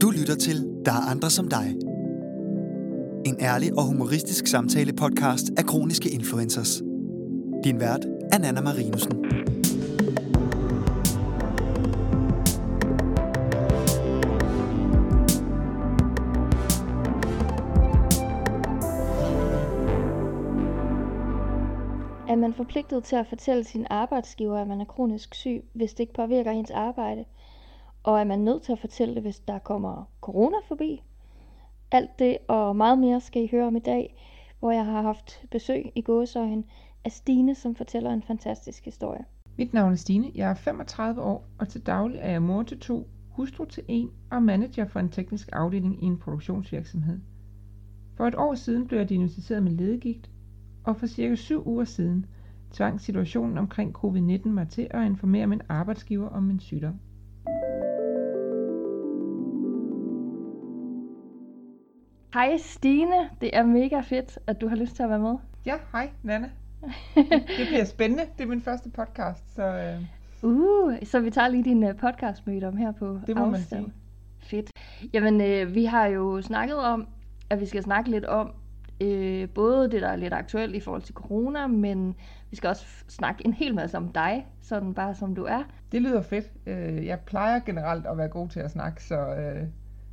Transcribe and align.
Du 0.00 0.10
lytter 0.10 0.34
til 0.34 0.56
Der 0.84 0.92
er 0.92 1.10
andre 1.10 1.30
som 1.30 1.48
dig. 1.48 1.76
En 3.26 3.36
ærlig 3.40 3.78
og 3.78 3.84
humoristisk 3.84 4.46
samtale 4.46 4.92
podcast 4.92 5.46
af 5.58 5.64
kroniske 5.64 6.10
influencers. 6.10 6.82
Din 7.64 7.80
vært 7.80 8.06
er 8.32 8.38
Nana 8.38 8.60
Marinussen. 8.60 9.12
Er 22.28 22.36
man 22.36 22.54
forpligtet 22.54 23.04
til 23.04 23.16
at 23.16 23.26
fortælle 23.28 23.64
sin 23.64 23.86
arbejdsgiver, 23.90 24.58
at 24.58 24.68
man 24.68 24.80
er 24.80 24.84
kronisk 24.84 25.34
syg, 25.34 25.64
hvis 25.72 25.90
det 25.90 26.00
ikke 26.00 26.14
påvirker 26.14 26.50
ens 26.50 26.70
arbejde? 26.70 27.24
Og 28.06 28.20
er 28.20 28.24
man 28.24 28.38
nødt 28.38 28.62
til 28.62 28.72
at 28.72 28.78
fortælle 28.78 29.14
det, 29.14 29.22
hvis 29.22 29.38
der 29.38 29.58
kommer 29.58 30.10
corona 30.20 30.56
forbi? 30.68 31.02
Alt 31.90 32.18
det 32.18 32.38
og 32.48 32.76
meget 32.76 32.98
mere 32.98 33.20
skal 33.20 33.42
I 33.42 33.48
høre 33.50 33.66
om 33.66 33.76
i 33.76 33.80
dag, 33.80 34.16
hvor 34.58 34.70
jeg 34.70 34.84
har 34.84 35.02
haft 35.02 35.44
besøg 35.50 35.92
i 35.94 36.02
gåsøjen 36.02 36.64
af 37.04 37.12
Stine, 37.12 37.54
som 37.54 37.74
fortæller 37.74 38.10
en 38.10 38.22
fantastisk 38.22 38.84
historie. 38.84 39.24
Mit 39.58 39.72
navn 39.72 39.92
er 39.92 39.96
Stine, 39.96 40.30
jeg 40.34 40.50
er 40.50 40.54
35 40.54 41.22
år, 41.22 41.44
og 41.58 41.68
til 41.68 41.86
daglig 41.86 42.18
er 42.18 42.30
jeg 42.30 42.42
mor 42.42 42.62
til 42.62 42.80
to, 42.80 43.08
hustru 43.30 43.64
til 43.64 43.82
en 43.88 44.10
og 44.30 44.42
manager 44.42 44.88
for 44.88 45.00
en 45.00 45.08
teknisk 45.08 45.48
afdeling 45.52 46.02
i 46.02 46.06
en 46.06 46.18
produktionsvirksomhed. 46.18 47.18
For 48.16 48.26
et 48.26 48.34
år 48.34 48.54
siden 48.54 48.86
blev 48.86 48.98
jeg 48.98 49.08
diagnosticeret 49.08 49.62
med 49.62 49.72
ledegigt, 49.72 50.30
og 50.84 50.96
for 50.96 51.06
cirka 51.06 51.34
syv 51.34 51.66
uger 51.68 51.84
siden 51.84 52.26
tvang 52.70 53.00
situationen 53.00 53.58
omkring 53.58 53.96
covid-19 54.04 54.48
mig 54.48 54.68
til 54.68 54.86
at 54.90 55.06
informere 55.06 55.46
min 55.46 55.62
arbejdsgiver 55.68 56.28
om 56.28 56.42
min 56.42 56.60
sygdom. 56.60 57.00
Hej 62.36 62.56
Stine, 62.58 63.30
det 63.40 63.56
er 63.56 63.62
mega 63.62 64.00
fedt, 64.00 64.38
at 64.46 64.60
du 64.60 64.68
har 64.68 64.76
lyst 64.76 64.96
til 64.96 65.02
at 65.02 65.08
være 65.10 65.18
med. 65.18 65.34
Ja, 65.66 65.74
hej 65.92 66.10
Nana. 66.22 66.50
Det 67.58 67.66
bliver 67.68 67.84
spændende. 67.84 68.22
Det 68.38 68.44
er 68.44 68.48
min 68.48 68.60
første 68.62 68.90
podcast, 68.90 69.54
så 69.54 69.62
øh, 69.62 70.02
Uh, 70.42 70.94
så 71.04 71.20
vi 71.20 71.30
tager 71.30 71.48
lige 71.48 71.64
din 71.64 71.82
uh, 71.84 71.96
podcast 71.96 72.46
møde 72.46 72.64
om 72.66 72.76
her 72.76 72.92
på 72.92 73.20
Det 73.26 73.36
må 73.36 73.44
man 73.46 73.54
afstand. 73.54 73.84
sige. 73.84 73.92
Fedt. 74.40 74.70
Jamen, 75.12 75.40
øh, 75.40 75.74
vi 75.74 75.84
har 75.84 76.06
jo 76.06 76.42
snakket 76.42 76.76
om, 76.76 77.08
at 77.50 77.60
vi 77.60 77.66
skal 77.66 77.82
snakke 77.82 78.10
lidt 78.10 78.24
om 78.24 78.52
øh, 79.00 79.48
både 79.48 79.90
det, 79.90 80.02
der 80.02 80.08
er 80.08 80.16
lidt 80.16 80.32
aktuelt 80.32 80.74
i 80.74 80.80
forhold 80.80 81.02
til 81.02 81.14
corona, 81.14 81.66
men 81.66 82.14
vi 82.50 82.56
skal 82.56 82.68
også 82.68 82.86
snakke 83.08 83.46
en 83.46 83.52
hel 83.52 83.74
masse 83.74 83.96
om 83.96 84.08
dig, 84.08 84.46
sådan 84.62 84.94
bare 84.94 85.14
som 85.14 85.34
du 85.34 85.44
er. 85.44 85.62
det 85.92 86.02
lyder 86.02 86.22
fedt. 86.22 86.46
Øh, 86.66 87.06
Jeg 87.06 87.20
plejer 87.20 87.60
generelt 87.60 88.06
at 88.06 88.18
være 88.18 88.28
god 88.28 88.48
til 88.48 88.60
at 88.60 88.70
snakke, 88.70 89.04
så, 89.04 89.14
øh, 89.34 89.62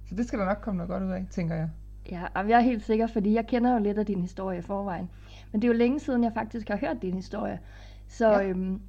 så 0.10 0.16
det 0.16 0.28
skal 0.28 0.40
der 0.40 0.46
nok 0.46 0.58
komme 0.62 0.78
noget 0.78 0.90
godt 0.90 1.04
ud 1.04 1.12
af, 1.12 1.26
tænker 1.32 1.56
jeg. 1.56 1.70
Ja, 2.12 2.22
jeg 2.36 2.58
er 2.58 2.60
helt 2.60 2.84
sikker, 2.84 3.08
fordi 3.08 3.34
jeg 3.34 3.48
kender 3.48 3.74
jo 3.74 3.80
lidt 3.80 3.98
af 3.98 4.06
din 4.06 4.22
historie 4.22 4.60
i 4.60 4.62
forvejen. 4.62 5.10
Men 5.52 5.62
det 5.62 5.68
er 5.68 5.72
jo 5.74 5.78
længe 5.78 6.00
siden, 6.00 6.24
jeg 6.24 6.32
faktisk 6.34 6.70
har 6.70 6.78
hørt 6.78 7.02
din 7.02 7.14
historie. 7.14 7.60
Så 8.08 8.30
ja. 8.30 8.48
øhm, 8.48 8.82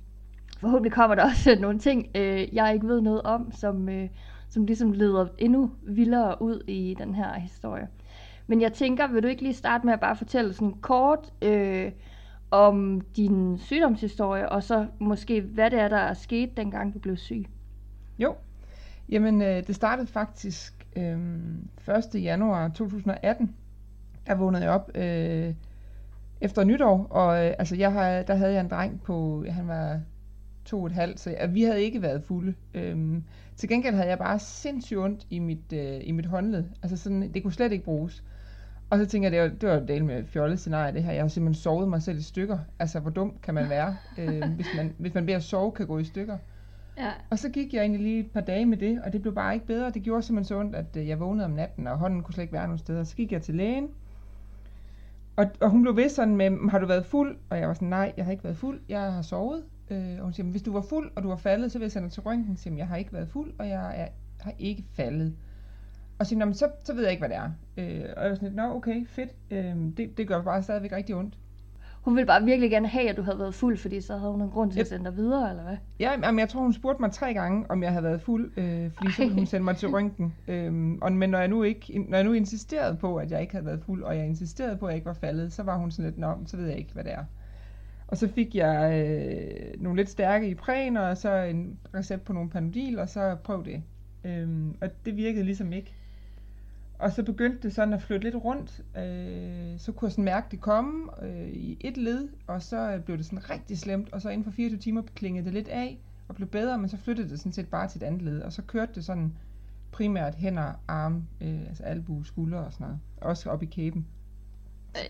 forhåbentlig 0.60 0.92
kommer 0.92 1.14
der 1.14 1.24
også 1.30 1.56
nogle 1.60 1.78
ting, 1.78 2.06
øh, 2.14 2.54
jeg 2.54 2.74
ikke 2.74 2.86
ved 2.86 3.00
noget 3.00 3.22
om, 3.22 3.52
som, 3.52 3.88
øh, 3.88 4.08
som 4.48 4.66
ligesom 4.66 4.92
leder 4.92 5.26
endnu 5.38 5.70
vildere 5.82 6.42
ud 6.42 6.60
i 6.66 6.96
den 6.98 7.14
her 7.14 7.34
historie. 7.34 7.88
Men 8.46 8.60
jeg 8.60 8.72
tænker, 8.72 9.06
vil 9.06 9.22
du 9.22 9.28
ikke 9.28 9.42
lige 9.42 9.54
starte 9.54 9.86
med 9.86 9.92
at 9.92 10.00
bare 10.00 10.16
fortælle 10.16 10.52
sådan 10.52 10.74
kort 10.80 11.32
øh, 11.42 11.92
om 12.50 13.00
din 13.16 13.58
sygdomshistorie, 13.58 14.48
og 14.48 14.62
så 14.62 14.86
måske, 14.98 15.40
hvad 15.40 15.70
det 15.70 15.80
er, 15.80 15.88
der 15.88 15.96
er 15.96 16.14
sket, 16.14 16.56
dengang 16.56 16.94
du 16.94 16.98
blev 16.98 17.16
syg? 17.16 17.44
Jo, 18.18 18.34
jamen 19.08 19.42
øh, 19.42 19.66
det 19.66 19.74
startede 19.74 20.06
faktisk 20.06 20.83
øh, 20.97 21.19
1. 22.14 22.23
januar 22.23 22.69
2018. 22.69 23.55
Der 24.27 24.34
vågnede 24.34 24.62
jeg 24.62 24.73
op 24.73 24.91
øh, 24.95 25.55
efter 26.41 26.64
nytår, 26.64 27.06
og 27.11 27.47
øh, 27.47 27.55
altså 27.59 27.77
jeg 27.77 27.92
har, 27.92 28.22
der 28.22 28.34
havde 28.34 28.53
jeg 28.53 28.60
en 28.60 28.71
dreng 28.71 29.03
på, 29.03 29.44
han 29.49 29.69
var 29.69 30.00
to 30.65 30.81
og 30.81 30.87
et 30.87 30.93
halvt, 30.93 31.21
så 31.21 31.31
jeg, 31.31 31.54
vi 31.54 31.62
havde 31.62 31.83
ikke 31.83 32.03
været 32.03 32.22
fulde. 32.22 32.54
Øhm, 32.75 33.25
til 33.56 33.69
gengæld 33.69 33.94
havde 33.94 34.09
jeg 34.09 34.19
bare 34.19 34.38
sindssygt 34.38 34.99
ondt 34.99 35.27
i 35.31 35.38
mit, 35.38 35.72
øh, 35.72 36.00
i 36.03 36.12
mit 36.12 36.27
håndled. 36.27 36.65
Altså 36.83 36.97
sådan, 36.97 37.33
det 37.34 37.43
kunne 37.43 37.53
slet 37.53 37.72
ikke 37.72 37.84
bruges. 37.84 38.25
Og 38.91 38.99
så 38.99 39.06
tænker 39.06 39.31
jeg, 39.31 39.33
det 39.33 39.41
var, 39.43 39.59
det 39.59 39.69
var 39.69 39.75
jo 39.75 39.87
del 39.87 40.04
med 40.04 40.25
fjollet 40.25 40.59
scenarie, 40.59 40.93
det 40.93 41.04
her. 41.04 41.12
Jeg 41.12 41.22
har 41.22 41.28
simpelthen 41.28 41.62
sovet 41.62 41.88
mig 41.88 42.03
selv 42.03 42.19
i 42.19 42.22
stykker. 42.22 42.59
Altså, 42.78 43.00
hvor 43.00 43.10
dum 43.10 43.34
kan 43.43 43.54
man 43.54 43.71
være, 43.71 43.97
øh, 44.19 44.43
hvis, 44.56 44.66
man, 44.77 44.94
hvis 44.99 45.15
man 45.15 45.27
ved 45.27 45.34
at 45.34 45.43
sove 45.43 45.72
kan 45.72 45.87
gå 45.87 45.99
i 45.99 46.04
stykker. 46.04 46.38
Ja. 46.99 47.10
Og 47.31 47.38
så 47.38 47.49
gik 47.49 47.75
jeg 47.75 47.81
egentlig 47.81 48.03
lige 48.03 48.21
et 48.21 48.31
par 48.31 48.41
dage 48.41 48.66
med 48.66 48.77
det, 48.77 49.03
og 49.03 49.12
det 49.12 49.22
blev 49.22 49.34
bare 49.34 49.55
ikke 49.55 49.66
bedre. 49.66 49.91
Det 49.91 50.03
gjorde 50.03 50.22
simpelthen 50.22 50.49
så 50.49 50.60
ondt, 50.60 50.77
at 50.77 50.97
øh, 50.97 51.09
jeg 51.09 51.21
vågnede 51.21 51.44
om 51.44 51.50
natten, 51.50 51.87
og 51.87 51.99
hånden 51.99 52.22
kunne 52.22 52.34
slet 52.34 52.43
ikke 52.44 52.53
være 52.53 52.66
nogen 52.66 52.78
steder. 52.78 53.05
Så 53.05 53.16
gik 53.16 53.32
jeg 53.32 53.43
til 53.43 53.55
lægen, 53.55 53.88
og, 55.37 55.47
og 55.60 55.71
hun 55.71 55.83
blev 55.83 55.97
ved 55.97 56.09
sådan 56.09 56.37
med, 56.37 56.71
har 56.71 56.78
du 56.78 56.87
været 56.87 57.06
fuld? 57.06 57.37
Og 57.50 57.59
jeg 57.59 57.69
var 57.69 57.75
sådan, 57.75 57.88
nej, 57.88 58.12
jeg 58.16 58.25
har 58.25 58.33
ikke 58.33 58.44
været 58.44 58.56
fuld, 58.56 58.81
jeg 58.88 59.12
har 59.12 59.22
sovet. 59.22 59.65
Øh, 59.91 60.16
og 60.19 60.25
hun 60.25 60.33
siger, 60.33 60.44
"Men 60.44 60.50
hvis 60.50 60.62
du 60.62 60.72
var 60.72 60.81
fuld, 60.81 61.10
og 61.16 61.22
du 61.22 61.28
var 61.28 61.37
faldet, 61.37 61.72
så 61.72 61.78
vil 61.78 61.84
jeg 61.84 61.93
sende 61.93 62.06
dig 62.09 62.12
til 62.12 62.22
røntgen. 62.22 62.56
Siger, 62.56 62.77
jeg, 62.77 62.88
har 62.88 62.97
ikke 62.97 63.12
været 63.12 63.28
fuld, 63.28 63.53
og 63.59 63.69
jeg 63.69 64.00
er, 64.00 64.09
har 64.41 64.53
ikke 64.59 64.84
faldet. 64.93 65.34
Og 66.19 66.27
så 66.27 66.28
siger, 66.28 66.47
"Nå, 66.47 66.53
så, 66.53 66.71
så 66.84 66.94
ved 66.94 67.03
jeg 67.03 67.10
ikke, 67.10 67.21
hvad 67.21 67.28
det 67.28 67.37
er. 67.37 67.50
Øh, 67.77 68.04
og 68.16 68.22
jeg 68.22 68.31
var 68.31 68.34
sådan 68.34 68.53
nå 68.53 68.75
okay, 68.77 69.06
fedt. 69.06 69.31
Øh, 69.50 69.77
det, 69.97 70.16
det 70.19 70.28
gør 70.28 70.43
bare 70.43 70.62
stadigvæk 70.62 70.93
rigtig 70.93 71.15
ondt. 71.15 71.38
Hun 72.04 72.16
ville 72.16 72.26
bare 72.26 72.44
virkelig 72.44 72.70
gerne 72.70 72.88
have, 72.88 73.10
at 73.10 73.16
du 73.16 73.22
havde 73.22 73.38
været 73.38 73.54
fuld, 73.54 73.76
fordi 73.76 74.00
så 74.00 74.16
havde 74.16 74.32
hun 74.32 74.42
en 74.42 74.50
grund 74.50 74.72
til 74.72 74.81
at 74.81 74.87
sende 74.87 75.04
dig 75.04 75.16
videre, 75.16 75.50
eller 75.50 75.62
hvad? 75.62 75.76
Ja, 76.00 76.12
jamen, 76.22 76.38
jeg 76.38 76.48
tror, 76.48 76.60
hun 76.60 76.72
spurgte 76.72 77.03
mig 77.03 77.12
tre 77.12 77.34
gange, 77.34 77.70
om 77.70 77.82
jeg 77.82 77.91
havde 77.91 78.04
været 78.04 78.20
fuld, 78.20 78.53
øh, 78.56 78.91
fordi 78.92 79.12
så 79.12 79.22
ville 79.22 79.34
hun 79.34 79.42
Ej. 79.42 79.44
sende 79.44 79.65
mig 79.65 79.76
til 79.76 79.88
røntgen. 79.88 80.34
Øhm, 80.48 80.98
og, 81.03 81.12
men 81.12 81.31
når 81.31 81.38
jeg, 81.38 81.48
nu 81.48 81.62
ikke, 81.62 81.98
når 82.09 82.16
jeg 82.16 82.25
nu 82.25 82.32
insisterede 82.32 82.97
på, 82.97 83.16
at 83.16 83.31
jeg 83.31 83.41
ikke 83.41 83.53
havde 83.53 83.66
været 83.66 83.82
fuld, 83.87 84.03
og 84.03 84.16
jeg 84.16 84.26
insisterede 84.26 84.76
på, 84.76 84.87
at 84.87 84.91
jeg 84.91 84.97
ikke 84.97 85.06
var 85.06 85.12
faldet, 85.12 85.53
så 85.53 85.62
var 85.62 85.76
hun 85.76 85.91
sådan 85.91 86.10
lidt, 86.10 86.19
nå, 86.19 86.34
så 86.47 86.56
ved 86.56 86.66
jeg 86.66 86.78
ikke, 86.78 86.92
hvad 86.92 87.04
det 87.04 87.12
er. 87.12 87.25
Og 88.09 88.16
så 88.16 88.28
fik 88.28 88.54
jeg 88.54 89.06
øh, 89.06 89.82
nogle 89.82 89.97
lidt 89.97 90.10
stærke 90.10 90.48
Ipren, 90.48 90.97
og 90.97 91.16
så 91.16 91.34
en 91.34 91.78
recept 91.94 92.25
på 92.25 92.32
nogle 92.32 92.50
Panodil, 92.50 92.98
og 92.98 93.09
så 93.09 93.36
prøv 93.44 93.65
det. 93.65 93.82
Øhm, 94.25 94.76
og 94.81 94.88
det 95.04 95.16
virkede 95.16 95.44
ligesom 95.44 95.72
ikke. 95.72 95.94
Og 97.04 97.12
så 97.12 97.22
begyndte 97.22 97.59
det 97.62 97.75
sådan 97.75 97.94
at 97.94 98.03
flytte 98.03 98.25
lidt 98.25 98.44
rundt. 98.44 98.81
Øh, 98.97 99.78
så 99.78 99.92
kunne 99.92 100.06
jeg 100.06 100.12
sådan 100.12 100.25
mærke 100.25 100.47
det 100.50 100.60
komme 100.60 101.10
øh, 101.22 101.48
i 101.48 101.76
et 101.81 101.97
led, 101.97 102.28
og 102.47 102.62
så 102.62 102.92
øh, 102.92 103.00
blev 103.00 103.16
det 103.16 103.26
sådan 103.26 103.50
rigtig 103.50 103.78
slemt. 103.78 104.12
Og 104.12 104.22
så 104.22 104.28
inden 104.28 104.44
for 104.44 104.50
24 104.50 104.78
timer 104.78 105.03
klingede 105.15 105.44
det 105.44 105.54
lidt 105.54 105.69
af 105.69 105.98
og 106.28 106.34
blev 106.34 106.48
bedre, 106.48 106.78
men 106.78 106.88
så 106.88 106.97
flyttede 106.97 107.28
det 107.28 107.38
sådan 107.38 107.53
set 107.53 107.69
bare 107.69 107.88
til 107.88 108.03
et 108.03 108.06
andet 108.06 108.22
led. 108.22 108.41
Og 108.41 108.53
så 108.53 108.62
kørte 108.62 108.92
det 108.94 109.04
sådan 109.04 109.32
primært 109.92 110.34
hænder, 110.34 110.72
arme, 110.88 111.22
øh, 111.41 111.60
altså 111.69 111.82
albue, 111.82 112.26
skuldre 112.26 112.59
og 112.59 112.72
sådan 112.72 112.84
noget. 112.87 113.00
Også 113.21 113.50
op 113.50 113.62
i 113.62 113.66
kæben. 113.66 114.06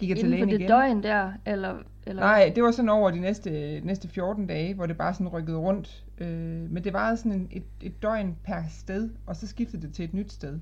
Gik 0.01 0.09
jeg 0.09 0.19
til 0.19 0.27
Inden 0.27 0.39
for 0.39 0.47
lægen 0.47 0.49
det 0.49 0.61
igen. 0.61 0.69
døgn 0.69 1.03
der, 1.03 1.33
eller... 1.47 1.79
eller 2.07 2.23
Nej, 2.23 2.53
det 2.55 2.63
var 2.63 2.71
sådan 2.71 2.89
over 2.89 3.11
de 3.11 3.21
næste, 3.21 3.81
næste 3.81 4.09
14 4.09 4.47
dage, 4.47 4.75
hvor 4.75 4.87
det 4.87 4.97
bare 4.97 5.15
sådan 5.15 5.29
rykkede 5.29 5.57
rundt. 5.57 6.05
Øh, 6.19 6.71
men 6.73 6.85
det 6.85 6.93
var 6.93 7.15
sådan 7.15 7.33
en, 7.33 7.49
et, 7.51 7.65
et 7.81 8.03
døgn 8.03 8.37
per 8.45 8.63
sted, 8.71 9.11
og 9.27 9.37
så 9.37 9.47
skiftede 9.47 9.83
det 9.83 9.95
til 9.95 10.05
et 10.05 10.15
nyt 10.15 10.33
sted. 10.33 10.59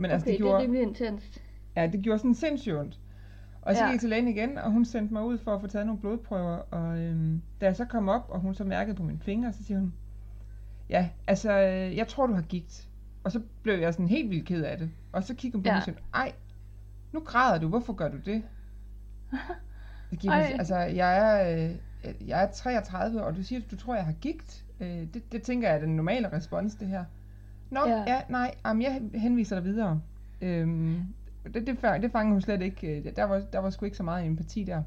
Men 0.00 0.04
okay, 0.10 0.12
altså, 0.14 0.24
det 0.24 0.32
det 0.32 0.38
gjorde, 0.38 0.54
er 0.58 0.62
rimelig 0.62 0.82
intenst. 0.82 1.42
Ja, 1.76 1.86
det 1.86 2.02
gjorde 2.02 2.18
sådan 2.18 2.34
sindssygt 2.34 2.74
ondt. 2.76 2.98
Og 3.62 3.74
så 3.74 3.80
Ja. 3.80 3.86
gik 3.86 3.92
jeg 3.94 4.00
til 4.00 4.08
lægen 4.08 4.28
igen, 4.28 4.58
og 4.58 4.70
hun 4.72 4.84
sendte 4.84 5.12
mig 5.14 5.24
ud 5.24 5.38
for 5.38 5.54
at 5.54 5.60
få 5.60 5.66
taget 5.66 5.86
nogle 5.86 6.00
blodprøver. 6.00 6.56
Og 6.56 6.98
øhm, 6.98 7.42
da 7.60 7.66
jeg 7.66 7.76
så 7.76 7.84
kom 7.84 8.08
op, 8.08 8.26
og 8.28 8.40
hun 8.40 8.54
så 8.54 8.64
mærkede 8.64 8.96
på 8.96 9.02
mine 9.02 9.18
fingre, 9.18 9.52
så 9.52 9.64
siger 9.64 9.78
hun, 9.80 9.94
ja, 10.90 11.08
altså, 11.26 11.52
øh, 11.60 11.96
jeg 11.96 12.08
tror, 12.08 12.26
du 12.26 12.34
har 12.34 12.42
gigt. 12.42 12.88
Og 13.24 13.32
så 13.32 13.40
blev 13.62 13.78
jeg 13.78 13.92
sådan 13.94 14.08
helt 14.08 14.30
vildt 14.30 14.46
ked 14.46 14.62
af 14.64 14.78
det. 14.78 14.90
Og 15.12 15.24
så 15.24 15.34
kiggede 15.34 15.58
hun 15.58 15.62
på 15.62 15.68
Ja. 15.68 15.72
mig 15.72 15.78
og 15.78 15.84
siger, 15.84 15.96
ej, 16.14 16.32
nu 17.12 17.20
græder 17.20 17.60
du, 17.60 17.68
hvorfor 17.68 17.92
gør 17.92 18.08
du 18.08 18.16
det? 18.16 18.42
Så 20.10 20.16
gik 20.16 20.30
altså, 20.32 20.76
jeg 20.76 21.16
er, 21.18 21.68
øh, 22.04 22.28
jeg 22.28 22.42
er 22.42 22.50
33, 22.52 23.22
og 23.24 23.36
du 23.36 23.42
siger, 23.42 23.60
du 23.70 23.76
tror, 23.76 23.94
jeg 23.94 24.04
har 24.04 24.12
gigt. 24.12 24.64
Øh, 24.80 24.88
det, 25.14 25.32
det 25.32 25.42
tænker 25.42 25.68
jeg 25.68 25.76
er 25.76 25.80
den 25.80 25.96
normale 25.96 26.32
respons, 26.32 26.74
det 26.74 26.88
her. 26.88 27.04
Nå, 27.70 27.80
Ja. 27.86 27.96
ja, 27.96 28.02
ja 28.06 28.20
nej, 28.28 28.54
jamen, 28.66 28.82
jeg 28.82 29.02
henviser 29.14 29.56
dig 29.56 29.64
videre. 29.64 30.00
Øhm, 30.40 30.96
det, 31.44 31.66
det, 31.66 31.76
det 32.02 32.12
fangede 32.12 32.32
hun 32.34 32.40
slet 32.42 32.62
ikke. 32.62 33.12
Der 33.16 33.24
var, 33.24 33.42
der 33.52 33.58
var 33.58 33.70
sgu 33.70 33.84
ikke 33.84 33.96
så 33.96 34.02
meget 34.02 34.26
empati 34.26 34.64
der. 34.64 34.82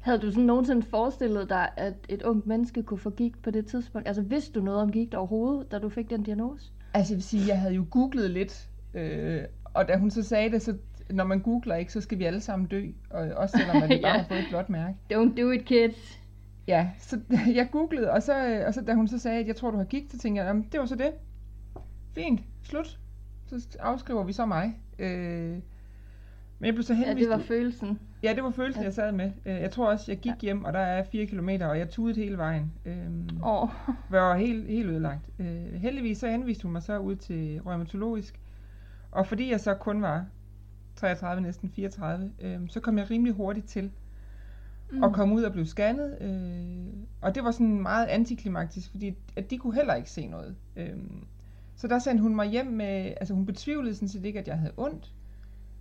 Havde 0.00 0.18
du 0.18 0.30
sådan 0.30 0.44
nogensinde 0.44 0.82
forestillet 0.82 1.48
dig, 1.48 1.68
at 1.76 1.94
et 2.08 2.22
ungt 2.22 2.46
menneske 2.46 2.82
kunne 2.82 2.98
få 2.98 3.10
gigt 3.10 3.42
på 3.42 3.50
det 3.50 3.66
tidspunkt? 3.66 4.08
Altså 4.08 4.22
vidste 4.22 4.52
du 4.60 4.64
noget 4.64 4.80
om 4.82 4.92
gigt 4.92 5.14
overhovedet, 5.14 5.72
da 5.72 5.78
du 5.78 5.88
fik 5.88 6.10
den 6.10 6.22
diagnose? 6.22 6.70
Altså 6.94 7.12
jeg 7.12 7.16
vil 7.16 7.22
sige, 7.24 7.48
jeg 7.48 7.60
havde 7.60 7.74
jo 7.74 7.86
googlet 7.90 8.30
lidt, 8.30 8.68
øh, 8.94 9.42
og 9.64 9.88
da 9.88 9.96
hun 9.96 10.10
så 10.10 10.22
sagde 10.22 10.50
det, 10.50 10.62
så 10.62 10.76
når 11.10 11.24
man 11.24 11.40
googler 11.40 11.74
ikke, 11.74 11.92
så 11.92 12.00
skal 12.00 12.18
vi 12.18 12.24
alle 12.24 12.40
sammen 12.40 12.68
dø. 12.68 12.86
Og 13.10 13.20
også 13.36 13.58
selvom 13.58 13.82
at 13.82 13.88
vi 13.88 14.00
bare 14.02 14.12
Ja. 14.12 14.18
har 14.18 14.24
fået 14.28 14.38
et 14.38 14.46
blåt 14.50 14.68
mærke. 14.70 14.96
Don't 15.12 15.40
do 15.42 15.50
it, 15.50 15.64
kids. 15.64 16.20
Ja, 16.68 16.88
så 16.98 17.20
jeg 17.54 17.68
googlede, 17.72 18.10
og 18.10 18.22
så, 18.22 18.46
øh, 18.46 18.66
og 18.66 18.74
så 18.74 18.80
da 18.80 18.94
hun 18.94 19.08
så 19.08 19.18
sagde, 19.18 19.40
at 19.40 19.46
jeg 19.46 19.56
tror, 19.56 19.70
du 19.70 19.76
har 19.76 19.84
gigt, 19.84 20.12
så 20.12 20.18
tænkte 20.18 20.40
jeg, 20.42 20.48
jamen, 20.48 20.66
det 20.72 20.80
var 20.80 20.86
så 20.86 20.96
det. 20.96 21.10
Fint, 22.14 22.40
slut. 22.62 22.98
Så 23.46 23.76
afskriver 23.80 24.24
vi 24.24 24.32
så 24.32 24.46
mig. 24.46 24.78
Øh, 24.98 25.58
men 26.58 26.66
jeg 26.66 26.74
blev 26.74 26.82
så 26.82 26.94
Ja, 26.94 26.98
henvist... 26.98 27.30
det 27.30 27.38
var 27.38 27.44
følelsen. 27.44 27.98
Ja, 28.22 28.34
det 28.34 28.42
var 28.44 28.50
følelsen, 28.50 28.84
jeg 28.84 28.92
sad 28.92 29.12
med. 29.12 29.32
Øh, 29.46 29.54
Jeg 29.54 29.70
tror 29.70 29.90
også, 29.90 30.12
jeg 30.12 30.18
gik 30.20 30.32
hjem, 30.42 30.64
og 30.64 30.72
der 30.72 30.78
er 30.78 31.04
4 31.04 31.26
kilometer, 31.26 31.66
og 31.66 31.78
jeg 31.78 31.90
tudede 31.90 32.20
hele 32.20 32.36
vejen. 32.38 32.72
Øhm, 32.84 33.28
Åh, 33.46 33.68
var 34.10 34.36
helt, 34.36 34.68
helt 34.68 34.88
ødelagt. 34.90 35.30
Øh, 35.38 35.72
heldigvis 35.74 36.18
så 36.18 36.28
henviste 36.28 36.62
hun 36.62 36.72
mig 36.72 36.82
så 36.82 36.98
ud 36.98 37.16
til 37.16 37.60
rheumatologisk, 37.66 38.40
Og 39.10 39.26
fordi 39.26 39.50
jeg 39.50 39.60
så 39.60 39.74
kun 39.74 40.02
var 40.02 40.26
33, 40.96 41.42
næsten 41.42 41.70
34, 41.70 42.30
øh, 42.40 42.60
så 42.68 42.80
kom 42.80 42.98
jeg 42.98 43.10
rimelig 43.10 43.34
hurtigt 43.34 43.66
til 43.66 43.90
mm. 44.92 45.02
og 45.02 45.14
kom 45.14 45.32
ud 45.32 45.42
og 45.42 45.52
blev 45.52 45.66
scannet. 45.66 46.18
Øh, 46.20 46.92
og 47.20 47.34
det 47.34 47.44
var 47.44 47.50
sådan 47.50 47.82
meget 47.82 48.06
antiklimaktisk, 48.06 48.90
fordi 48.90 49.16
at 49.36 49.50
de 49.50 49.58
kunne 49.58 49.74
heller 49.74 49.94
ikke 49.94 50.10
se 50.10 50.26
noget. 50.26 50.56
Øh, 50.76 50.96
så 51.76 51.88
der 51.88 51.98
sendte 51.98 52.22
hun 52.22 52.36
mig 52.36 52.48
hjem 52.48 52.66
med, 52.66 53.14
altså 53.16 53.34
hun 53.34 53.46
betvivlede 53.46 53.94
sådan 53.94 54.08
set 54.08 54.24
ikke, 54.24 54.38
at 54.38 54.48
jeg 54.48 54.58
havde 54.58 54.74
ondt, 54.76 55.12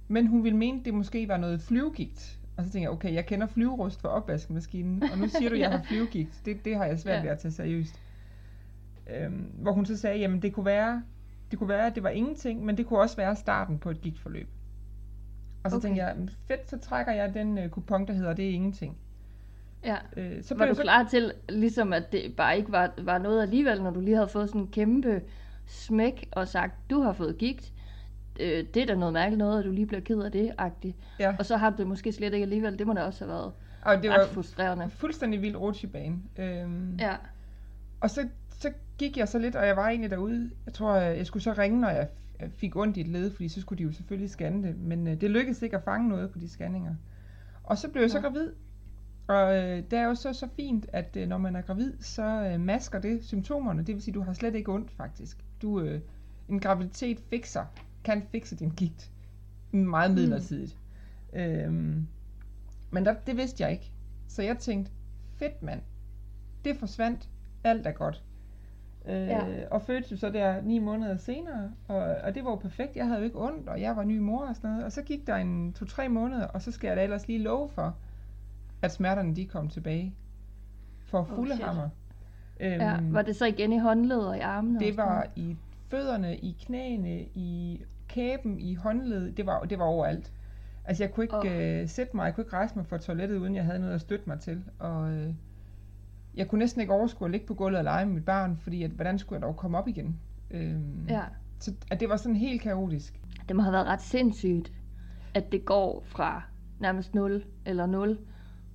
men 0.07 0.27
hun 0.27 0.43
ville 0.43 0.57
mene, 0.57 0.79
at 0.79 0.85
det 0.85 0.93
måske 0.93 1.27
var 1.27 1.37
noget 1.37 1.61
flyvegigt. 1.61 2.39
Og 2.57 2.63
så 2.63 2.71
tænkte 2.71 2.83
jeg, 2.83 2.91
okay, 2.91 3.13
jeg 3.13 3.25
kender 3.25 3.47
flyverust 3.47 4.01
for 4.01 4.07
opvaskemaskinen, 4.07 5.03
og 5.03 5.17
nu 5.17 5.27
siger 5.27 5.49
du, 5.49 5.55
at 5.55 5.61
jeg 5.65 5.71
har 5.71 5.83
flyvegigt. 5.87 6.41
Det, 6.45 6.65
det 6.65 6.75
har 6.75 6.85
jeg 6.85 6.99
svært 6.99 7.23
ved 7.23 7.29
at 7.29 7.39
tage 7.39 7.51
seriøst. 7.51 8.01
Øhm, 9.15 9.51
hvor 9.53 9.71
hun 9.71 9.85
så 9.85 9.97
sagde, 9.97 10.19
jamen 10.19 10.41
det 10.41 10.53
kunne 10.53 10.65
være, 10.65 11.03
det 11.51 11.59
kunne 11.59 11.69
være, 11.69 11.87
at 11.87 11.95
det 11.95 12.03
var 12.03 12.09
ingenting, 12.09 12.65
men 12.65 12.77
det 12.77 12.85
kunne 12.85 12.99
også 12.99 13.15
være 13.15 13.35
starten 13.35 13.79
på 13.79 13.89
et 13.89 14.01
gigtforløb. 14.01 14.47
Og 15.63 15.71
så 15.71 15.77
okay. 15.77 15.87
tænkte 15.87 16.03
jeg, 16.03 16.15
fedt, 16.47 16.69
så 16.69 16.77
trækker 16.77 17.11
jeg 17.11 17.33
den 17.33 17.57
øh, 17.57 17.69
kupon, 17.69 18.07
der 18.07 18.13
hedder, 18.13 18.33
det 18.33 18.45
er 18.45 18.49
ingenting. 18.49 18.97
Ja. 19.85 19.97
Øh, 20.17 20.43
så 20.43 20.55
var 20.55 20.65
du 20.65 20.75
så... 20.75 20.81
klar 20.81 21.03
til, 21.03 21.33
ligesom 21.49 21.93
at 21.93 22.11
det 22.11 22.35
bare 22.37 22.57
ikke 22.57 22.71
var, 22.71 22.93
var 22.97 23.17
noget 23.17 23.41
alligevel, 23.41 23.83
når 23.83 23.91
du 23.91 23.99
lige 23.99 24.15
havde 24.15 24.27
fået 24.27 24.49
sådan 24.49 24.61
en 24.61 24.67
kæmpe 24.67 25.21
smæk 25.65 26.29
og 26.31 26.47
sagt, 26.47 26.89
du 26.89 27.01
har 27.01 27.13
fået 27.13 27.37
gigt, 27.37 27.73
øh, 28.39 28.63
det 28.73 28.77
er 28.77 28.85
da 28.85 28.95
noget 28.95 29.13
mærkeligt 29.13 29.37
noget, 29.37 29.59
at 29.59 29.65
du 29.65 29.71
lige 29.71 29.85
bliver 29.85 30.01
ked 30.01 30.19
af 30.19 30.31
det, 30.31 30.51
agtigt. 30.57 30.97
Ja. 31.19 31.35
Og 31.39 31.45
så 31.45 31.57
har 31.57 31.69
du 31.69 31.77
det 31.77 31.87
måske 31.87 32.11
slet 32.11 32.33
ikke 32.33 32.43
alligevel, 32.43 32.79
det 32.79 32.87
må 32.87 32.93
da 32.93 33.03
også 33.03 33.25
have 33.25 33.33
været 33.33 33.53
og 33.85 34.03
det 34.03 34.09
var 34.09 34.27
frustrerende. 34.27 34.89
fuldstændig 34.89 35.41
vild 35.41 35.55
rutsjebane. 35.55 36.17
Øhm, 36.37 36.95
ja. 36.99 37.15
Og 38.01 38.09
så, 38.09 38.27
så 38.49 38.71
gik 38.97 39.17
jeg 39.17 39.27
så 39.27 39.39
lidt, 39.39 39.55
og 39.55 39.67
jeg 39.67 39.75
var 39.75 39.89
egentlig 39.89 40.11
derude, 40.11 40.51
jeg 40.65 40.73
tror, 40.73 40.95
jeg 40.95 41.25
skulle 41.25 41.43
så 41.43 41.53
ringe, 41.53 41.81
når 41.81 41.89
jeg 41.89 42.07
fik 42.49 42.75
ondt 42.75 42.97
i 42.97 43.01
et 43.01 43.07
led, 43.07 43.31
fordi 43.31 43.49
så 43.49 43.61
skulle 43.61 43.79
de 43.79 43.83
jo 43.83 43.91
selvfølgelig 43.91 44.29
scanne 44.29 44.67
det, 44.67 44.77
men 44.77 45.07
øh, 45.07 45.21
det 45.21 45.31
lykkedes 45.31 45.61
ikke 45.61 45.77
at 45.77 45.83
fange 45.83 46.09
noget 46.09 46.31
på 46.31 46.39
de 46.39 46.49
scanninger. 46.49 46.95
Og 47.63 47.77
så 47.77 47.89
blev 47.89 48.01
jeg 48.01 48.11
så 48.11 48.19
gravid, 48.19 48.51
og 49.27 49.55
øh, 49.55 49.83
det 49.91 49.93
er 49.93 50.03
jo 50.03 50.15
så, 50.15 50.33
så 50.33 50.47
fint, 50.55 50.85
at 50.93 51.17
øh, 51.19 51.27
når 51.27 51.37
man 51.37 51.55
er 51.55 51.61
gravid, 51.61 51.93
så 51.99 52.23
øh, 52.23 52.59
masker 52.59 52.99
det 52.99 53.23
symptomerne. 53.25 53.83
Det 53.83 53.95
vil 53.95 54.01
sige, 54.01 54.11
at 54.11 54.15
du 54.15 54.21
har 54.21 54.33
slet 54.33 54.55
ikke 54.55 54.71
ondt, 54.71 54.91
faktisk. 54.91 55.37
Du, 55.63 55.79
øh, 55.79 56.01
en 56.49 56.59
graviditet 56.59 57.19
fikser, 57.19 57.65
kan 58.03 58.23
fikse 58.31 58.55
din 58.55 58.69
gigt. 58.69 59.11
Meget 59.71 60.11
mm. 60.11 60.15
midlertidigt. 60.15 60.77
Mm. 61.33 61.39
Øhm, 61.39 62.07
men 62.91 63.05
der, 63.05 63.15
det 63.27 63.37
vidste 63.37 63.63
jeg 63.63 63.71
ikke. 63.71 63.91
Så 64.27 64.41
jeg 64.41 64.57
tænkte, 64.57 64.91
fedt 65.35 65.63
mand, 65.63 65.81
det 66.65 66.77
forsvandt, 66.77 67.29
alt 67.63 67.87
er 67.87 67.91
godt. 67.91 68.23
Øh, 69.05 69.27
ja. 69.27 69.67
Og 69.71 69.81
fødte 69.81 70.07
jo 70.11 70.17
så 70.17 70.29
der 70.29 70.61
ni 70.61 70.79
måneder 70.79 71.17
senere, 71.17 71.71
og, 71.87 71.97
og 71.97 72.35
det 72.35 72.43
var 72.43 72.49
jo 72.49 72.55
perfekt. 72.55 72.95
Jeg 72.95 73.05
havde 73.05 73.19
jo 73.19 73.25
ikke 73.25 73.41
ondt, 73.41 73.69
og 73.69 73.81
jeg 73.81 73.95
var 73.95 74.03
ny 74.03 74.17
mor 74.19 74.45
og 74.45 74.55
sådan 74.55 74.69
noget. 74.69 74.85
Og 74.85 74.91
så 74.91 75.01
gik 75.01 75.27
der 75.27 75.35
en 75.35 75.73
to-tre 75.73 76.09
måneder, 76.09 76.47
og 76.47 76.61
så 76.61 76.71
skal 76.71 76.87
jeg 76.87 76.97
da 76.97 77.03
ellers 77.03 77.27
lige 77.27 77.39
love 77.39 77.69
for, 77.69 77.97
at 78.81 78.91
smerterne 78.91 79.35
de 79.35 79.45
kom 79.45 79.69
tilbage. 79.69 80.15
For 80.99 81.23
fulde 81.23 81.53
oh, 81.53 81.59
hammer. 81.59 81.89
Øhm, 82.59 82.81
ja, 82.81 82.97
var 83.01 83.21
det 83.21 83.35
så 83.35 83.45
igen 83.45 83.73
i 83.73 83.79
håndledet 83.79 84.27
og 84.27 84.37
i 84.37 84.39
armene? 84.39 84.79
Det 84.79 84.97
var 84.97 85.27
i 85.35 85.57
fødderne, 85.87 86.37
i 86.37 86.55
knæene, 86.65 87.21
i 87.21 87.81
kæben, 88.07 88.59
i 88.59 88.75
håndledet. 88.75 89.37
Det 89.37 89.45
var, 89.45 89.59
det 89.63 89.79
var 89.79 89.85
overalt. 89.85 90.31
Altså 90.85 91.03
jeg 91.03 91.11
kunne 91.13 91.23
ikke 91.23 91.35
oh. 91.35 91.81
øh, 91.81 91.89
sætte 91.89 92.15
mig, 92.15 92.25
jeg 92.25 92.35
kunne 92.35 92.43
ikke 92.43 92.55
rejse 92.55 92.75
mig 92.75 92.85
fra 92.85 92.97
toilettet, 92.97 93.37
uden 93.37 93.55
jeg 93.55 93.65
havde 93.65 93.79
noget 93.79 93.93
at 93.93 94.01
støtte 94.01 94.23
mig 94.27 94.39
til. 94.39 94.63
Og 94.79 95.11
øh, 95.11 95.33
jeg 96.35 96.47
kunne 96.47 96.59
næsten 96.59 96.81
ikke 96.81 96.93
overskue 96.93 97.25
at 97.27 97.31
ligge 97.31 97.47
på 97.47 97.53
gulvet 97.53 97.77
og 97.77 97.83
lege 97.83 98.05
med 98.05 98.13
mit 98.13 98.25
barn, 98.25 98.57
fordi 98.57 98.83
at, 98.83 98.91
hvordan 98.91 99.19
skulle 99.19 99.37
jeg 99.37 99.47
dog 99.47 99.57
komme 99.57 99.77
op 99.77 99.87
igen? 99.87 100.19
Øhm, 100.51 101.05
ja. 101.09 101.21
Så 101.59 101.73
at 101.91 101.99
det 101.99 102.09
var 102.09 102.17
sådan 102.17 102.35
helt 102.35 102.61
kaotisk. 102.61 103.21
Det 103.47 103.55
må 103.55 103.61
have 103.61 103.73
været 103.73 103.87
ret 103.87 104.01
sindssygt, 104.01 104.71
at 105.33 105.51
det 105.51 105.65
går 105.65 106.03
fra 106.05 106.43
nærmest 106.79 107.15
0 107.15 107.43
eller 107.65 107.85
0, 107.85 108.19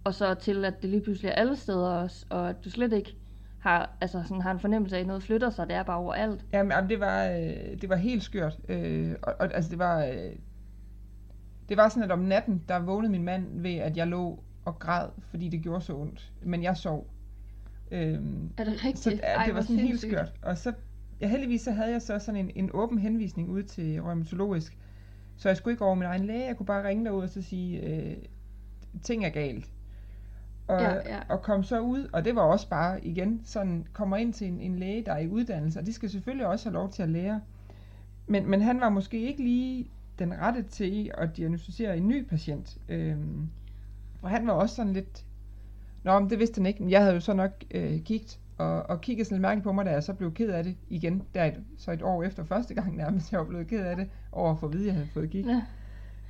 og 0.05 0.15
så 0.15 0.35
til 0.35 0.65
at 0.65 0.83
det 0.83 0.91
lige 0.91 1.03
pludselig 1.03 1.29
er 1.29 1.33
alle 1.33 1.57
steder 1.57 1.89
også, 1.89 2.27
og 2.31 2.49
at 2.49 2.65
du 2.65 2.71
slet 2.71 2.93
ikke 2.93 3.17
har, 3.61 3.97
altså 4.01 4.23
sådan, 4.23 4.41
har 4.41 4.51
en 4.51 4.61
fornemmelse 4.61 4.97
af, 4.97 5.01
at 5.01 5.07
noget 5.07 5.23
flytter 5.23 5.51
sig, 5.51 5.67
det 5.67 5.77
er 5.77 5.83
bare 5.83 5.97
overalt. 5.97 6.45
Jamen, 6.53 6.89
det 6.89 7.01
var, 7.01 7.25
øh, 7.25 7.81
det 7.81 7.89
var 7.89 7.97
helt 7.97 8.23
skørt. 8.23 8.59
Øh, 8.69 9.15
og, 9.23 9.35
og, 9.39 9.55
altså, 9.55 9.71
det 9.71 9.79
var, 9.79 10.05
øh, 10.05 10.33
det 11.69 11.77
var 11.77 11.89
sådan, 11.89 12.03
at 12.03 12.11
om 12.11 12.19
natten, 12.19 12.63
der 12.69 12.79
vågnede 12.79 13.13
min 13.13 13.25
mand 13.25 13.61
ved, 13.61 13.75
at 13.75 13.97
jeg 13.97 14.07
lå 14.07 14.43
og 14.65 14.79
græd, 14.79 15.09
fordi 15.31 15.49
det 15.49 15.63
gjorde 15.63 15.85
så 15.85 15.97
ondt. 15.97 16.33
Men 16.43 16.63
jeg 16.63 16.77
sov. 16.77 17.07
Øhm, 17.91 18.51
er 18.59 18.65
det 18.65 18.85
rigtigt? 18.85 18.99
Så, 18.99 19.11
ja, 19.11 19.43
det 19.47 19.55
var 19.55 19.61
sådan 19.61 19.77
helt 19.77 20.01
skørt. 20.01 20.33
Og 20.43 20.59
så, 20.59 20.73
ja, 21.21 21.29
heldigvis 21.29 21.61
så 21.61 21.71
havde 21.71 21.93
jeg 21.93 22.03
så 22.03 22.19
sådan 22.19 22.41
en, 22.41 22.51
en 22.55 22.71
åben 22.75 22.99
henvisning 22.99 23.49
ud 23.49 23.63
til 23.63 24.03
rheumatologisk. 24.03 24.79
Så 25.37 25.49
jeg 25.49 25.57
skulle 25.57 25.73
ikke 25.73 25.85
over 25.85 25.95
min 25.95 26.05
egen 26.05 26.25
læge. 26.25 26.47
Jeg 26.47 26.57
kunne 26.57 26.67
bare 26.67 26.89
ringe 26.89 27.05
derud 27.05 27.23
og 27.23 27.29
så 27.29 27.43
sige, 27.43 27.81
øh, 27.81 28.17
ting 29.03 29.25
er 29.25 29.29
galt. 29.29 29.71
Og, 30.69 30.81
ja, 30.81 30.95
ja. 30.95 31.21
og 31.29 31.43
kom 31.43 31.63
så 31.63 31.81
ud, 31.81 32.09
og 32.13 32.25
det 32.25 32.37
var 32.37 32.43
også 32.43 32.69
bare 32.69 33.05
igen 33.05 33.41
sådan, 33.45 33.87
kommer 33.93 34.17
ind 34.17 34.33
til 34.33 34.47
en, 34.47 34.61
en 34.61 34.79
læge, 34.79 35.03
der 35.07 35.13
er 35.13 35.19
i 35.19 35.29
uddannelse, 35.29 35.79
og 35.79 35.87
de 35.87 35.93
skal 35.93 36.11
selvfølgelig 36.11 36.47
også 36.47 36.69
have 36.69 36.75
lov 36.75 36.91
til 36.91 37.03
at 37.03 37.09
lære. 37.09 37.41
Men, 38.27 38.51
men 38.51 38.61
han 38.61 38.81
var 38.81 38.89
måske 38.89 39.21
ikke 39.21 39.43
lige 39.43 39.91
den 40.19 40.35
rette 40.39 40.63
til 40.63 41.11
at 41.19 41.37
diagnostisere 41.37 41.97
en 41.97 42.09
ny 42.09 42.29
patient. 42.29 42.79
Øhm, 42.89 43.49
og 44.23 44.31
han 44.31 44.47
var 44.47 44.53
også 44.53 44.75
sådan 44.75 44.93
lidt, 44.93 45.25
Nå, 46.05 46.19
men 46.19 46.31
det 46.31 46.39
vidste 46.39 46.59
han 46.59 46.67
ikke, 46.67 46.83
men 46.83 46.91
jeg 46.91 47.01
havde 47.01 47.15
jo 47.15 47.21
så 47.21 47.35
nok 47.35 47.51
øh, 47.71 48.01
kigget, 48.01 48.39
og, 48.59 48.83
og 48.83 49.01
kigget 49.01 49.27
sådan 49.27 49.37
lidt 49.37 49.43
mærkeligt 49.43 49.65
på 49.65 49.73
mig, 49.73 49.87
da 49.87 49.91
jeg 49.91 50.03
så 50.03 50.13
blev 50.13 50.35
ked 50.35 50.49
af 50.49 50.65
det 50.65 50.77
igen, 50.89 51.23
der 51.35 51.45
et, 51.45 51.61
så 51.79 51.93
et 51.93 52.03
år 52.03 52.23
efter 52.23 52.45
første 52.45 52.75
gang 52.75 52.97
nærmest, 52.97 53.33
jeg 53.33 53.41
var 53.41 53.47
blevet 53.47 53.67
ked 53.67 53.85
af 53.85 53.97
det, 53.97 54.09
over 54.33 54.51
at 54.51 54.59
få 54.59 54.67
at 54.67 54.73
vide, 54.73 54.83
at 54.83 54.87
jeg 54.87 54.95
havde 54.95 55.09
fået 55.09 55.31
gigt. 55.31 55.49
Ja. 55.49 55.63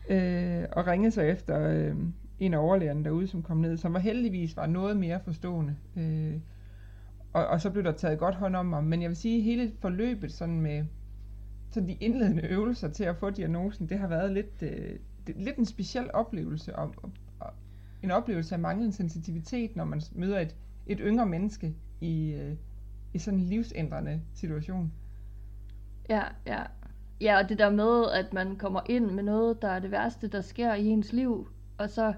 Øh, 0.08 0.69
og 0.73 0.87
ringede 0.87 1.11
så 1.11 1.23
efter 1.23 1.69
øh, 1.69 1.96
en 2.40 2.55
af 2.55 2.58
overlægerne 2.58 3.05
derude, 3.05 3.26
som 3.26 3.43
kom 3.43 3.56
ned, 3.56 3.76
som 3.76 3.94
var 3.94 4.00
heldigvis 4.00 4.56
var 4.56 4.67
noget 4.67 4.96
mere 4.96 5.20
forstående. 5.25 5.76
Øh, 5.96 6.35
og, 7.32 7.46
og 7.46 7.61
så 7.61 7.70
blev 7.70 7.85
der 7.85 7.93
taget 7.93 8.19
godt 8.19 8.35
hånd 8.35 8.56
om 8.56 8.67
mig. 8.67 8.85
Men 8.85 9.02
jeg 9.02 9.08
vil 9.08 9.17
sige, 9.17 9.40
hele 9.40 9.73
forløbet 9.81 10.32
sådan 10.32 10.61
med 10.61 10.85
sådan 11.70 11.88
de 11.88 11.94
indledende 12.00 12.46
øvelser 12.46 12.88
til 12.88 13.05
at 13.05 13.17
få 13.17 13.31
diagnosen, 13.31 13.88
det 13.88 13.99
har 13.99 14.08
været 14.08 14.32
lidt, 14.32 14.62
øh, 14.62 14.99
det, 15.26 15.37
lidt 15.37 15.56
en 15.56 15.67
speciel 15.67 16.11
oplevelse. 16.14 16.76
Og, 16.76 16.94
og, 17.02 17.11
og 17.40 17.50
en 18.02 18.11
oplevelse 18.11 18.55
af 18.55 18.58
manglende 18.58 18.93
sensitivitet, 18.93 19.76
når 19.76 19.85
man 19.85 20.02
møder 20.12 20.38
et, 20.38 20.56
et 20.87 20.99
yngre 21.02 21.26
menneske 21.26 21.75
i, 22.00 22.32
øh, 22.32 22.56
i 23.14 23.19
sådan 23.19 23.38
en 23.38 23.46
livsændrende 23.46 24.20
situation. 24.35 24.93
Ja, 26.08 26.23
ja. 26.46 26.62
Ja, 27.20 27.38
og 27.43 27.49
det 27.49 27.58
der 27.58 27.70
med, 27.70 28.11
at 28.11 28.32
man 28.32 28.56
kommer 28.56 28.81
ind 28.87 29.11
med 29.11 29.23
noget, 29.23 29.62
der 29.62 29.68
er 29.68 29.78
det 29.78 29.90
værste, 29.90 30.28
der 30.28 30.40
sker 30.40 30.75
i 30.75 30.87
ens 30.87 31.12
liv, 31.12 31.49
og 31.78 31.90
så 31.90 32.12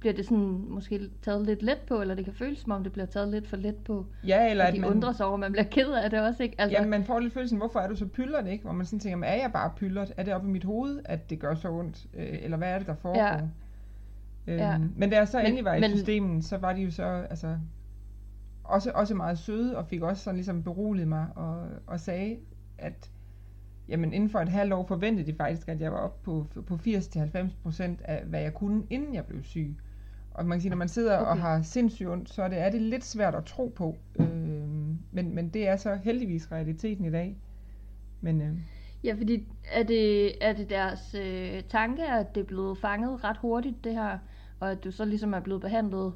bliver 0.00 0.14
det 0.14 0.24
sådan 0.24 0.64
måske 0.68 1.10
taget 1.22 1.46
lidt 1.46 1.62
let 1.62 1.78
på, 1.88 2.00
eller 2.00 2.14
det 2.14 2.24
kan 2.24 2.34
føles 2.34 2.58
som 2.58 2.72
om, 2.72 2.82
det 2.82 2.92
bliver 2.92 3.06
taget 3.06 3.28
lidt 3.28 3.48
for 3.48 3.56
let 3.56 3.76
på. 3.76 4.06
Ja, 4.26 4.50
eller 4.50 4.64
at 4.64 4.74
de 4.74 4.80
man... 4.80 4.90
undrer 4.90 5.12
sig 5.12 5.26
over, 5.26 5.34
at 5.34 5.40
man 5.40 5.52
bliver 5.52 5.64
ked 5.64 5.92
af 5.92 6.10
det 6.10 6.20
også, 6.20 6.42
ikke? 6.42 6.60
Altså... 6.60 6.78
Ja, 6.78 6.86
man 6.86 7.04
får 7.04 7.18
lidt 7.18 7.32
følelsen, 7.32 7.58
hvorfor 7.58 7.80
er 7.80 7.88
du 7.88 7.96
så 7.96 8.06
pyldret, 8.06 8.46
ikke? 8.46 8.64
Hvor 8.64 8.72
man 8.72 8.86
sådan 8.86 8.98
tænker, 8.98 9.28
er 9.28 9.40
jeg 9.40 9.52
bare 9.52 9.72
pyldret? 9.76 10.12
Er 10.16 10.22
det 10.22 10.34
oppe 10.34 10.48
i 10.48 10.50
mit 10.50 10.64
hoved, 10.64 11.00
at 11.04 11.30
det 11.30 11.38
gør 11.38 11.54
så 11.54 11.68
ondt? 11.68 12.06
Øh, 12.14 12.38
eller 12.42 12.56
hvad 12.56 12.68
er 12.68 12.78
det, 12.78 12.86
der 12.86 12.94
foregår? 12.94 13.20
Ja. 13.20 13.40
Øhm, 14.46 14.58
ja. 14.58 14.78
Men 14.96 15.10
da 15.10 15.16
jeg 15.16 15.28
så 15.28 15.36
men, 15.36 15.46
endelig 15.46 15.64
var 15.64 15.74
i 15.74 15.80
men... 15.80 15.90
systemen, 15.90 16.42
så 16.42 16.58
var 16.58 16.72
de 16.72 16.82
jo 16.82 16.90
så, 16.90 17.04
altså, 17.04 17.56
også, 18.64 18.90
også 18.94 19.14
meget 19.14 19.38
søde, 19.38 19.76
og 19.76 19.86
fik 19.86 20.02
også 20.02 20.22
sådan 20.22 20.36
ligesom 20.36 20.62
beroliget 20.62 21.08
mig, 21.08 21.26
og, 21.36 21.68
og 21.86 22.00
sagde, 22.00 22.36
at 22.78 23.10
jamen 23.90 24.12
inden 24.12 24.30
for 24.30 24.38
et 24.38 24.48
halvt 24.48 24.72
år 24.72 24.86
forventede 24.86 25.32
de 25.32 25.36
faktisk, 25.36 25.68
at 25.68 25.80
jeg 25.80 25.92
var 25.92 25.98
oppe 25.98 26.24
på, 26.24 26.46
på 26.62 26.74
80-90% 26.74 27.82
af, 28.04 28.24
hvad 28.24 28.40
jeg 28.40 28.54
kunne, 28.54 28.82
inden 28.90 29.14
jeg 29.14 29.26
blev 29.26 29.42
syg. 29.42 29.76
Og 30.30 30.46
man 30.46 30.56
kan 30.56 30.60
sige, 30.60 30.70
når 30.70 30.76
man 30.76 30.88
sidder 30.88 31.18
okay. 31.18 31.30
og 31.30 31.38
har 31.38 31.62
sindssygt 31.62 32.08
ondt, 32.08 32.30
så 32.30 32.42
er 32.42 32.48
det, 32.48 32.58
er 32.58 32.70
det 32.70 32.82
lidt 32.82 33.04
svært 33.04 33.34
at 33.34 33.44
tro 33.44 33.72
på. 33.76 33.96
Øh, 34.20 34.26
men, 35.12 35.34
men 35.34 35.48
det 35.48 35.68
er 35.68 35.76
så 35.76 35.98
heldigvis 36.04 36.52
realiteten 36.52 37.04
i 37.04 37.10
dag. 37.10 37.36
Men, 38.20 38.42
øh, 38.42 38.56
ja, 39.04 39.14
fordi 39.14 39.46
er 39.72 39.82
det, 39.82 40.32
er 40.44 40.52
det 40.52 40.70
deres 40.70 41.14
øh, 41.14 41.62
tanke, 41.68 42.02
at 42.02 42.34
det 42.34 42.40
er 42.40 42.44
blevet 42.44 42.78
fanget 42.78 43.24
ret 43.24 43.36
hurtigt, 43.36 43.84
det 43.84 43.94
her, 43.94 44.18
og 44.60 44.70
at 44.70 44.84
du 44.84 44.90
så 44.90 45.04
ligesom 45.04 45.34
er 45.34 45.40
blevet 45.40 45.60
behandlet 45.60 46.12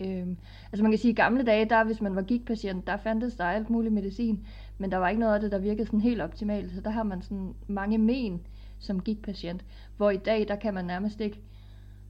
Øhm, 0.00 0.36
altså 0.72 0.82
man 0.82 0.92
kan 0.92 0.98
sige, 0.98 1.10
at 1.10 1.18
i 1.18 1.22
gamle 1.22 1.44
dage, 1.44 1.64
der 1.64 1.84
hvis 1.84 2.00
man 2.00 2.16
var 2.16 2.22
gigtpatient, 2.22 2.86
der 2.86 2.96
fandtes 2.96 3.34
der 3.34 3.44
alt 3.44 3.70
muligt 3.70 3.94
medicin, 3.94 4.46
men 4.78 4.90
der 4.90 4.96
var 4.96 5.08
ikke 5.08 5.20
noget 5.20 5.34
af 5.34 5.40
det, 5.40 5.52
der 5.52 5.58
virkede 5.58 5.86
sådan 5.86 6.00
helt 6.00 6.20
optimalt, 6.20 6.72
så 6.72 6.80
der 6.80 6.90
har 6.90 7.02
man 7.02 7.22
sådan 7.22 7.54
mange 7.66 7.98
men 7.98 8.46
som 8.78 9.00
gigtpatient, 9.00 9.64
hvor 9.96 10.10
i 10.10 10.16
dag, 10.16 10.48
der 10.48 10.56
kan 10.56 10.74
man 10.74 10.84
nærmest 10.84 11.20
ikke 11.20 11.40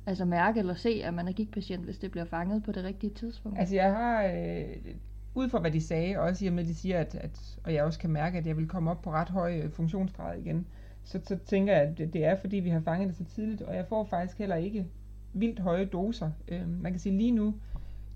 altså 0.07 0.25
mærke 0.25 0.59
eller 0.59 0.75
se, 0.75 1.03
at 1.05 1.15
man 1.15 1.29
er 1.29 1.33
gigtpatient, 1.33 1.85
hvis 1.85 1.99
det 1.99 2.11
bliver 2.11 2.25
fanget 2.25 2.63
på 2.63 2.73
det 2.73 2.85
rigtige 2.85 3.15
tidspunkt. 3.15 3.59
Altså 3.59 3.75
jeg 3.75 3.93
har, 3.93 4.25
øh, 4.25 4.95
ud 5.35 5.49
fra 5.49 5.61
hvad 5.61 5.71
de 5.71 5.81
sagde, 5.81 6.19
også 6.19 6.45
i 6.45 6.49
og 6.49 6.55
med, 6.55 6.63
at 6.63 6.69
de 6.69 6.75
siger, 6.75 7.01
at, 7.01 7.15
at, 7.15 7.59
og 7.65 7.75
jeg 7.75 7.85
også 7.85 7.99
kan 7.99 8.11
mærke, 8.11 8.39
at 8.39 8.47
jeg 8.47 8.57
vil 8.57 8.69
komme 8.69 8.91
op 8.91 9.03
på 9.03 9.11
ret 9.11 9.29
høj 9.29 9.59
øh, 9.59 9.71
funktionsgrad 9.71 10.39
igen, 10.39 10.67
så, 11.05 11.21
så 11.25 11.37
tænker 11.37 11.73
jeg, 11.73 11.83
at 11.83 11.99
det, 11.99 12.13
det 12.13 12.25
er, 12.25 12.37
fordi 12.37 12.57
vi 12.57 12.69
har 12.69 12.81
fanget 12.81 13.09
det 13.09 13.17
så 13.17 13.25
tidligt, 13.35 13.63
og 13.63 13.77
jeg 13.77 13.87
får 13.89 14.05
faktisk 14.05 14.39
heller 14.39 14.57
ikke 14.57 14.87
vildt 15.33 15.59
høje 15.59 15.85
doser. 15.85 16.31
Øh, 16.49 16.69
man 16.69 16.93
kan 16.93 17.01
sige 17.01 17.19
lige 17.19 17.31
nu, 17.31 17.55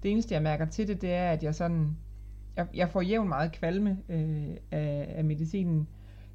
det 0.03 0.11
eneste 0.11 0.35
jeg 0.35 0.43
mærker 0.43 0.65
til 0.65 0.89
det, 0.89 1.03
det 1.03 1.13
er, 1.13 1.31
at 1.31 1.43
jeg 1.43 1.55
sådan, 1.55 1.97
jeg, 2.59 2.67
jeg 2.75 2.89
får 2.89 3.03
jævn 3.03 3.29
meget 3.29 3.53
kvalme 3.53 3.99
øh, 4.09 4.57
af, 4.71 5.15
af 5.17 5.25
medicinen. 5.25 5.89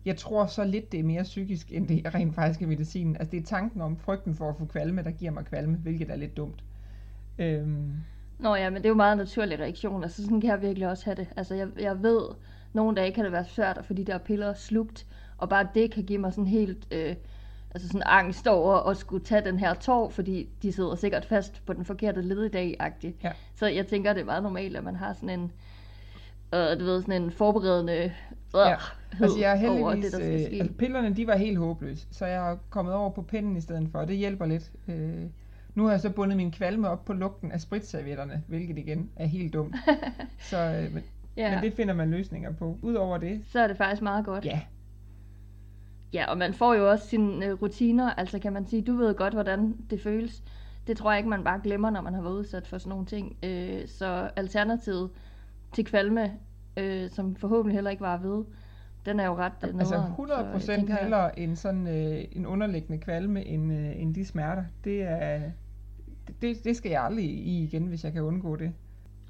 jeg 0.05 0.17
tror 0.17 0.45
så 0.45 0.63
lidt, 0.63 0.91
det 0.91 0.99
er 0.99 1.03
mere 1.03 1.23
psykisk, 1.23 1.71
end 1.71 1.87
det 1.87 2.05
er 2.05 2.15
rent 2.15 2.35
faktisk 2.35 2.61
er 2.61 2.67
medicinen. 2.67 3.15
Altså 3.17 3.31
det 3.31 3.39
er 3.39 3.45
tanken 3.45 3.81
om 3.81 3.97
frygten 3.97 4.35
for 4.35 4.49
at 4.49 4.55
få 4.57 4.65
kvalme, 4.65 5.03
der 5.03 5.11
giver 5.11 5.31
mig 5.31 5.45
kvalme, 5.45 5.77
hvilket 5.77 6.11
er 6.11 6.15
lidt 6.15 6.37
dumt. 6.37 6.63
Øhm, 7.39 7.91
Nå 8.39 8.55
ja, 8.55 8.69
men 8.69 8.77
det 8.77 8.85
er 8.85 8.89
jo 8.89 8.95
meget 8.95 9.11
en 9.11 9.17
naturlig 9.17 9.59
reaktion. 9.59 10.03
Altså 10.03 10.23
sådan 10.23 10.41
kan 10.41 10.49
jeg 10.49 10.61
virkelig 10.61 10.89
også 10.89 11.05
have 11.05 11.15
det. 11.15 11.27
Altså 11.37 11.55
jeg, 11.55 11.67
jeg 11.79 12.03
ved, 12.03 12.21
nogle 12.73 12.95
dage 12.95 13.11
kan 13.11 13.23
det 13.23 13.31
være 13.31 13.45
svært 13.45 13.77
at 13.77 13.85
få 13.85 13.93
de 13.93 14.03
der 14.03 14.17
piller 14.17 14.53
slugt, 14.53 15.07
og 15.37 15.49
bare 15.49 15.67
det 15.73 15.91
kan 15.91 16.03
give 16.03 16.19
mig 16.19 16.33
sådan 16.33 16.47
helt 16.47 16.87
øh, 16.91 17.15
altså 17.73 17.87
sådan 17.87 18.03
angst 18.05 18.47
over 18.47 18.89
at 18.89 18.97
skulle 18.97 19.25
tage 19.25 19.45
den 19.45 19.59
her 19.59 19.73
tår, 19.73 20.09
fordi 20.09 20.49
de 20.61 20.71
sidder 20.71 20.95
sikkert 20.95 21.25
fast 21.25 21.65
på 21.65 21.73
den 21.73 21.85
forkerte 21.85 22.21
led 22.21 22.43
i 22.43 22.49
dag. 22.49 22.93
Ja. 23.23 23.31
Så 23.55 23.67
jeg 23.67 23.87
tænker, 23.87 24.13
det 24.13 24.21
er 24.21 24.25
meget 24.25 24.43
normalt, 24.43 24.77
at 24.77 24.83
man 24.83 24.95
har 24.95 25.13
sådan 25.13 25.29
en, 25.29 25.51
øh, 26.53 26.79
du 26.79 26.86
ved, 26.86 27.01
sådan 27.01 27.22
en 27.24 27.31
forberedende 27.31 27.93
øh, 28.03 28.12
Ja. 28.55 28.75
altså 29.22 29.39
jeg 29.39 29.63
er 29.63 29.69
over 29.69 29.91
heldigvis, 29.91 30.12
det, 30.12 30.22
der 30.22 30.27
skal 30.41 30.53
øh, 30.53 30.60
altså 30.60 30.74
pillerne 30.77 31.15
de 31.15 31.27
var 31.27 31.36
helt 31.36 31.57
håbløse, 31.57 32.07
så 32.12 32.25
jeg 32.25 32.51
er 32.51 32.57
kommet 32.69 32.93
over 32.93 33.10
på 33.10 33.22
pinden 33.22 33.57
i 33.57 33.62
stedet 33.62 33.89
for, 33.91 34.00
og 34.00 34.07
det 34.07 34.17
hjælper 34.17 34.45
lidt. 34.45 34.72
Øh, 34.88 35.24
nu 35.75 35.83
har 35.83 35.91
jeg 35.91 36.00
så 36.00 36.10
bundet 36.10 36.38
min 36.38 36.51
kvalme 36.51 36.89
op 36.89 37.05
på 37.05 37.13
lugten 37.13 37.51
af 37.51 37.62
spritservietterne, 37.62 38.43
hvilket 38.48 38.77
igen 38.77 39.10
er 39.15 39.25
helt 39.25 39.53
dumt. 39.53 39.75
så, 40.50 40.57
øh, 40.57 40.93
men, 40.93 41.03
ja. 41.38 41.55
men 41.55 41.63
det 41.63 41.74
finder 41.74 41.93
man 41.93 42.12
løsninger 42.12 42.53
på. 42.53 42.77
Udover 42.81 43.17
det, 43.17 43.41
så 43.51 43.60
er 43.60 43.67
det 43.67 43.77
faktisk 43.77 44.01
meget 44.01 44.25
godt. 44.25 44.45
ja, 44.45 44.62
Ja, 46.13 46.25
og 46.31 46.38
man 46.38 46.53
får 46.53 46.74
jo 46.74 46.89
også 46.89 47.07
sine 47.07 47.45
øh, 47.45 47.62
rutiner, 47.62 48.10
altså 48.13 48.39
kan 48.39 48.53
man 48.53 48.65
sige, 48.65 48.81
du 48.81 48.95
ved 48.95 49.15
godt, 49.15 49.33
hvordan 49.33 49.77
det 49.89 50.01
føles. 50.01 50.43
Det 50.88 50.98
tror 50.98 51.12
jeg 51.12 51.17
ikke, 51.17 51.29
man 51.29 51.43
bare 51.43 51.60
glemmer, 51.63 51.89
når 51.89 52.01
man 52.01 52.13
har 52.13 52.22
været 52.22 52.33
udsat 52.33 52.67
for 52.67 52.77
sådan 52.77 52.89
nogle 52.89 53.05
ting. 53.05 53.38
Øh, 53.43 53.88
så 53.88 54.29
alternativet 54.36 55.10
til 55.73 55.85
kvalme, 55.85 56.31
øh, 56.77 57.09
som 57.09 57.35
forhåbentlig 57.35 57.75
heller 57.75 57.91
ikke 57.91 58.01
var 58.01 58.17
ved, 58.17 58.43
den 59.05 59.19
er 59.19 59.25
jo 59.25 59.35
ret 59.35 59.53
øh, 59.63 59.69
altså 59.79 59.95
nederen. 59.95 60.11
100 60.11 60.39
Så 60.39 60.43
jeg 60.43 60.51
procent 60.53 60.77
tænker, 60.79 61.01
hellere 61.01 61.39
en 61.39 61.55
sådan 61.55 61.87
øh, 61.87 62.25
en 62.31 62.45
underliggende 62.45 62.97
kvalme 62.97 63.45
end, 63.45 63.73
øh, 63.73 64.01
end 64.01 64.15
de 64.15 64.25
smerter. 64.25 64.63
Det 64.83 65.01
er 65.03 65.41
det, 66.41 66.63
det 66.63 66.77
skal 66.77 66.91
jeg 66.91 67.03
aldrig 67.03 67.25
i 67.25 67.63
igen, 67.63 67.85
hvis 67.87 68.03
jeg 68.03 68.13
kan 68.13 68.21
undgå 68.21 68.55
det. 68.55 68.73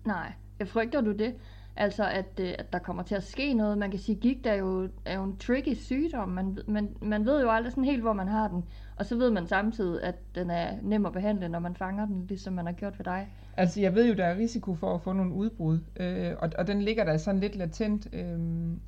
Nej, 0.05 0.33
jeg 0.59 0.67
frygter 0.67 1.01
du 1.01 1.11
det? 1.11 1.35
Altså, 1.75 2.09
at, 2.09 2.39
øh, 2.39 2.53
at 2.59 2.73
der 2.73 2.79
kommer 2.79 3.03
til 3.03 3.15
at 3.15 3.23
ske 3.23 3.53
noget. 3.53 3.77
Man 3.77 3.91
kan 3.91 3.99
sige, 3.99 4.15
gigt 4.15 4.45
er 4.47 4.53
jo, 4.53 4.89
er 5.05 5.15
jo 5.15 5.23
en 5.23 5.37
tricky 5.37 5.73
sygdom. 5.73 6.29
Man, 6.29 6.57
man, 6.67 6.89
man 7.01 7.25
ved 7.25 7.41
jo 7.41 7.49
aldrig 7.49 7.71
sådan 7.71 7.83
helt, 7.83 8.01
hvor 8.01 8.13
man 8.13 8.27
har 8.27 8.47
den. 8.47 8.63
Og 8.95 9.05
så 9.05 9.17
ved 9.17 9.31
man 9.31 9.47
samtidig, 9.47 10.03
at 10.03 10.15
den 10.35 10.49
er 10.49 10.77
nem 10.81 11.05
at 11.05 11.13
behandle, 11.13 11.49
når 11.49 11.59
man 11.59 11.75
fanger 11.75 12.05
den, 12.05 12.25
ligesom 12.27 12.53
man 12.53 12.65
har 12.65 12.73
gjort 12.73 12.99
ved 12.99 13.05
dig. 13.05 13.33
Altså, 13.57 13.81
jeg 13.81 13.95
ved 13.95 14.07
jo, 14.07 14.13
der 14.13 14.25
er 14.25 14.37
risiko 14.37 14.75
for 14.75 14.95
at 14.95 15.01
få 15.01 15.13
nogle 15.13 15.33
udbrud, 15.33 15.79
øh, 15.99 16.31
og, 16.39 16.49
og 16.57 16.67
den 16.67 16.81
ligger 16.81 17.03
der 17.03 17.17
sådan 17.17 17.39
lidt 17.41 17.55
latent. 17.55 18.07
Øh, 18.13 18.39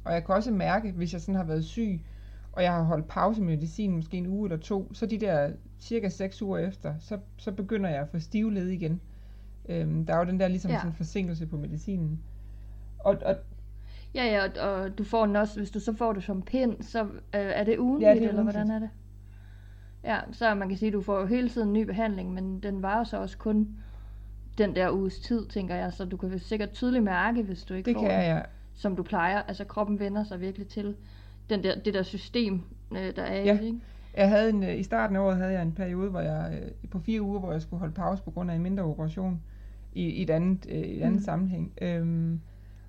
og 0.05 0.13
jeg 0.13 0.25
kan 0.25 0.35
også 0.35 0.51
mærke, 0.51 0.91
hvis 0.91 1.13
jeg 1.13 1.21
sådan 1.21 1.35
har 1.35 1.43
været 1.43 1.65
syg, 1.65 2.01
og 2.51 2.63
jeg 2.63 2.71
har 2.71 2.83
holdt 2.83 3.07
pause 3.07 3.41
med 3.41 3.55
medicin 3.55 3.91
måske 3.95 4.17
en 4.17 4.27
uge 4.27 4.45
eller 4.47 4.57
to, 4.57 4.93
så 4.93 5.05
de 5.05 5.17
der 5.19 5.51
cirka 5.79 6.09
6 6.09 6.41
uger 6.41 6.57
efter, 6.57 6.93
så, 6.99 7.19
så 7.37 7.51
begynder 7.51 7.89
jeg 7.89 7.99
at 8.01 8.09
få 8.09 8.19
stive 8.19 8.53
led 8.53 8.67
igen. 8.67 9.01
Øh, 9.69 10.07
der 10.07 10.13
er 10.13 10.17
jo 10.19 10.25
den 10.25 10.39
der 10.39 10.47
ligesom 10.47 10.71
Ja. 10.71 10.77
sådan 10.77 10.93
forsinkelse 10.93 11.45
på 11.47 11.57
medicinen. 11.57 12.19
Og, 12.99 13.17
og 13.25 13.35
Ja, 14.15 14.25
ja, 14.25 14.43
og, 14.67 14.71
og 14.81 14.97
du 14.97 15.03
får 15.03 15.25
den 15.25 15.35
også, 15.35 15.59
hvis 15.59 15.71
du 15.71 15.79
så 15.79 15.93
får 15.93 16.13
det 16.13 16.23
som 16.23 16.41
pind, 16.41 16.81
så 16.81 17.03
øh, 17.03 17.09
er 17.33 17.63
det 17.63 17.77
ugenligt, 17.79 18.09
Ja, 18.09 18.13
det 18.15 18.23
er 18.23 18.29
eller 18.29 18.43
hvordan 18.43 18.71
er 18.71 18.79
det? 18.79 18.89
Ja, 20.03 20.19
så 20.31 20.55
man 20.55 20.69
kan 20.69 20.77
sige, 20.77 20.87
at 20.87 20.93
du 20.93 21.01
får 21.01 21.19
jo 21.19 21.25
hele 21.25 21.49
tiden 21.49 21.73
ny 21.73 21.83
behandling, 21.83 22.33
men 22.33 22.59
den 22.59 22.81
varer 22.81 23.03
så 23.03 23.17
også 23.21 23.37
kun 23.37 23.77
den 24.57 24.75
der 24.75 24.91
uges 24.91 25.19
tid, 25.19 25.45
tænker 25.47 25.75
jeg, 25.75 25.93
så 25.93 26.05
du 26.05 26.17
kan 26.17 26.39
sikkert 26.39 26.71
tydeligt 26.71 27.03
mærke, 27.03 27.43
hvis 27.43 27.63
du 27.63 27.73
ikke 27.73 27.85
det 27.89 27.95
får 27.95 28.01
kan 28.01 28.11
den, 28.11 28.19
jeg. 28.19 28.45
som 28.75 28.95
du 28.95 29.03
plejer. 29.03 29.41
Altså 29.41 29.63
kroppen 29.65 29.99
vender 29.99 30.23
sig 30.23 30.41
virkelig 30.41 30.67
til 30.67 30.95
den 31.49 31.63
der, 31.63 31.79
det 31.79 31.93
der 31.93 32.03
system, 32.03 32.61
øh, 32.91 33.15
der 33.15 33.23
er 33.23 33.43
Ja. 33.43 33.59
i 33.59 33.65
ikke? 33.65 33.79
Jeg 34.17 34.29
havde 34.29 34.49
en, 34.49 34.63
øh, 34.63 34.79
I 34.79 34.83
starten 34.83 35.15
af 35.15 35.19
året 35.19 35.37
havde 35.37 35.51
jeg 35.53 35.61
en 35.61 35.71
periode, 35.71 36.09
hvor 36.09 36.19
jeg 36.19 36.59
øh, 36.63 36.89
på 36.89 36.99
fire 36.99 37.21
uger, 37.21 37.39
hvor 37.39 37.51
jeg 37.51 37.61
skulle 37.61 37.79
holde 37.79 37.93
pause 37.93 38.23
på 38.23 38.31
grund 38.31 38.51
af 38.51 38.55
en 38.55 38.61
mindre 38.61 38.83
operation 38.83 39.41
i, 39.93 40.03
i 40.03 40.21
et 40.21 40.29
andet, 40.29 40.65
øh, 40.69 40.75
et 40.77 41.01
andet 41.01 41.09
Mm. 41.11 41.13
mm. 41.15 41.23
sammenhæng. 41.23 41.73
Øhm, 41.81 42.39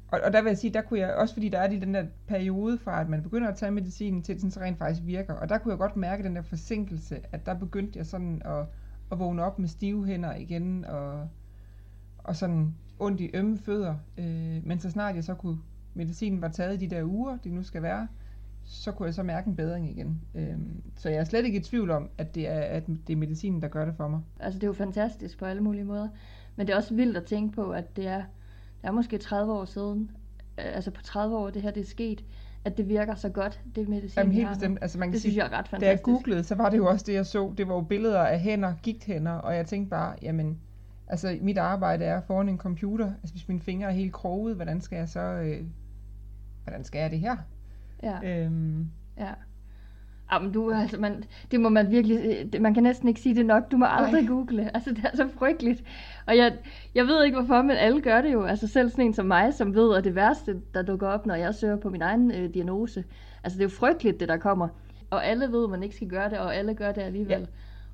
og, 0.09 0.21
og 0.25 0.33
der 0.33 0.43
vil 0.43 0.49
jeg 0.51 0.59
sige, 0.59 0.73
der 0.73 0.83
kunne 0.83 0.99
jeg, 1.01 1.15
også 1.15 1.35
fordi 1.35 1.49
der 1.49 1.59
er 1.59 1.69
lige 1.69 1.81
den 1.81 1.95
der 1.95 2.05
periode 2.27 2.79
fra, 2.79 3.01
at 3.01 3.09
man 3.09 3.23
begynder 3.23 3.49
at 3.49 3.57
tage 3.57 3.73
medicinen, 3.73 4.23
til 4.23 4.41
den 4.43 4.51
så 4.51 4.61
rent 4.61 4.79
faktisk 4.79 5.07
virker. 5.07 5.35
Og 5.35 5.49
der 5.49 5.59
kunne 5.59 5.73
jeg 5.73 5.79
godt 5.79 5.97
mærke 5.97 6.23
den 6.23 6.37
der 6.37 6.43
forsinkelse, 6.43 7.21
at 7.33 7.47
der 7.47 7.55
begyndte 7.55 7.99
jeg 7.99 8.07
sådan 8.07 8.43
at, 8.45 8.65
at 9.13 9.19
vågne 9.19 9.43
op 9.45 9.59
med 9.59 9.69
stive 9.69 10.07
hænder 10.07 10.35
igen, 10.37 10.85
og, 10.85 11.29
og 12.27 12.37
sådan 12.37 12.75
ondt 12.99 13.21
i 13.21 13.31
ømme 13.35 13.59
fødder. 13.59 13.95
Øh, 14.19 14.67
men 14.67 14.81
så 14.81 14.91
snart 14.91 15.15
jeg 15.15 15.25
så 15.25 15.35
kunne, 15.35 15.59
medicinen 15.95 16.41
var 16.43 16.49
taget 16.49 16.83
i 16.83 16.87
de 16.87 16.95
der 16.97 17.05
uger, 17.05 17.37
det 17.45 17.53
nu 17.53 17.63
skal 17.63 17.83
være, 17.83 18.09
så 18.65 18.93
kunne 18.93 19.07
jeg 19.07 19.15
så 19.15 19.23
mærke 19.23 19.49
en 19.49 19.57
bedring 19.57 19.91
igen. 19.91 20.21
Øhm, 20.35 20.83
så 20.97 21.09
jeg 21.09 21.19
er 21.19 21.25
slet 21.25 21.45
ikke 21.45 21.59
i 21.59 21.63
tvivl 21.63 21.91
om, 21.91 22.09
at 22.19 22.35
det 22.35 22.49
er, 22.49 22.61
at 22.61 22.87
det 23.07 23.13
er 23.13 23.17
medicinen, 23.17 23.63
der 23.63 23.69
gør 23.69 23.85
det 23.85 23.95
for 23.97 24.09
mig. 24.09 24.21
Altså 24.41 24.59
det 24.59 24.65
er 24.65 24.69
jo 24.69 24.73
fantastisk 24.73 25.39
på 25.39 25.45
alle 25.45 25.63
mulige 25.63 25.85
måder. 25.85 26.09
Men 26.57 26.67
det 26.67 26.73
er 26.73 26.77
også 26.77 26.95
vildt 26.95 27.17
at 27.17 27.25
tænke 27.25 27.55
på, 27.55 27.71
at 27.71 27.97
det 27.97 28.07
er, 28.07 28.17
det 28.83 28.89
er 28.89 28.91
måske 28.91 29.19
30 29.19 29.53
år 29.53 29.65
siden, 29.65 30.11
øh, 30.59 30.65
altså 30.75 30.91
på 30.91 31.03
30 31.03 31.37
år 31.37 31.51
det 31.51 31.63
her 31.63 31.71
det 31.71 31.81
er 31.81 31.87
sket, 31.87 32.25
at 32.65 32.77
det 32.77 32.89
virker 32.89 33.15
så 33.15 33.29
godt, 33.29 33.61
det 33.75 33.89
medicin, 33.89 34.19
Jamen 34.19 34.33
helt 34.35 34.49
bestemt. 34.49 34.79
Altså 34.83 34.99
man 34.99 35.09
kan 35.09 35.13
Det 35.13 35.21
sige, 35.23 35.31
synes 35.33 35.37
jeg 35.39 35.47
er 35.53 35.59
ret 35.59 35.71
da 35.71 35.77
jeg 35.77 35.81
fantastisk. 35.81 36.05
googlede, 36.05 36.45
så 36.45 36.55
var 36.55 36.71
det 36.71 36.77
jo 36.77 36.87
også 36.87 37.05
det, 37.07 37.15
jeg 37.15 37.27
så. 37.27 37.53
Det 37.59 37.69
var 37.69 37.75
jo 37.75 37.81
billeder 37.81 38.21
af 38.21 38.41
hænder, 38.41 38.75
gigthænder, 38.83 39.33
og 39.33 39.57
jeg 39.57 39.67
tænkte 39.67 39.91
bare, 39.91 40.17
jamen, 40.23 40.59
altså 41.09 41.39
mit 41.41 41.59
arbejde 41.59 42.05
er 42.05 42.21
foran 42.21 42.49
en 42.49 42.59
computer. 42.59 43.07
Altså 43.07 43.35
hvis 43.35 43.49
mine 43.49 43.61
fingre 43.61 43.89
er 43.89 43.93
helt 43.93 44.13
kroget, 44.13 44.57
hvordan 44.57 44.81
skal 44.81 44.97
jeg 44.97 45.09
så, 45.09 45.21
øh, 45.21 45.65
hvordan 46.65 46.85
skal 46.85 46.99
jeg 46.99 47.11
det 47.11 47.21
her? 47.21 47.37
Ja, 48.03 48.45
Øhm, 48.45 48.91
ja. 49.19 49.33
Ja, 50.33 50.39
men 50.39 50.53
du, 50.53 50.73
altså, 50.73 51.01
man, 51.01 51.25
det 51.51 51.61
må 51.61 51.69
man 51.69 51.91
virkelig, 51.91 52.47
øh, 52.55 52.63
man 52.63 52.75
kan 52.75 52.83
næsten 52.83 53.09
ikke 53.09 53.21
sige 53.21 53.35
det 53.35 53.47
nok, 53.47 53.71
du 53.71 53.77
må 53.77 53.87
aldrig 53.89 54.23
Nej. 54.23 54.31
google, 54.31 54.71
altså 54.75 54.91
det 54.91 55.05
er 55.13 55.17
så 55.17 55.29
frygteligt. 55.39 55.85
Og 56.27 56.37
jeg, 56.37 56.57
jeg 56.95 57.07
ved 57.07 57.25
ikke 57.25 57.39
hvorfor, 57.39 57.63
men 57.63 57.77
alle 57.77 58.01
gør 58.01 58.21
det 58.21 58.33
jo, 58.33 58.45
altså 58.45 58.67
selv 58.67 58.91
sådan 58.91 59.05
en 59.05 59.15
som 59.15 59.27
mig, 59.27 59.55
som 59.55 59.75
ved, 59.75 59.97
at 59.97 60.05
det 60.05 60.15
værste, 60.15 60.61
der 60.75 60.83
dukker 60.83 61.09
op, 61.09 61.27
når 61.27 61.35
jeg 61.35 61.55
søger 61.55 61.77
på 61.77 61.91
min 61.91 62.03
egen 62.03 62.31
øh, 62.31 62.55
diagnose, 62.55 63.05
altså 63.45 63.59
det 63.59 63.65
er 63.65 63.69
jo 63.69 63.77
frygteligt, 63.77 64.21
det 64.21 64.29
der 64.29 64.37
kommer. 64.37 64.69
Og 65.11 65.27
alle 65.27 65.53
ved, 65.53 65.65
at 65.65 65.71
man 65.71 65.83
ikke 65.83 65.97
skal 65.97 66.09
gøre 66.09 66.31
det, 66.31 66.39
og 66.39 66.57
alle 66.57 66.75
gør 66.75 66.93
det 66.93 67.03
alligevel. 67.03 67.49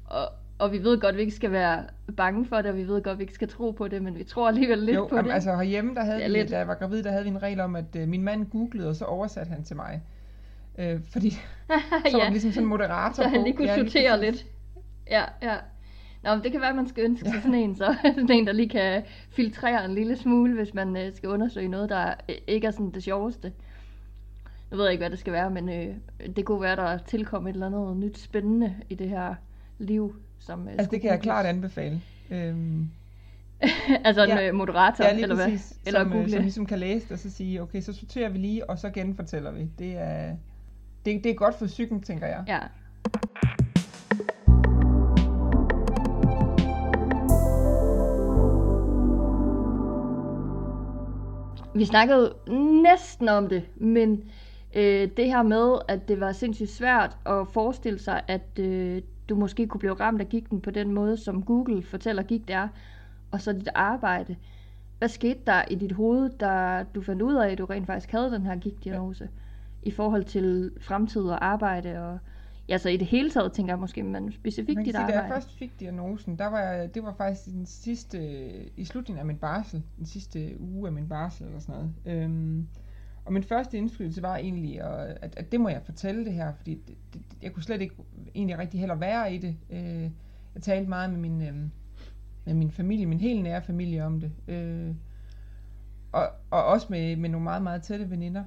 Og, 0.04 0.28
og 0.62 0.72
vi 0.72 0.78
ved 0.84 1.00
godt, 1.00 1.10
at 1.12 1.16
vi 1.16 1.20
ikke 1.20 1.34
skal 1.36 1.52
være 1.52 1.84
bange 2.16 2.46
for 2.46 2.56
det, 2.56 2.66
og 2.66 2.76
vi 2.76 2.88
ved 2.88 3.02
godt, 3.02 3.12
at 3.12 3.18
vi 3.18 3.22
ikke 3.22 3.34
skal 3.34 3.48
tro 3.48 3.70
på 3.70 3.88
det, 3.88 4.02
men 4.02 4.18
vi 4.18 4.24
tror 4.24 4.48
alligevel 4.48 4.78
lidt 4.78 4.96
jo, 4.96 5.06
på 5.06 5.16
jamen, 5.16 5.28
det. 5.28 5.34
altså 5.34 5.56
herhjemme, 5.56 5.94
der 5.94 6.04
havde 6.04 6.22
er 6.22 6.28
vi, 6.28 6.32
lidt- 6.34 6.50
da 6.50 6.58
jeg 6.58 6.68
var 6.68 6.74
gravid, 6.74 7.02
der 7.02 7.10
havde 7.10 7.24
vi 7.24 7.30
en 7.30 7.42
regel 7.42 7.60
om, 7.60 7.76
at 7.76 7.96
øh, 7.96 8.08
min 8.08 8.22
mand 8.22 8.46
googlede, 8.50 8.88
og 8.88 8.96
så 8.96 9.04
oversatte 9.04 9.50
han 9.52 9.64
til 9.64 9.76
mig. 9.76 10.02
Øh, 10.78 11.00
fordi 11.12 11.30
så 11.30 11.38
var 11.68 12.18
Ja. 12.18 12.24
det 12.24 12.30
ligesom 12.32 12.50
sådan 12.52 12.62
en 12.64 12.68
moderator 12.68 13.14
så 13.14 13.28
han 13.28 13.40
på. 13.40 13.44
lige 13.44 13.56
kunne 13.56 13.68
Ja, 13.68 13.76
sortere 13.78 14.20
lidt. 14.20 14.46
Ja, 15.10 15.24
ja. 15.42 15.56
Nå, 16.24 16.34
men 16.34 16.44
det 16.44 16.52
kan 16.52 16.60
være, 16.60 16.70
at 16.70 16.76
man 16.76 16.88
skal 16.88 17.04
ønske 17.04 17.28
sig 17.30 17.42
sådan 17.42 17.54
en, 17.54 17.76
så 17.76 17.94
sådan 18.14 18.30
en, 18.30 18.46
der 18.46 18.52
lige 18.52 18.68
kan 18.68 19.02
filtrere 19.30 19.84
en 19.84 19.94
lille 19.94 20.16
smule, 20.16 20.54
hvis 20.54 20.74
man 20.74 20.96
øh, 20.96 21.12
skal 21.14 21.28
undersøge 21.28 21.68
noget, 21.68 21.88
der 21.88 22.14
øh, 22.28 22.34
ikke 22.46 22.66
er 22.66 22.70
sådan 22.70 22.90
det 22.90 23.02
sjoveste. 23.02 23.52
Nu 24.70 24.76
ved 24.76 24.84
jeg 24.84 24.92
ikke, 24.92 25.02
hvad 25.02 25.10
det 25.10 25.18
skal 25.18 25.32
være, 25.32 25.50
men 25.50 25.68
øh, 25.68 25.94
det 26.36 26.44
kunne 26.44 26.60
være, 26.60 26.76
der 26.76 26.98
tilkom 26.98 27.46
et 27.46 27.52
eller 27.52 27.66
andet 27.66 27.96
nyt 27.96 28.18
spændende 28.18 28.74
i 28.90 28.94
det 28.94 29.08
her 29.08 29.34
liv. 29.78 30.14
Som, 30.46 30.68
øh, 30.68 30.72
Altså 30.72 30.90
det 30.90 31.00
kan 31.00 31.10
jeg 31.10 31.20
klart 31.20 31.46
anbefale. 31.46 32.00
Øhm, 32.30 32.88
altså 34.04 34.22
en 34.22 34.28
Ja. 34.28 34.48
øh, 34.48 34.54
moderator, 34.54 35.04
Ja, 35.04 35.14
eller 35.18 35.34
hvad? 35.34 35.44
præcis. 35.50 35.78
Eller 35.86 36.00
som, 36.00 36.08
øh, 36.08 36.14
google. 36.14 36.30
som 36.30 36.40
ligesom 36.42 36.66
kan 36.66 36.78
læse 36.78 37.04
det, 37.04 37.12
og 37.12 37.18
så 37.18 37.30
sige, 37.30 37.62
okay, 37.62 37.80
så 37.80 37.92
sorterer 37.92 38.28
vi 38.28 38.38
lige, 38.38 38.70
og 38.70 38.78
så 38.78 38.90
genfortæller 38.90 39.50
vi. 39.50 39.68
Det 39.78 39.96
er, 39.98 40.36
det, 41.04 41.24
det 41.24 41.30
er 41.30 41.34
godt 41.34 41.54
for 41.54 41.66
psyken, 41.66 42.02
tænker 42.02 42.26
jeg. 42.26 42.44
Ja. 42.48 42.58
Vi 51.74 51.84
snakkede 51.84 52.34
næsten 52.82 53.28
om 53.28 53.48
det, 53.48 53.62
men 53.76 54.24
øh, 54.74 55.08
det 55.16 55.26
her 55.26 55.42
med, 55.42 55.78
at 55.88 56.08
det 56.08 56.20
var 56.20 56.32
sindssygt 56.32 56.70
svært 56.70 57.16
at 57.26 57.46
forestille 57.52 57.98
sig, 57.98 58.22
at 58.28 58.58
øh, 58.58 59.02
du 59.28 59.36
måske 59.36 59.66
kunne 59.66 59.78
blive 59.78 59.94
ramt 59.94 60.20
af 60.20 60.28
gigten 60.28 60.60
på 60.60 60.70
den 60.70 60.92
måde, 60.94 61.16
som 61.16 61.42
Google 61.42 61.82
fortæller 61.82 62.22
gigt 62.22 62.50
er, 62.50 62.68
og 63.30 63.40
så 63.40 63.52
dit 63.52 63.68
arbejde. 63.74 64.36
Hvad 64.98 65.08
skete 65.08 65.40
der 65.46 65.62
i 65.70 65.74
dit 65.74 65.92
hoved, 65.92 66.30
da 66.30 66.84
du 66.94 67.02
fandt 67.02 67.22
ud 67.22 67.34
af, 67.34 67.50
at 67.50 67.58
du 67.58 67.64
rent 67.64 67.86
faktisk 67.86 68.10
havde 68.10 68.30
den 68.30 68.42
her 68.42 68.56
gigtdiagnose? 68.56 69.28
I 69.82 69.90
forhold 69.90 70.24
til 70.24 70.70
fremtid 70.80 71.22
og 71.22 71.44
arbejde 71.44 71.98
og 72.00 72.18
Ja, 72.68 72.78
så 72.78 72.88
i 72.88 72.96
det 72.96 73.06
hele 73.06 73.30
taget 73.30 73.52
tænker 73.52 73.72
jeg 73.72 73.80
måske, 73.80 74.02
men 74.02 74.32
specifikt 74.32 74.76
Man 74.76 74.84
dit 74.84 74.94
sige, 74.94 75.06
da 75.06 75.12
jeg 75.12 75.22
arbejde. 75.22 75.34
først 75.34 75.58
fik 75.58 75.80
diagnosen, 75.80 76.38
der 76.38 76.46
var 76.46 76.60
jeg, 76.60 76.94
det 76.94 77.02
var 77.02 77.14
faktisk 77.14 77.46
den 77.46 77.66
sidste, 77.66 78.18
i 78.76 78.84
slutningen 78.84 79.20
af 79.20 79.26
min 79.26 79.36
barsel, 79.36 79.82
den 79.98 80.06
sidste 80.06 80.56
uge 80.60 80.86
af 80.86 80.92
min 80.92 81.08
barsel 81.08 81.46
eller 81.46 81.60
sådan 81.60 81.74
noget. 82.04 82.22
Øhm, 82.22 82.68
og 83.24 83.32
min 83.32 83.42
første 83.42 83.78
indflydelse 83.78 84.22
var 84.22 84.36
egentlig, 84.36 84.80
at, 84.80 85.18
at, 85.22 85.34
at 85.36 85.52
det 85.52 85.60
må 85.60 85.68
jeg 85.68 85.82
fortælle 85.84 86.24
det 86.24 86.32
her, 86.32 86.52
fordi 86.54 86.74
det, 86.74 86.96
det, 87.14 87.22
jeg 87.42 87.52
kunne 87.52 87.62
slet 87.62 87.80
ikke 87.80 87.94
egentlig 88.34 88.58
rigtig 88.58 88.80
heller 88.80 88.94
være 88.94 89.34
i 89.34 89.38
det. 89.38 89.56
Øh, 89.70 90.10
jeg 90.54 90.62
talte 90.62 90.88
meget 90.88 91.10
med 91.10 91.18
min, 91.18 91.42
øh, 91.42 91.54
med 92.44 92.54
min 92.54 92.70
familie, 92.70 93.06
min 93.06 93.20
helt 93.20 93.42
nære 93.42 93.62
familie 93.62 94.04
om 94.04 94.20
det. 94.20 94.32
Øh, 94.48 94.94
og, 96.12 96.28
og 96.50 96.64
også 96.64 96.86
med, 96.90 97.16
med 97.16 97.30
nogle 97.30 97.44
meget, 97.44 97.62
meget 97.62 97.82
tætte 97.82 98.10
veninder. 98.10 98.44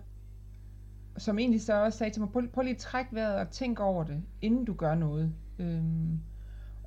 som 1.17 1.39
egentlig 1.39 1.62
så 1.62 1.84
også 1.84 1.98
sagde 1.98 2.13
til 2.13 2.22
mig, 2.22 2.29
prøv, 2.32 2.48
prøv 2.48 2.62
lige 2.62 2.74
at 2.74 2.79
trække 2.79 3.15
vejret 3.15 3.36
og 3.36 3.50
tænk 3.50 3.79
over 3.79 4.03
det, 4.03 4.24
inden 4.41 4.65
du 4.65 4.74
gør 4.74 4.96
noget. 4.96 5.34
Øh, 5.60 5.84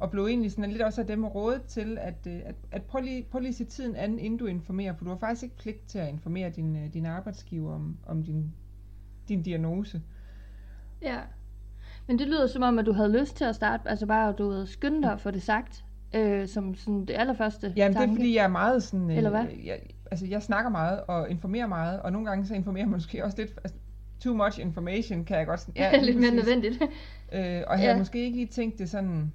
og 0.00 0.10
blev 0.10 0.26
egentlig 0.26 0.52
sådan 0.52 0.70
lidt 0.70 0.82
også 0.82 1.00
af 1.00 1.06
dem 1.06 1.24
rådet 1.24 1.62
til, 1.62 1.98
at, 2.00 2.26
øh, 2.26 2.40
at, 2.44 2.54
at 2.72 2.82
prøv, 2.82 3.02
lige, 3.02 3.26
prøv 3.30 3.40
lige 3.40 3.48
at 3.48 3.54
se 3.54 3.64
tiden 3.64 3.96
an, 3.96 4.18
inden 4.18 4.38
du 4.38 4.46
informerer, 4.46 4.94
for 4.94 5.04
du 5.04 5.10
har 5.10 5.18
faktisk 5.18 5.42
ikke 5.42 5.56
pligt 5.56 5.86
til 5.88 5.98
at 5.98 6.08
informere 6.08 6.50
din, 6.50 6.76
øh, 6.76 6.92
din 6.92 7.06
arbejdsgiver 7.06 7.74
om, 7.74 7.96
om 8.06 8.22
din, 8.22 8.52
din 9.28 9.42
diagnose. 9.42 10.02
Ja. 11.02 11.18
Men 12.06 12.18
det 12.18 12.26
lyder 12.26 12.46
som 12.46 12.62
om, 12.62 12.78
at 12.78 12.86
du 12.86 12.92
havde 12.92 13.20
lyst 13.20 13.36
til 13.36 13.44
at 13.44 13.54
starte, 13.54 13.88
altså 13.88 14.06
bare 14.06 14.28
at 14.28 14.38
du 14.38 14.50
havde 14.50 14.66
skyndt 14.66 15.02
dig 15.02 15.20
for 15.20 15.30
det 15.30 15.42
sagt, 15.42 15.84
øh, 16.14 16.48
som 16.48 16.74
sådan 16.74 17.04
det 17.04 17.14
allerførste 17.18 17.72
Jamen 17.76 17.94
tanke. 17.94 18.06
det 18.06 18.12
er 18.12 18.16
fordi, 18.16 18.36
jeg 18.36 18.44
er 18.44 18.48
meget 18.48 18.82
sådan... 18.82 19.10
Eller 19.10 19.30
hvad? 19.30 19.44
Jeg, 19.64 19.80
altså 20.10 20.26
jeg 20.26 20.42
snakker 20.42 20.70
meget 20.70 21.00
og 21.08 21.30
informerer 21.30 21.66
meget, 21.66 22.00
og 22.00 22.12
nogle 22.12 22.28
gange 22.28 22.46
så 22.46 22.54
informerer 22.54 22.84
jeg 22.84 22.90
måske 22.90 23.24
også 23.24 23.36
lidt... 23.38 23.50
Altså, 23.64 23.78
too 24.20 24.34
much 24.34 24.60
information 24.60 25.24
kan 25.24 25.38
jeg 25.38 25.46
godt 25.46 25.60
sådan... 25.60 25.74
Ja, 25.76 26.00
lidt 26.02 26.20
mere 26.20 26.34
nødvendigt. 26.34 26.82
Øh, 26.82 26.88
og 27.32 27.40
jeg 27.40 27.64
havde 27.78 27.90
Ja. 27.90 27.98
måske 27.98 28.24
ikke 28.24 28.36
lige 28.36 28.46
tænkt 28.46 28.78
det 28.78 28.90
sådan... 28.90 29.32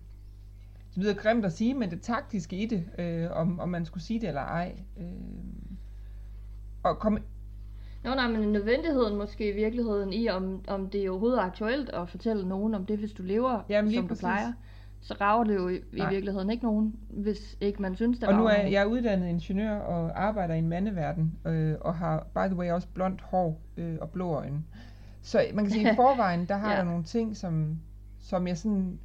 Det 0.96 1.04
lyder 1.04 1.14
grimt 1.14 1.46
at 1.46 1.54
sige, 1.54 1.74
men 1.74 1.92
det 1.92 2.02
taktiske 2.02 2.56
i 2.56 2.66
det, 2.66 2.86
øh, 2.98 3.32
om, 3.32 3.60
om 3.60 3.70
man 3.70 3.86
skulle 3.86 4.04
sige 4.04 4.22
det 4.22 4.28
eller 4.28 4.42
ej. 4.42 4.76
Øh, 4.98 5.06
og 6.84 7.00
kom, 7.00 7.18
Nå 8.04 8.16
nej, 8.16 8.28
men 8.28 8.52
nødvendigheden 8.52 9.18
måske 9.18 9.50
i 9.50 9.56
virkeligheden 9.56 10.14
i, 10.14 10.30
om, 10.30 10.62
om 10.68 10.90
det 10.90 11.06
er 11.06 11.10
overhovedet 11.10 11.40
aktuelt 11.40 11.90
at 11.90 12.10
fortælle 12.10 12.48
nogen 12.48 12.76
om 12.76 12.86
det, 12.86 13.00
hvis 13.00 13.12
du 13.12 13.24
lever, 13.24 13.62
Jamen, 13.70 13.94
som 13.94 14.08
præcis. 14.08 14.20
du 14.20 14.26
plejer. 14.26 14.54
Så 15.02 15.14
rager 15.22 15.44
det 15.44 15.56
jo 15.56 15.70
i, 15.70 15.76
i 15.76 16.04
virkeligheden 16.10 16.50
ikke 16.50 16.64
nogen, 16.64 16.96
hvis 17.10 17.58
ikke 17.62 17.82
man 17.82 17.96
synes, 17.96 18.20
det 18.20 18.28
og 18.28 18.34
nu 18.34 18.46
er 18.46 18.58
nogen. 18.58 18.72
jeg 18.72 18.82
er 18.82 18.86
uddannet 18.86 19.30
ingeniør 19.30 19.76
og 19.76 20.24
arbejder 20.24 20.54
i 20.54 20.58
en 20.58 20.68
mandeverden, 20.68 21.34
øh, 21.46 21.76
og 21.82 21.96
har 21.96 22.28
by 22.34 22.48
the 22.48 22.56
way 22.56 22.72
også 22.72 22.88
blondt 22.94 23.22
hår 23.22 23.62
øh, 23.78 23.98
og 24.02 24.10
blå 24.10 24.34
øjne. 24.34 24.64
Så 25.22 25.46
man 25.54 25.66
kan 25.66 25.72
sige, 25.72 25.88
at 25.88 25.94
i 25.94 25.96
forvejen, 26.04 26.46
der 26.46 26.58
har 26.58 26.72
ja. 26.72 26.78
der 26.78 26.84
nogle 26.84 27.04
ting, 27.04 27.38
som, 27.38 27.80
som 28.20 28.48
jeg 28.48 28.58
sådan... 28.58 29.00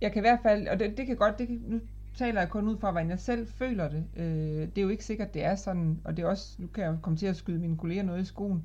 Jeg 0.00 0.12
kan 0.12 0.20
i 0.20 0.26
hvert 0.28 0.38
fald, 0.42 0.68
og 0.68 0.78
det, 0.78 0.96
det 0.96 1.06
kan 1.06 1.16
godt, 1.16 1.38
det 1.38 1.46
kan, 1.46 1.62
nu 1.66 1.80
taler 2.14 2.40
jeg 2.40 2.50
kun 2.50 2.68
ud 2.68 2.78
fra, 2.78 2.90
hvordan 2.90 3.10
jeg 3.10 3.18
selv 3.18 3.46
føler 3.46 3.88
det. 3.88 4.04
Øh, 4.16 4.24
det 4.68 4.78
er 4.78 4.82
jo 4.82 4.88
ikke 4.88 5.04
sikkert, 5.04 5.34
det 5.34 5.44
er 5.44 5.54
sådan, 5.54 6.00
og 6.04 6.16
det 6.16 6.22
er 6.22 6.26
også, 6.26 6.56
nu 6.58 6.66
kan 6.66 6.84
jeg 6.84 6.90
jo 6.90 6.96
komme 7.02 7.16
til 7.16 7.26
at 7.26 7.36
skyde 7.36 7.58
mine 7.58 7.76
kolleger 7.76 8.02
noget 8.02 8.22
i 8.22 8.24
skoen, 8.24 8.64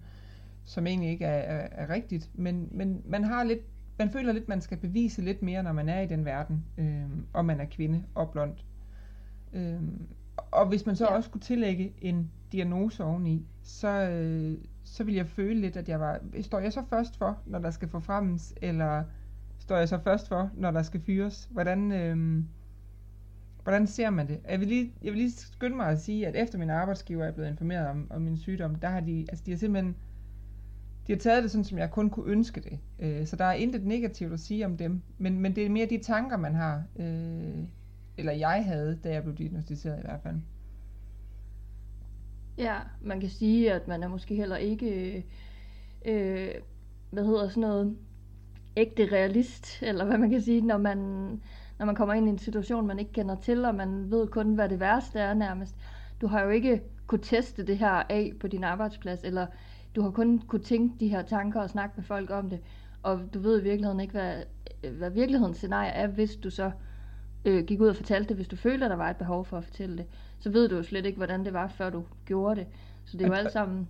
som 0.63 0.87
egentlig 0.87 1.09
ikke 1.09 1.25
er, 1.25 1.57
er, 1.57 1.67
er 1.71 1.89
rigtigt, 1.93 2.29
men, 2.33 2.67
men 2.71 3.01
man 3.05 3.23
har 3.23 3.43
lidt, 3.43 3.59
man 3.99 4.09
føler 4.09 4.33
lidt, 4.33 4.47
man 4.47 4.61
skal 4.61 4.77
bevise 4.77 5.21
lidt 5.21 5.41
mere, 5.41 5.63
når 5.63 5.71
man 5.71 5.89
er 5.89 6.01
i 6.01 6.07
den 6.07 6.25
verden, 6.25 6.65
øh, 6.77 7.05
og 7.33 7.45
man 7.45 7.59
er 7.59 7.65
kvinde 7.65 8.03
og 8.15 8.31
blond. 8.31 8.53
Øh, 9.53 9.79
og 10.51 10.67
hvis 10.67 10.85
man 10.85 10.95
så 10.95 11.05
Ja. 11.05 11.15
også 11.15 11.27
skulle 11.27 11.43
tillægge 11.43 11.93
en 12.01 12.31
diagnose 12.51 13.03
oveni, 13.03 13.45
så, 13.63 13.87
øh, 14.09 14.57
så 14.83 15.03
vil 15.03 15.15
jeg 15.15 15.27
føle 15.27 15.61
lidt, 15.61 15.77
at 15.77 15.89
jeg 15.89 15.99
var, 15.99 16.19
står 16.41 16.59
jeg 16.59 16.73
så 16.73 16.83
først 16.89 17.17
for, 17.17 17.37
når 17.45 17.59
der 17.59 17.71
skal 17.71 17.87
forfremmes, 17.89 18.53
eller 18.61 19.03
står 19.65 19.77
jeg 19.77 19.89
så 19.89 19.99
først 19.99 20.27
for, 20.27 20.49
når 20.53 20.71
der 20.71 20.81
skal 20.81 21.01
fyres? 21.01 21.49
Hvordan, 21.51 21.91
øh, 21.91 22.43
hvordan 23.63 23.87
ser 23.87 24.09
man 24.09 24.27
det? 24.27 24.39
Jeg 24.49 24.59
vil, 24.59 24.67
lige, 24.67 24.93
jeg 25.03 25.13
vil 25.13 25.21
lige 25.21 25.31
skynde 25.31 25.75
mig 25.75 25.87
at 25.87 26.01
sige, 26.01 26.27
at 26.27 26.35
efter 26.35 26.57
min 26.57 26.69
arbejdsgiver 26.69 27.25
er 27.25 27.31
blevet 27.31 27.49
informeret 27.49 27.87
om, 27.87 28.07
om 28.09 28.21
min 28.21 28.37
sygdom, 28.37 28.75
der 28.75 28.89
har 28.89 28.99
de, 28.99 29.25
altså 29.29 29.43
de 29.45 29.51
har 29.51 29.57
simpelthen, 29.57 29.95
de 31.07 31.11
har 31.11 31.19
taget 31.19 31.43
det 31.43 31.51
sådan, 31.51 31.63
som 31.63 31.77
jeg 31.77 31.91
kun 31.91 32.09
kunne 32.09 32.31
ønske 32.31 32.61
det. 32.61 32.79
Øh, 32.99 33.25
så 33.25 33.35
der 33.35 33.45
er 33.45 33.53
intet 33.53 33.85
negativt 33.85 34.33
at 34.33 34.39
sige 34.39 34.65
om 34.65 34.77
dem, 34.77 35.01
men, 35.17 35.39
men 35.39 35.55
det 35.55 35.65
er 35.65 35.69
mere 35.69 35.85
de 35.85 35.97
tanker, 35.97 36.37
man 36.37 36.55
har, 36.55 36.83
øh, 36.99 37.63
eller 38.17 38.33
jeg 38.33 38.65
havde, 38.65 38.99
da 39.03 39.13
jeg 39.13 39.23
blev 39.23 39.35
diagnostiseret 39.35 39.99
i 39.99 40.01
hvert 40.01 40.21
fald. 40.23 40.35
Ja, 42.57 42.75
man 43.01 43.19
kan 43.19 43.29
sige, 43.29 43.73
at 43.73 43.87
man 43.87 44.03
er 44.03 44.07
måske 44.07 44.35
heller 44.35 44.57
ikke, 44.57 45.15
øh, 45.15 45.23
øh 46.05 46.51
hvad 47.11 47.25
hedder 47.25 47.49
sådan 47.49 47.61
noget, 47.61 47.97
ægte 48.77 49.09
realist, 49.11 49.83
eller 49.83 50.05
hvad 50.05 50.17
man 50.17 50.29
kan 50.29 50.41
sige, 50.41 50.61
når 50.61 50.77
man, 50.77 50.97
når 51.79 51.85
man 51.85 51.95
kommer 51.95 52.13
ind 52.13 52.27
i 52.27 52.29
en 52.29 52.37
situation, 52.37 52.87
man 52.87 52.99
ikke 52.99 53.11
kender 53.11 53.35
til, 53.35 53.65
og 53.65 53.75
man 53.75 54.11
ved 54.11 54.27
kun, 54.27 54.55
hvad 54.55 54.69
det 54.69 54.79
værste 54.79 55.19
er 55.19 55.33
nærmest. 55.33 55.75
Du 56.21 56.27
har 56.27 56.43
jo 56.43 56.49
ikke 56.49 56.81
kunne 57.07 57.21
teste 57.21 57.67
det 57.67 57.77
her 57.77 58.03
af 58.09 58.33
på 58.39 58.47
din 58.47 58.63
arbejdsplads, 58.63 59.23
eller 59.23 59.47
du 59.95 60.01
har 60.01 60.11
kun 60.11 60.39
kunne 60.39 60.63
tænke 60.63 60.95
de 60.99 61.07
her 61.07 61.21
tanker 61.21 61.61
og 61.61 61.69
snakke 61.69 61.93
med 61.97 62.03
folk 62.03 62.29
om 62.29 62.49
det, 62.49 62.59
og 63.03 63.21
du 63.33 63.39
ved 63.39 63.59
i 63.59 63.63
virkeligheden 63.63 63.99
ikke, 63.99 64.11
hvad, 64.11 64.43
hvad 64.91 65.09
virkelighedens 65.09 65.57
scenarie 65.57 65.91
er, 65.91 66.07
hvis 66.07 66.35
du 66.35 66.49
så 66.49 66.71
øh, 67.45 67.65
gik 67.65 67.81
ud 67.81 67.87
og 67.87 67.95
fortalte 67.95 68.29
det, 68.29 68.35
hvis 68.35 68.47
du 68.47 68.55
følte, 68.55 68.85
at 68.85 68.91
der 68.91 68.97
var 68.97 69.09
et 69.09 69.17
behov 69.17 69.45
for 69.45 69.57
at 69.57 69.63
fortælle 69.63 69.97
det, 69.97 70.05
så 70.39 70.49
ved 70.49 70.69
du 70.69 70.75
jo 70.75 70.83
slet 70.83 71.05
ikke, 71.05 71.17
hvordan 71.17 71.45
det 71.45 71.53
var, 71.53 71.67
før 71.67 71.89
du 71.89 72.03
gjorde 72.25 72.59
det. 72.59 72.67
Så 73.05 73.17
det 73.17 73.23
er 73.23 73.27
jo 73.27 73.33
alt 73.33 73.51
sammen, 73.51 73.87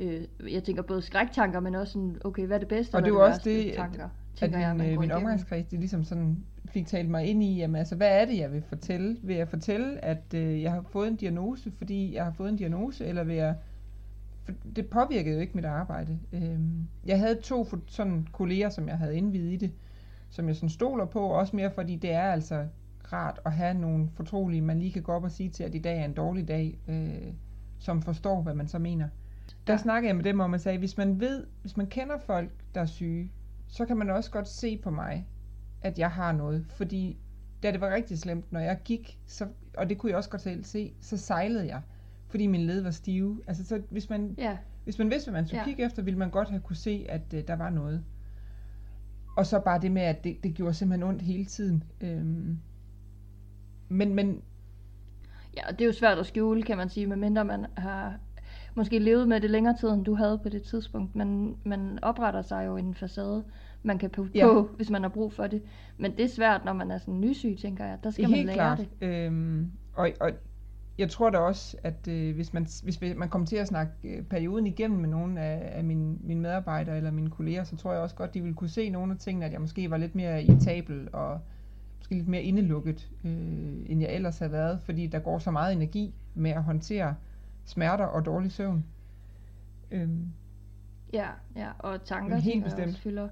øh, 0.00 0.52
jeg 0.52 0.64
tænker 0.64 0.82
både 0.82 1.02
skræktanker, 1.02 1.60
men 1.60 1.74
også 1.74 1.92
sådan, 1.92 2.16
okay, 2.24 2.46
hvad 2.46 2.56
er 2.56 2.58
det 2.60 2.68
bedste, 2.68 2.94
Og 2.94 2.98
og 2.98 3.04
det 3.04 3.12
er 3.12 3.18
også 3.18 3.40
det, 3.44 3.70
at- 3.70 3.76
tanker, 3.76 4.04
At 4.04 4.10
tænker 4.34 4.58
jeg, 4.58 4.76
min, 4.76 4.86
øh, 4.86 4.94
går 4.94 5.00
min 5.00 5.10
omgangskreds, 5.12 5.66
det 5.66 5.78
ligesom 5.78 6.04
sådan 6.04 6.44
fik 6.64 6.86
talt 6.86 7.10
mig 7.10 7.26
ind 7.26 7.42
i, 7.42 7.56
jamen 7.56 7.76
altså, 7.76 7.96
hvad 7.96 8.20
er 8.20 8.24
det, 8.24 8.38
jeg 8.38 8.52
vil 8.52 8.62
fortælle? 8.62 9.16
Vil 9.22 9.36
jeg 9.36 9.48
fortælle, 9.48 10.04
at 10.04 10.34
øh, 10.34 10.62
jeg 10.62 10.72
har 10.72 10.82
fået 10.82 11.08
en 11.08 11.16
diagnose, 11.16 11.70
fordi 11.78 12.14
jeg 12.14 12.24
har 12.24 12.32
fået 12.32 12.48
en 12.48 12.56
diagnose, 12.56 13.06
eller 13.06 13.24
vil 13.24 13.36
jeg... 13.36 13.54
For 14.44 14.52
det 14.76 14.86
påvirkede 14.86 15.34
jo 15.34 15.40
ikke 15.40 15.52
mit 15.54 15.64
arbejde. 15.64 16.18
Øhm, 16.32 16.86
jeg 17.06 17.18
havde 17.18 17.34
to 17.34 17.66
sådan 17.86 18.26
kolleger, 18.32 18.68
som 18.68 18.88
jeg 18.88 18.98
havde 18.98 19.16
indvidet 19.16 19.52
i 19.52 19.56
det, 19.56 19.72
som 20.30 20.48
jeg 20.48 20.56
sådan 20.56 20.68
stoler 20.68 21.04
på, 21.04 21.20
også 21.20 21.56
mere 21.56 21.70
fordi 21.70 21.96
det 21.96 22.12
er 22.12 22.22
altså 22.32 22.66
rart 23.12 23.40
at 23.44 23.52
have 23.52 23.74
nogle 23.74 24.08
fortrolige, 24.14 24.62
man 24.62 24.78
lige 24.78 24.92
kan 24.92 25.02
gå 25.02 25.12
op 25.12 25.24
og 25.24 25.30
sige 25.30 25.48
til, 25.50 25.64
at 25.64 25.74
i 25.74 25.78
dag 25.78 26.00
er 26.00 26.04
en 26.04 26.12
dårlig 26.12 26.48
dag, 26.48 26.78
øh, 26.88 27.32
som 27.78 28.02
forstår, 28.02 28.42
hvad 28.42 28.54
man 28.54 28.68
så 28.68 28.78
mener. 28.78 29.08
Der 29.66 29.72
Ja. 29.72 29.78
snakkede 29.78 30.08
jeg 30.08 30.16
med 30.16 30.24
dem 30.24 30.40
om 30.40 30.54
at 30.54 30.60
sige, 30.60 30.78
hvis 30.78 30.96
man 30.96 31.20
ved, 31.20 31.46
hvis 31.60 31.76
man 31.76 31.86
kender 31.86 32.18
folk, 32.18 32.50
der 32.74 32.80
er 32.80 32.86
syge, 32.86 33.32
så 33.68 33.86
kan 33.86 33.96
man 33.96 34.10
også 34.10 34.30
godt 34.30 34.48
se 34.48 34.78
på 34.78 34.90
mig, 34.90 35.26
at 35.82 35.98
jeg 35.98 36.10
har 36.10 36.32
noget. 36.32 36.66
Fordi 36.68 37.18
da 37.62 37.72
det 37.72 37.80
var 37.80 37.94
rigtig 37.94 38.18
slemt, 38.18 38.52
når 38.52 38.60
jeg 38.60 38.78
gik, 38.84 39.18
så, 39.26 39.48
og 39.76 39.88
det 39.88 39.98
kunne 39.98 40.10
jeg 40.10 40.16
også 40.16 40.30
godt 40.30 40.42
selv 40.42 40.64
se, 40.64 40.92
så 41.00 41.16
sejlede 41.16 41.66
jeg, 41.66 41.82
fordi 42.28 42.46
min 42.46 42.60
led 42.60 42.80
var 42.80 42.90
stive. 42.90 43.40
Altså, 43.46 43.64
så 43.64 43.82
hvis 43.90 44.10
man, 44.10 44.34
Ja, 44.38 44.58
hvis 44.84 44.98
man 44.98 45.10
vidste, 45.10 45.30
hvad 45.30 45.40
man 45.40 45.46
skulle 45.48 45.60
ja. 45.60 45.64
kigge 45.64 45.84
efter, 45.84 46.02
ville 46.02 46.18
man 46.18 46.30
godt 46.30 46.48
have 46.50 46.60
kunne 46.60 46.76
se, 46.76 47.06
at 47.08 47.34
øh, 47.34 47.48
der 47.48 47.56
var 47.56 47.70
noget. 47.70 48.04
Og 49.36 49.46
så 49.46 49.60
bare 49.60 49.80
det 49.80 49.92
med, 49.92 50.02
at 50.02 50.24
det, 50.24 50.36
det 50.42 50.54
gjorde 50.54 50.74
simpelthen 50.74 51.08
ondt 51.08 51.22
hele 51.22 51.44
tiden. 51.44 51.84
Øhm, 52.00 52.58
men, 53.88 54.14
men 54.14 54.42
ja, 55.56 55.68
og 55.68 55.72
det 55.78 55.80
er 55.80 55.86
jo 55.86 55.92
svært 55.92 56.18
at 56.18 56.26
skjule, 56.26 56.62
kan 56.62 56.76
man 56.76 56.88
sige, 56.88 57.06
medmindre 57.06 57.44
man 57.44 57.66
har 57.76 58.18
måske 58.80 58.98
levet 58.98 59.28
med 59.28 59.40
det 59.40 59.50
længere 59.50 59.76
tid, 59.80 59.88
end 59.88 60.04
du 60.04 60.14
havde 60.14 60.38
på 60.42 60.48
det 60.48 60.62
tidspunkt. 60.62 61.16
Men 61.16 61.56
man 61.64 61.98
opretter 62.02 62.42
sig 62.42 62.66
jo 62.66 62.76
en 62.76 62.94
facade, 62.94 63.44
man 63.82 63.98
kan 63.98 64.10
putte 64.10 64.32
Ja. 64.34 64.46
på, 64.46 64.70
hvis 64.76 64.90
man 64.90 65.02
har 65.02 65.08
brug 65.08 65.32
for 65.32 65.46
det. 65.46 65.62
Men 65.98 66.16
det 66.16 66.24
er 66.24 66.28
svært, 66.28 66.64
når 66.64 66.72
man 66.72 66.90
er 66.90 66.98
sådan 66.98 67.20
nysyg, 67.20 67.56
tænker 67.60 67.84
jeg. 67.84 67.98
Der 68.04 68.10
skal 68.10 68.22
man 68.22 68.32
helt 68.34 68.46
lære 68.46 68.54
klart. 68.56 68.78
det. 68.78 68.88
Øhm, 69.08 69.70
og, 69.94 70.10
og 70.20 70.30
jeg 70.98 71.10
tror 71.10 71.30
da 71.30 71.38
også, 71.38 71.76
at 71.82 72.08
øh, 72.08 72.34
hvis, 72.34 72.52
man, 72.52 72.66
hvis 72.82 73.00
man 73.16 73.28
kommer 73.28 73.46
til 73.46 73.56
at 73.56 73.68
snakke 73.68 73.92
øh, 74.04 74.22
perioden 74.22 74.66
igennem 74.66 75.00
med 75.00 75.08
nogle 75.08 75.40
af, 75.40 75.78
af 75.78 75.84
mine, 75.84 76.16
mine 76.20 76.40
medarbejdere 76.40 76.96
eller 76.96 77.10
mine 77.10 77.30
kolleger, 77.30 77.64
så 77.64 77.76
tror 77.76 77.92
jeg 77.92 78.00
også 78.02 78.14
godt, 78.14 78.34
de 78.34 78.42
vil 78.42 78.54
kunne 78.54 78.70
se 78.70 78.90
nogle 78.90 79.12
af 79.12 79.18
tingene, 79.18 79.46
at 79.46 79.52
jeg 79.52 79.60
måske 79.60 79.90
var 79.90 79.96
lidt 79.96 80.14
mere 80.14 80.44
irritabel 80.44 81.08
og 81.12 81.38
måske 81.98 82.14
lidt 82.14 82.28
mere 82.28 82.42
indelukket, 82.42 83.10
øh, 83.24 83.30
end 83.86 84.00
jeg 84.00 84.12
ellers 84.14 84.38
havde 84.38 84.52
været, 84.52 84.80
fordi 84.84 85.06
der 85.06 85.18
går 85.18 85.38
så 85.38 85.50
meget 85.50 85.72
energi 85.72 86.14
med 86.34 86.50
at 86.50 86.62
håndtere 86.62 87.14
smerter 87.64 88.04
og 88.04 88.26
dårlig 88.26 88.52
søvn. 88.52 88.84
Øhm, 89.90 90.26
Ja, 91.12 91.28
ja, 91.56 91.68
og 91.78 92.04
tanker 92.04 92.34
Men 92.34 92.42
helt 92.42 92.64
bestemt. 92.64 92.86
også 92.86 93.00
fylder, 93.00 93.28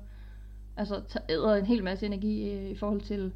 altså 0.76 1.20
æder 1.28 1.54
en 1.54 1.66
hel 1.66 1.84
masse 1.84 2.06
energi 2.06 2.52
øh, 2.52 2.70
i 2.70 2.76
forhold 2.76 3.00
til, 3.00 3.32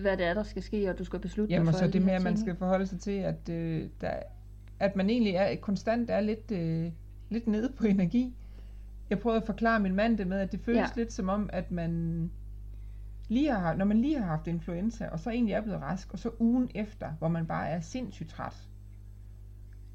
hvad 0.00 0.16
det 0.16 0.26
er, 0.26 0.34
der 0.34 0.42
skal 0.42 0.62
ske, 0.62 0.90
og 0.90 0.98
du 0.98 1.04
skal 1.04 1.18
beslutte 1.18 1.52
Jamen 1.54 1.66
dig 1.66 1.68
og 1.68 1.74
for 1.74 1.78
så 1.78 1.84
alle 1.84 1.92
det 1.92 2.00
de 2.00 2.06
med, 2.06 2.14
at 2.14 2.22
man 2.22 2.36
skal 2.36 2.56
forholde 2.56 2.86
sig 2.86 3.00
til, 3.00 3.10
at, 3.10 3.48
øh, 3.48 3.88
der, 4.00 4.10
at 4.80 4.96
man 4.96 5.10
egentlig 5.10 5.34
er 5.34 5.56
konstant 5.56 6.10
er 6.10 6.20
lidt, 6.20 6.50
øh, 6.50 6.92
lidt 7.28 7.46
nede 7.46 7.72
på 7.76 7.86
energi. 7.86 8.34
Jeg 9.10 9.18
prøvede 9.18 9.40
at 9.40 9.46
forklare 9.46 9.80
min 9.80 9.94
mand 9.94 10.18
det 10.18 10.26
med, 10.26 10.40
at 10.40 10.52
det 10.52 10.60
føles 10.60 10.78
ja. 10.78 10.86
lidt 10.96 11.12
som 11.12 11.28
om, 11.28 11.50
at 11.52 11.70
man 11.70 12.30
lige 13.28 13.50
har, 13.50 13.74
når 13.74 13.84
man 13.84 14.00
lige 14.00 14.18
har 14.18 14.26
haft 14.26 14.46
influenza, 14.46 15.08
og 15.08 15.20
så 15.20 15.30
egentlig 15.30 15.52
er 15.52 15.60
blevet 15.60 15.80
rask, 15.82 16.12
og 16.12 16.18
så 16.18 16.30
ugen 16.38 16.70
efter, 16.74 17.12
hvor 17.18 17.28
man 17.28 17.46
bare 17.46 17.68
er 17.68 17.80
sindssygt 17.80 18.28
træt, 18.28 18.68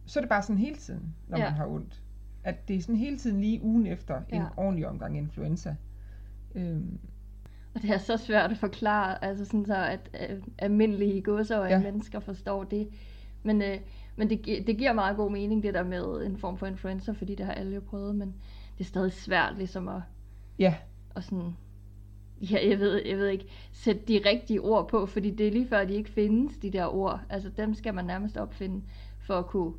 så 0.06 0.20
er 0.20 0.22
det 0.22 0.30
bare 0.30 0.42
sådan 0.44 0.58
hele 0.58 0.76
tiden, 0.76 1.16
når 1.28 1.38
Ja. 1.38 1.44
man 1.44 1.54
har 1.54 1.68
ondt. 1.68 2.02
At 2.44 2.68
det 2.68 2.76
er 2.76 2.82
sådan 2.82 2.96
hele 2.96 3.18
tiden 3.18 3.42
lige 3.42 3.62
ugen 3.64 3.88
efter 3.88 4.18
en 4.30 4.42
Ja. 4.42 4.46
ordentlig 4.58 4.88
omgang 4.88 5.18
influenza. 5.18 5.76
Øhm, 6.56 7.00
Og 7.76 7.82
det 7.82 7.90
er 7.90 7.98
så 7.98 8.18
svært 8.18 8.52
at 8.52 8.58
forklare, 8.58 9.24
altså 9.24 9.46
sådan 9.46 9.66
så, 9.66 9.76
at 9.86 10.10
øh, 10.30 10.44
almindelige 10.58 11.22
godser 11.22 11.58
og 11.58 11.70
Ja. 11.70 11.80
mennesker 11.82 12.20
forstår 12.20 12.64
det. 12.64 12.88
Men, 13.44 13.62
øh, 13.62 13.78
men 14.16 14.30
det, 14.30 14.42
gi- 14.42 14.64
det 14.64 14.78
giver 14.78 14.94
meget 14.94 15.18
god 15.18 15.32
mening, 15.32 15.64
det 15.64 15.74
der 15.74 15.84
med 15.84 16.26
en 16.26 16.38
form 16.38 16.58
for 16.58 16.68
influencer, 16.68 17.14
fordi 17.14 17.36
det 17.36 17.46
har 17.46 17.54
alle 17.54 17.76
jo 17.76 17.82
prøvet, 17.82 18.16
men 18.16 18.28
det 18.78 18.84
er 18.84 18.88
stadig 18.88 19.12
svært 19.12 19.58
ligesom 19.58 19.88
at, 19.88 20.02
ja, 20.60 20.76
at 21.16 21.24
sådan, 21.24 21.52
ja, 22.42 22.70
jeg 22.70 22.80
ved, 22.80 23.02
jeg 23.06 23.18
ved 23.18 23.28
ikke, 23.28 23.46
sætte 23.72 24.02
de 24.08 24.22
rigtige 24.26 24.62
ord 24.62 24.88
på, 24.90 25.06
fordi 25.06 25.32
det 25.32 25.48
er 25.48 25.52
lige 25.52 25.68
før, 25.68 25.86
de 25.86 25.94
ikke 25.94 26.10
findes, 26.10 26.58
de 26.58 26.70
der 26.72 26.86
ord. 26.86 27.22
Altså 27.30 27.50
dem 27.50 27.74
skal 27.74 27.94
man 27.94 28.06
nærmest 28.06 28.38
opfinde, 28.38 28.82
for 29.20 29.34
at 29.34 29.46
kunne 29.48 29.74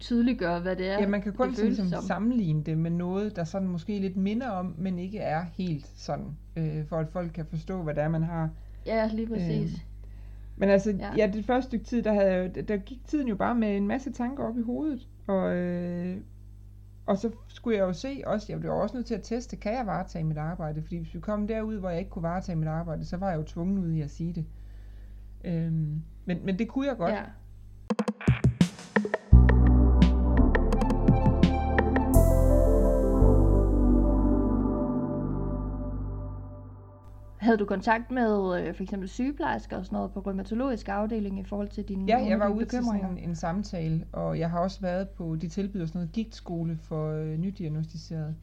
tydeliggøre, 0.00 0.60
hvad 0.60 0.76
det 0.76 0.90
er. 0.90 1.00
Ja, 1.00 1.06
man 1.08 1.22
kan 1.22 1.32
kun 1.32 1.50
det 1.50 1.64
ligesom 1.64 1.88
som. 1.88 2.02
sammenligne 2.02 2.62
det 2.62 2.78
med 2.78 2.90
noget, 2.90 3.36
der 3.36 3.44
sådan 3.44 3.68
måske 3.68 3.98
lidt 3.98 4.16
minder 4.16 4.48
om, 4.50 4.74
men 4.78 4.98
ikke 4.98 5.18
er 5.18 5.44
helt 5.54 5.86
sådan, 5.96 6.36
øh, 6.56 6.86
for 6.86 6.96
at 6.98 7.08
folk 7.08 7.32
kan 7.32 7.46
forstå, 7.46 7.82
hvad 7.82 7.94
det 7.94 8.02
er, 8.02 8.08
man 8.08 8.22
har. 8.22 8.50
Ja, 8.86 9.10
lige 9.12 9.26
præcis. 9.26 9.72
Øhm, 9.72 9.80
Men 10.56 10.68
altså, 10.68 10.90
Ja. 10.90 11.10
ja. 11.16 11.30
det 11.32 11.44
første 11.44 11.68
stykke 11.68 11.84
tid, 11.84 12.02
der, 12.02 12.12
havde, 12.12 12.52
jeg 12.56 12.68
der 12.68 12.76
gik 12.76 13.06
tiden 13.06 13.28
jo 13.28 13.36
bare 13.36 13.54
med 13.54 13.76
en 13.76 13.86
masse 13.86 14.12
tanker 14.12 14.44
op 14.44 14.58
i 14.58 14.62
hovedet. 14.62 15.08
Og, 15.26 15.54
øh, 15.56 16.16
og 17.06 17.18
så 17.18 17.30
skulle 17.48 17.76
jeg 17.78 17.82
jo 17.84 17.92
se 17.92 18.22
også, 18.26 18.46
jeg 18.52 18.60
blev 18.60 18.72
også 18.72 18.96
nødt 18.96 19.06
til 19.06 19.14
at 19.14 19.22
teste, 19.22 19.56
kan 19.56 19.72
jeg 19.74 19.86
varetage 19.86 20.24
mit 20.24 20.38
arbejde? 20.38 20.82
Fordi 20.82 20.96
hvis 20.96 21.14
vi 21.14 21.20
kom 21.20 21.46
derud, 21.46 21.76
hvor 21.76 21.90
jeg 21.90 21.98
ikke 21.98 22.10
kunne 22.10 22.22
varetage 22.22 22.56
mit 22.56 22.68
arbejde, 22.68 23.04
så 23.04 23.16
var 23.16 23.30
jeg 23.30 23.38
jo 23.38 23.42
tvungen 23.42 23.78
ud 23.78 23.90
i 23.92 24.00
at 24.00 24.10
sige 24.10 24.32
det. 24.32 24.44
Øhm, 25.44 26.02
men, 26.24 26.38
men 26.44 26.58
det 26.58 26.68
kunne 26.68 26.86
jeg 26.86 26.96
godt. 26.96 27.12
Ja. 27.14 27.22
Havde 37.42 37.56
du 37.56 37.64
kontakt 37.64 38.10
med 38.10 38.60
øh, 38.60 38.74
for 38.74 38.82
eksempel 38.82 39.08
sygeplejersker 39.08 39.76
og 39.76 39.84
sådan 39.84 39.96
noget 39.96 40.12
på 40.12 40.20
rheumatologisk 40.20 40.88
afdeling 40.88 41.38
i 41.38 41.44
forhold 41.44 41.68
til 41.68 41.84
dine 41.84 42.04
Ja, 42.08 42.24
jeg 42.24 42.40
var 42.40 42.48
ude 42.48 42.64
til 42.64 42.84
sådan 42.84 43.10
en, 43.10 43.18
en 43.18 43.36
samtale, 43.36 44.04
og 44.12 44.38
jeg 44.38 44.50
har 44.50 44.60
også 44.60 44.80
været 44.80 45.08
på, 45.08 45.36
de 45.36 45.48
tilbyder 45.48 45.86
sådan 45.86 45.98
noget 45.98 46.12
gigtskole 46.12 46.78
for 46.82 47.10
øh, 47.10 47.38
nydiagnostiseret. 47.38 48.34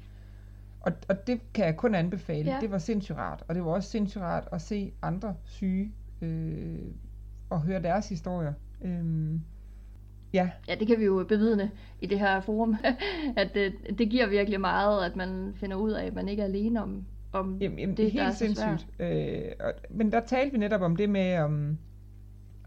Og, 0.82 0.92
og 1.10 1.28
det 1.28 1.42
kan 1.54 1.66
jeg 1.66 1.78
kun 1.78 1.96
anbefale. 1.96 2.50
Ja. 2.50 2.56
Ja. 2.56 2.62
Det 2.62 2.72
var 2.72 2.78
sindssygt 2.78 3.18
rart, 3.18 3.44
og 3.48 3.56
det 3.56 3.66
var 3.66 3.72
også 3.72 3.90
sindssygt 3.90 4.24
rart 4.24 4.48
at 4.52 4.62
se 4.62 4.92
andre 5.02 5.36
syge 5.44 5.92
øh, 6.22 6.80
og 7.50 7.62
høre 7.62 7.82
deres 7.82 8.10
historier. 8.10 8.54
Øhm, 8.82 9.42
ja, 10.34 10.50
Ja, 10.68 10.76
det 10.76 10.88
kan 10.88 11.00
vi 11.00 11.06
jo 11.06 11.26
bevidne 11.30 11.72
i 12.02 12.06
det 12.06 12.20
her 12.20 12.42
forum, 12.42 12.76
at 13.38 13.54
det, 13.54 13.74
det 14.00 14.10
giver 14.10 14.28
virkelig 14.28 14.62
meget, 14.62 15.06
at 15.06 15.16
man 15.16 15.54
finder 15.56 15.78
ud 15.78 15.92
af, 15.92 16.06
at 16.06 16.16
man 16.16 16.30
ikke 16.30 16.42
er 16.42 16.48
alene 16.48 16.84
om, 16.84 17.06
om 17.32 17.58
jamen, 17.62 17.80
jamen, 17.80 17.98
det, 17.98 18.06
det 18.06 18.14
der 18.14 18.22
er 18.22 18.26
helt 18.26 18.38
sindssygt. 18.38 18.88
Øh, 19.00 19.52
og, 19.60 19.74
men 19.90 20.12
der 20.12 20.20
talte 20.20 20.52
vi 20.52 20.58
netop 20.58 20.82
om 20.82 20.96
det 20.96 21.10
med, 21.10 21.38
om, 21.38 21.78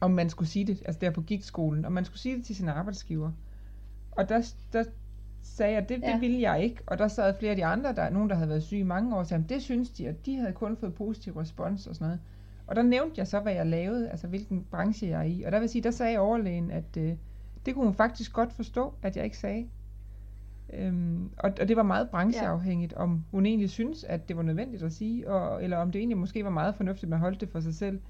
om 0.00 0.10
man 0.10 0.30
skulle 0.30 0.48
sige 0.48 0.64
det, 0.66 0.82
altså 0.86 0.98
der 1.00 1.10
på 1.10 1.20
gigtskolen, 1.22 1.84
om 1.84 1.92
man 1.92 2.04
skulle 2.04 2.18
sige 2.20 2.36
det 2.36 2.44
til 2.44 2.56
sin 2.56 2.68
arbejdsgiver. 2.68 3.32
Og 4.10 4.28
der, 4.28 4.52
der 4.72 4.84
sagde 5.42 5.74
jeg, 5.74 5.88
det, 5.88 6.02
Ja. 6.02 6.12
det 6.12 6.20
ville 6.20 6.40
jeg 6.40 6.62
ikke. 6.62 6.82
Og 6.86 6.98
der 6.98 7.08
sad 7.08 7.34
flere 7.38 7.50
af 7.50 7.56
de 7.56 7.64
andre, 7.64 7.94
der 7.94 8.02
er 8.02 8.10
nogen, 8.10 8.30
der 8.30 8.34
havde 8.34 8.48
været 8.48 8.62
syge 8.62 8.80
i 8.80 8.84
mange 8.84 9.14
år, 9.14 9.18
og 9.18 9.26
sagde, 9.26 9.44
det 9.48 9.62
synes 9.62 9.90
de, 9.90 10.08
og 10.08 10.26
de 10.26 10.36
havde 10.36 10.52
kun 10.52 10.76
fået 10.76 10.94
positiv 10.94 11.36
respons 11.36 11.86
og 11.86 11.94
sådan 11.94 12.06
noget. 12.06 12.20
Og 12.66 12.76
der 12.76 12.82
nævnte 12.82 13.14
jeg 13.16 13.26
så, 13.26 13.40
hvad 13.40 13.52
jeg 13.52 13.66
lavede, 13.66 14.10
altså 14.10 14.26
hvilken 14.26 14.66
branche 14.70 15.08
jeg 15.08 15.18
er 15.18 15.22
i. 15.22 15.42
Og 15.42 15.52
der 15.52 15.60
vil 15.60 15.68
sige, 15.68 15.82
der 15.82 15.90
sagde 15.90 16.18
overlægen, 16.18 16.70
at 16.70 16.96
øh, 16.98 17.12
det 17.66 17.74
kunne 17.74 17.84
hun 17.84 17.94
faktisk 17.94 18.32
godt 18.32 18.52
forstå, 18.52 18.94
at 19.02 19.16
jeg 19.16 19.24
ikke 19.24 19.38
sagde. 19.38 19.68
Øhm, 20.72 21.30
og, 21.38 21.52
og 21.60 21.68
det 21.68 21.76
var 21.76 21.82
meget 21.82 22.10
brancheafhængigt, 22.10 22.92
om 22.92 23.24
hun 23.30 23.46
egentlig 23.46 23.70
synes, 23.70 24.04
at 24.04 24.28
det 24.28 24.36
var 24.36 24.42
nødvendigt 24.42 24.82
at 24.82 24.92
sige, 24.92 25.30
og, 25.30 25.64
eller 25.64 25.76
om 25.76 25.90
det 25.92 25.98
egentlig 25.98 26.18
måske 26.18 26.44
var 26.44 26.50
meget 26.50 26.74
fornuftigt, 26.74 27.04
at 27.04 27.10
man 27.10 27.18
holdt 27.18 27.40
det 27.40 27.48
for 27.48 27.60
sig 27.60 27.74
selv. 27.74 28.00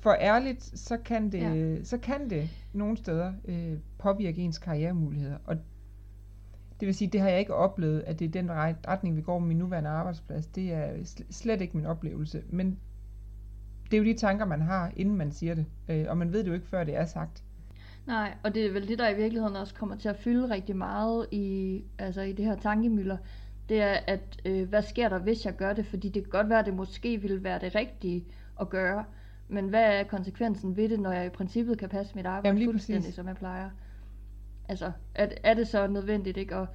For 0.00 0.12
ærligt, 0.20 0.62
så 0.78 0.96
kan 0.96 1.32
det, 1.32 1.38
Ja. 1.40 1.52
ja. 1.54 1.84
så 1.84 1.98
kan 1.98 2.30
det 2.30 2.50
nogle 2.72 2.96
steder 2.96 3.32
øh, 3.44 3.78
påvirke 3.98 4.40
ens 4.40 4.58
karrieremuligheder. 4.58 5.36
Og 5.44 5.56
det 6.80 6.86
vil 6.86 6.94
sige, 6.94 7.08
det 7.10 7.20
har 7.20 7.28
jeg 7.28 7.38
ikke 7.38 7.54
oplevet, 7.54 8.00
at 8.06 8.18
det 8.18 8.24
er 8.24 8.30
den 8.30 8.50
ret- 8.50 8.76
retning, 8.88 9.16
vi 9.16 9.22
går 9.22 9.38
med 9.38 9.48
min 9.48 9.58
nuværende 9.58 9.90
arbejdsplads. 9.90 10.46
Det 10.46 10.72
er 10.72 10.92
sl- 10.92 11.26
slet 11.32 11.60
ikke 11.60 11.76
min 11.76 11.86
oplevelse. 11.86 12.42
Men 12.50 12.78
det 13.90 13.94
er 13.94 13.98
jo 13.98 14.04
de 14.04 14.14
tanker, 14.14 14.44
man 14.44 14.60
har, 14.60 14.92
inden 14.96 15.16
man 15.16 15.32
siger 15.32 15.54
det. 15.54 15.66
Øh, 15.88 16.06
og 16.08 16.18
man 16.18 16.32
ved 16.32 16.40
det 16.44 16.48
jo 16.48 16.54
ikke, 16.54 16.66
før 16.66 16.84
det 16.84 16.96
er 16.96 17.04
sagt. 17.06 17.42
Nej, 18.06 18.34
og 18.42 18.54
det 18.54 18.66
er 18.66 18.72
vel 18.72 18.88
det, 18.88 18.98
der 18.98 19.08
i 19.08 19.16
virkeligheden 19.16 19.56
også 19.56 19.74
kommer 19.74 19.96
til 19.96 20.08
at 20.08 20.16
fylde 20.16 20.50
rigtig 20.50 20.76
meget 20.76 21.26
i, 21.30 21.84
altså 21.98 22.20
i 22.20 22.32
det 22.32 22.44
her 22.44 22.56
tankemøller. 22.56 23.16
Det 23.68 23.82
er, 23.82 23.96
at 24.06 24.40
øh, 24.44 24.68
hvad 24.68 24.82
sker 24.82 25.08
der, 25.08 25.18
hvis 25.18 25.46
jeg 25.46 25.56
gør 25.56 25.72
det? 25.72 25.86
Fordi 25.86 26.08
det 26.08 26.22
kan 26.22 26.30
godt 26.30 26.48
være, 26.48 26.58
at 26.58 26.66
det 26.66 26.74
måske 26.74 27.20
ville 27.20 27.44
være 27.44 27.58
det 27.58 27.74
rigtige 27.74 28.24
at 28.60 28.68
gøre. 28.68 29.04
Men 29.48 29.68
hvad 29.68 29.84
er 29.84 30.02
konsekvensen 30.04 30.76
ved 30.76 30.88
det, 30.88 31.00
når 31.00 31.12
jeg 31.12 31.26
i 31.26 31.28
princippet 31.28 31.78
kan 31.78 31.88
passe 31.88 32.14
mit 32.14 32.26
arbejde 32.26 32.48
Jamen, 32.58 32.72
fuldstændig, 32.72 33.02
præcis. 33.02 33.14
som 33.14 33.26
jeg 33.28 33.36
plejer? 33.36 33.70
Altså, 34.68 34.92
er, 35.14 35.28
er 35.42 35.54
det 35.54 35.68
så 35.68 35.86
nødvendigt, 35.86 36.36
ikke? 36.36 36.56
Og, 36.56 36.66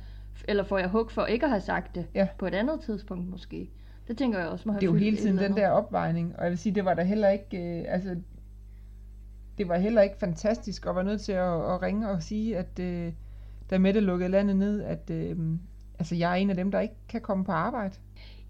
eller 0.47 0.63
får 0.63 0.77
jeg 0.77 0.87
hug 0.89 1.11
for 1.11 1.25
ikke 1.25 1.45
at 1.45 1.49
have 1.49 1.61
sagt 1.61 1.95
det 1.95 2.05
Ja. 2.15 2.27
på 2.39 2.47
et 2.47 2.53
andet 2.53 2.81
tidspunkt 2.81 3.29
måske? 3.29 3.69
Det 4.07 4.17
tænker 4.17 4.39
jeg 4.39 4.47
også 4.47 4.63
må 4.69 4.73
have 4.73 4.79
Det 4.81 4.87
er 4.87 4.91
jo 4.91 4.97
hele 4.97 5.17
tiden 5.17 5.37
den 5.37 5.55
der 5.57 5.69
opvejning, 5.69 6.35
og 6.37 6.43
jeg 6.43 6.49
vil 6.51 6.57
sige, 6.57 6.75
det 6.75 6.85
var 6.85 6.93
da 6.93 7.03
heller 7.03 7.29
ikke, 7.29 7.57
øh, 7.57 7.85
altså, 7.87 8.15
det 9.61 9.69
var 9.69 9.77
heller 9.77 10.01
ikke 10.01 10.17
fantastisk 10.17 10.85
at 10.85 10.95
var 10.95 11.03
nødt 11.03 11.21
til 11.21 11.31
at, 11.31 11.73
at 11.73 11.81
ringe 11.81 12.09
og 12.09 12.23
sige, 12.23 12.57
at 12.57 12.79
øh, 12.79 13.13
da 13.69 13.77
Mette 13.77 13.99
lukkede 13.99 14.29
landet 14.29 14.55
ned, 14.55 14.81
at 14.81 15.09
øh, 15.09 15.37
altså, 15.99 16.15
jeg 16.15 16.31
er 16.31 16.35
en 16.35 16.49
af 16.49 16.55
dem, 16.55 16.71
der 16.71 16.79
ikke 16.79 16.95
kan 17.09 17.21
komme 17.21 17.45
på 17.45 17.51
arbejde. 17.51 17.95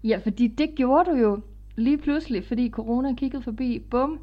Ja, 0.04 0.20
fordi 0.22 0.48
det 0.48 0.70
gjorde 0.76 1.10
du 1.10 1.16
jo 1.16 1.40
lige 1.76 1.98
pludselig, 1.98 2.44
fordi 2.44 2.70
corona 2.70 3.14
kiggede 3.14 3.42
forbi. 3.42 3.86
Bum, 3.90 4.20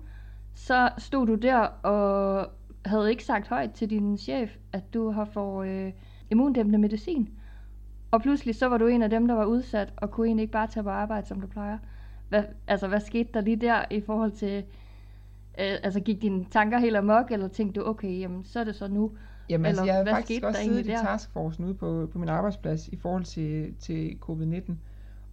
så 0.56 0.90
stod 0.98 1.28
du 1.28 1.36
der 1.36 1.58
og 1.60 2.48
havde 2.86 3.10
ikke 3.10 3.24
sagt 3.24 3.48
højt 3.48 3.72
til 3.72 3.90
din 3.90 4.18
chef, 4.18 4.50
at 4.74 4.94
du 4.94 5.12
har 5.12 5.26
fået 5.26 5.68
øh, 5.68 5.92
immundæmpende 6.30 6.80
medicin. 6.80 7.30
Og 8.12 8.22
pludselig 8.22 8.56
så 8.56 8.68
var 8.68 8.78
du 8.78 8.88
en 8.88 9.02
af 9.02 9.10
dem, 9.10 9.28
der 9.28 9.36
var 9.36 9.46
udsat, 9.46 9.94
og 9.98 10.12
kunne 10.12 10.28
egentlig 10.28 10.44
ikke 10.44 10.54
bare 10.54 10.68
tage 10.68 10.84
på 10.84 10.90
arbejde, 10.90 11.28
som 11.28 11.42
du 11.42 11.48
plejer. 11.48 11.78
Hvad, 12.30 12.44
altså, 12.68 12.88
hvad 12.88 13.00
skete 13.00 13.30
der 13.34 13.42
lige 13.42 13.56
der 13.56 13.86
i 13.92 14.02
forhold 14.02 14.32
til... 14.32 14.64
Øh, 15.60 15.78
altså, 15.84 16.00
gik 16.00 16.22
dine 16.22 16.46
tanker 16.52 16.80
helt 16.80 16.96
amok, 16.98 17.32
eller 17.32 17.48
tænkte 17.48 17.80
du, 17.80 17.88
okay, 17.88 18.20
jamen, 18.20 18.44
så 18.44 18.60
er 18.60 18.64
det 18.64 18.76
så 18.76 18.88
nu? 18.88 19.12
Jamen, 19.50 19.66
altså, 19.66 19.82
Eller 19.82 19.86
jeg 19.86 19.94
havde 19.94 20.04
hvad 20.04 20.14
faktisk 20.14 20.44
også 20.44 20.62
siddet 20.64 20.86
i 20.86 20.90
taskforcen 20.90 21.66
ude 21.66 21.74
på, 21.74 22.10
på 22.12 22.20
min 22.20 22.30
arbejdsplads 22.30 22.88
i 22.88 22.96
forhold 22.96 23.24
til, 23.24 23.74
til 23.80 24.18
covid-19, 24.22 24.74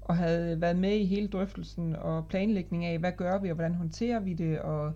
og 0.00 0.16
havde 0.16 0.60
været 0.60 0.76
med 0.78 0.92
i 0.92 1.04
hele 1.04 1.28
drøftelsen 1.28 1.96
og 1.96 2.28
planlægning 2.28 2.84
af, 2.84 2.98
hvad 2.98 3.12
gør 3.16 3.38
vi, 3.38 3.48
og 3.48 3.54
hvordan 3.54 3.74
håndterer 3.74 4.20
vi 4.20 4.32
det, 4.32 4.58
og 4.58 4.92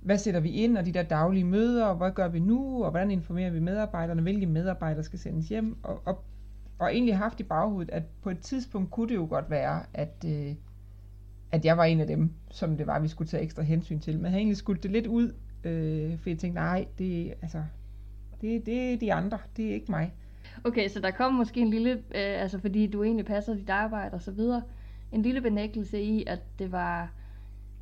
hvad 0.00 0.18
sætter 0.18 0.40
vi 0.40 0.50
ind, 0.50 0.78
og 0.78 0.86
de 0.86 0.92
der 0.92 1.02
daglige 1.02 1.44
møder, 1.44 1.86
og 1.86 1.96
hvad 1.96 2.10
gør 2.10 2.28
vi 2.28 2.38
nu, 2.38 2.84
og 2.84 2.90
hvordan 2.90 3.10
informerer 3.10 3.50
vi 3.50 3.60
medarbejderne, 3.60 4.22
hvilke 4.22 4.46
medarbejdere 4.46 5.02
skal 5.04 5.18
sendes 5.18 5.48
hjem, 5.48 5.76
og, 5.82 6.02
og, 6.04 6.24
og 6.78 6.94
egentlig 6.94 7.16
haft 7.16 7.40
i 7.40 7.42
baghovedet, 7.42 7.90
at 7.90 8.02
på 8.22 8.30
et 8.30 8.38
tidspunkt 8.38 8.90
kunne 8.90 9.08
det 9.08 9.14
jo 9.14 9.26
godt 9.30 9.50
være, 9.50 9.82
at, 9.94 10.24
øh, 10.26 10.54
at 11.52 11.64
jeg 11.64 11.76
var 11.76 11.84
en 11.84 12.00
af 12.00 12.06
dem, 12.06 12.30
som 12.50 12.76
det 12.76 12.86
var, 12.86 12.98
vi 12.98 13.08
skulle 13.08 13.28
tage 13.28 13.42
ekstra 13.42 13.62
hensyn 13.62 14.00
til. 14.00 14.14
Men 14.14 14.22
jeg 14.22 14.30
havde 14.30 14.40
egentlig 14.40 14.56
skudt 14.56 14.82
det 14.82 14.90
lidt 14.90 15.06
ud, 15.06 15.34
øh, 15.64 16.18
for 16.18 16.30
jeg 16.30 16.38
tænkte, 16.38 16.60
nej, 16.60 16.86
det, 16.98 17.34
altså, 17.42 17.62
det, 18.40 18.66
det 18.66 18.92
er 18.92 18.98
de 18.98 19.12
andre, 19.12 19.38
det 19.56 19.70
er 19.70 19.74
ikke 19.74 19.90
mig. 19.90 20.12
Okay, 20.64 20.88
så 20.88 21.00
der 21.00 21.10
kom 21.10 21.34
måske 21.34 21.60
en 21.60 21.70
lille, 21.70 21.90
øh, 21.92 22.00
altså 22.14 22.58
fordi 22.58 22.86
du 22.86 23.02
egentlig 23.02 23.26
passer 23.26 23.54
dit 23.54 23.70
arbejde 23.70 24.14
og 24.14 24.22
så 24.22 24.30
videre, 24.30 24.62
en 25.12 25.22
lille 25.22 25.40
benægtelse 25.40 26.02
i, 26.02 26.24
at 26.26 26.40
det 26.58 26.72
var, 26.72 27.12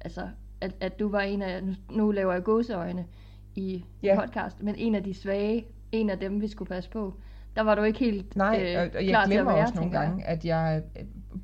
altså, 0.00 0.28
at, 0.60 0.72
at 0.80 0.98
du 0.98 1.08
var 1.08 1.20
en 1.20 1.42
af, 1.42 1.64
nu, 1.64 1.74
nu 1.90 2.10
laver 2.10 2.32
jeg 2.32 2.42
gåseøjne 2.42 3.04
i 3.54 3.84
Ja. 4.02 4.20
podcast, 4.20 4.62
men 4.62 4.74
en 4.74 4.94
af 4.94 5.04
de 5.04 5.14
svage, 5.14 5.64
en 5.92 6.10
af 6.10 6.18
dem, 6.18 6.40
vi 6.40 6.48
skulle 6.48 6.68
passe 6.68 6.90
på. 6.90 7.14
Der 7.56 7.62
var 7.62 7.74
du 7.74 7.82
ikke 7.82 7.98
helt 7.98 8.36
Nej, 8.36 8.74
øh, 8.76 8.82
og, 8.82 8.94
jeg 8.94 9.04
til 9.04 9.14
at 9.14 9.26
glemmer 9.26 9.52
være, 9.52 9.62
også 9.62 9.74
nogle 9.74 9.90
gange, 9.90 10.24
at 10.24 10.44
jeg 10.44 10.82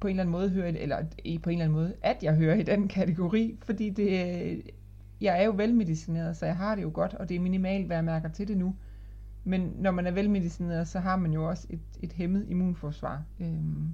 på 0.01 0.07
en 0.07 0.11
eller 0.11 0.23
anden 0.23 0.33
måde 0.33 0.51
hører, 0.51 0.69
eller 0.69 0.97
på 1.43 1.51
en 1.51 1.59
eller 1.59 1.65
anden 1.65 1.71
måde, 1.79 1.95
at 2.03 2.17
jeg 2.23 2.35
hører 2.35 2.55
i 2.57 2.63
den 2.63 2.89
kategori, 2.89 3.57
fordi 3.63 3.91
det, 3.91 4.63
jeg 5.21 5.41
er 5.41 5.45
jo 5.45 5.53
velmedicineret, 5.57 6.37
så 6.37 6.47
jeg 6.47 6.57
har 6.57 6.75
det 6.75 6.83
jo 6.83 6.91
godt, 6.95 7.15
og 7.15 7.29
det 7.29 7.35
er 7.35 7.41
minimalt, 7.41 7.87
hvad 7.87 7.97
jeg 7.97 8.05
mærker 8.05 8.29
til 8.29 8.49
det 8.49 8.57
nu. 8.57 8.77
Men 9.45 9.73
når 9.79 9.91
man 9.91 10.07
er 10.07 10.11
velmedicineret, 10.11 10.89
så 10.89 11.01
har 11.01 11.17
man 11.17 11.33
jo 11.33 11.49
også 11.49 11.67
et, 11.71 11.81
et 12.03 12.13
hæmmet 12.13 12.47
immunforsvar. 12.49 13.23
Øhm, 13.41 13.89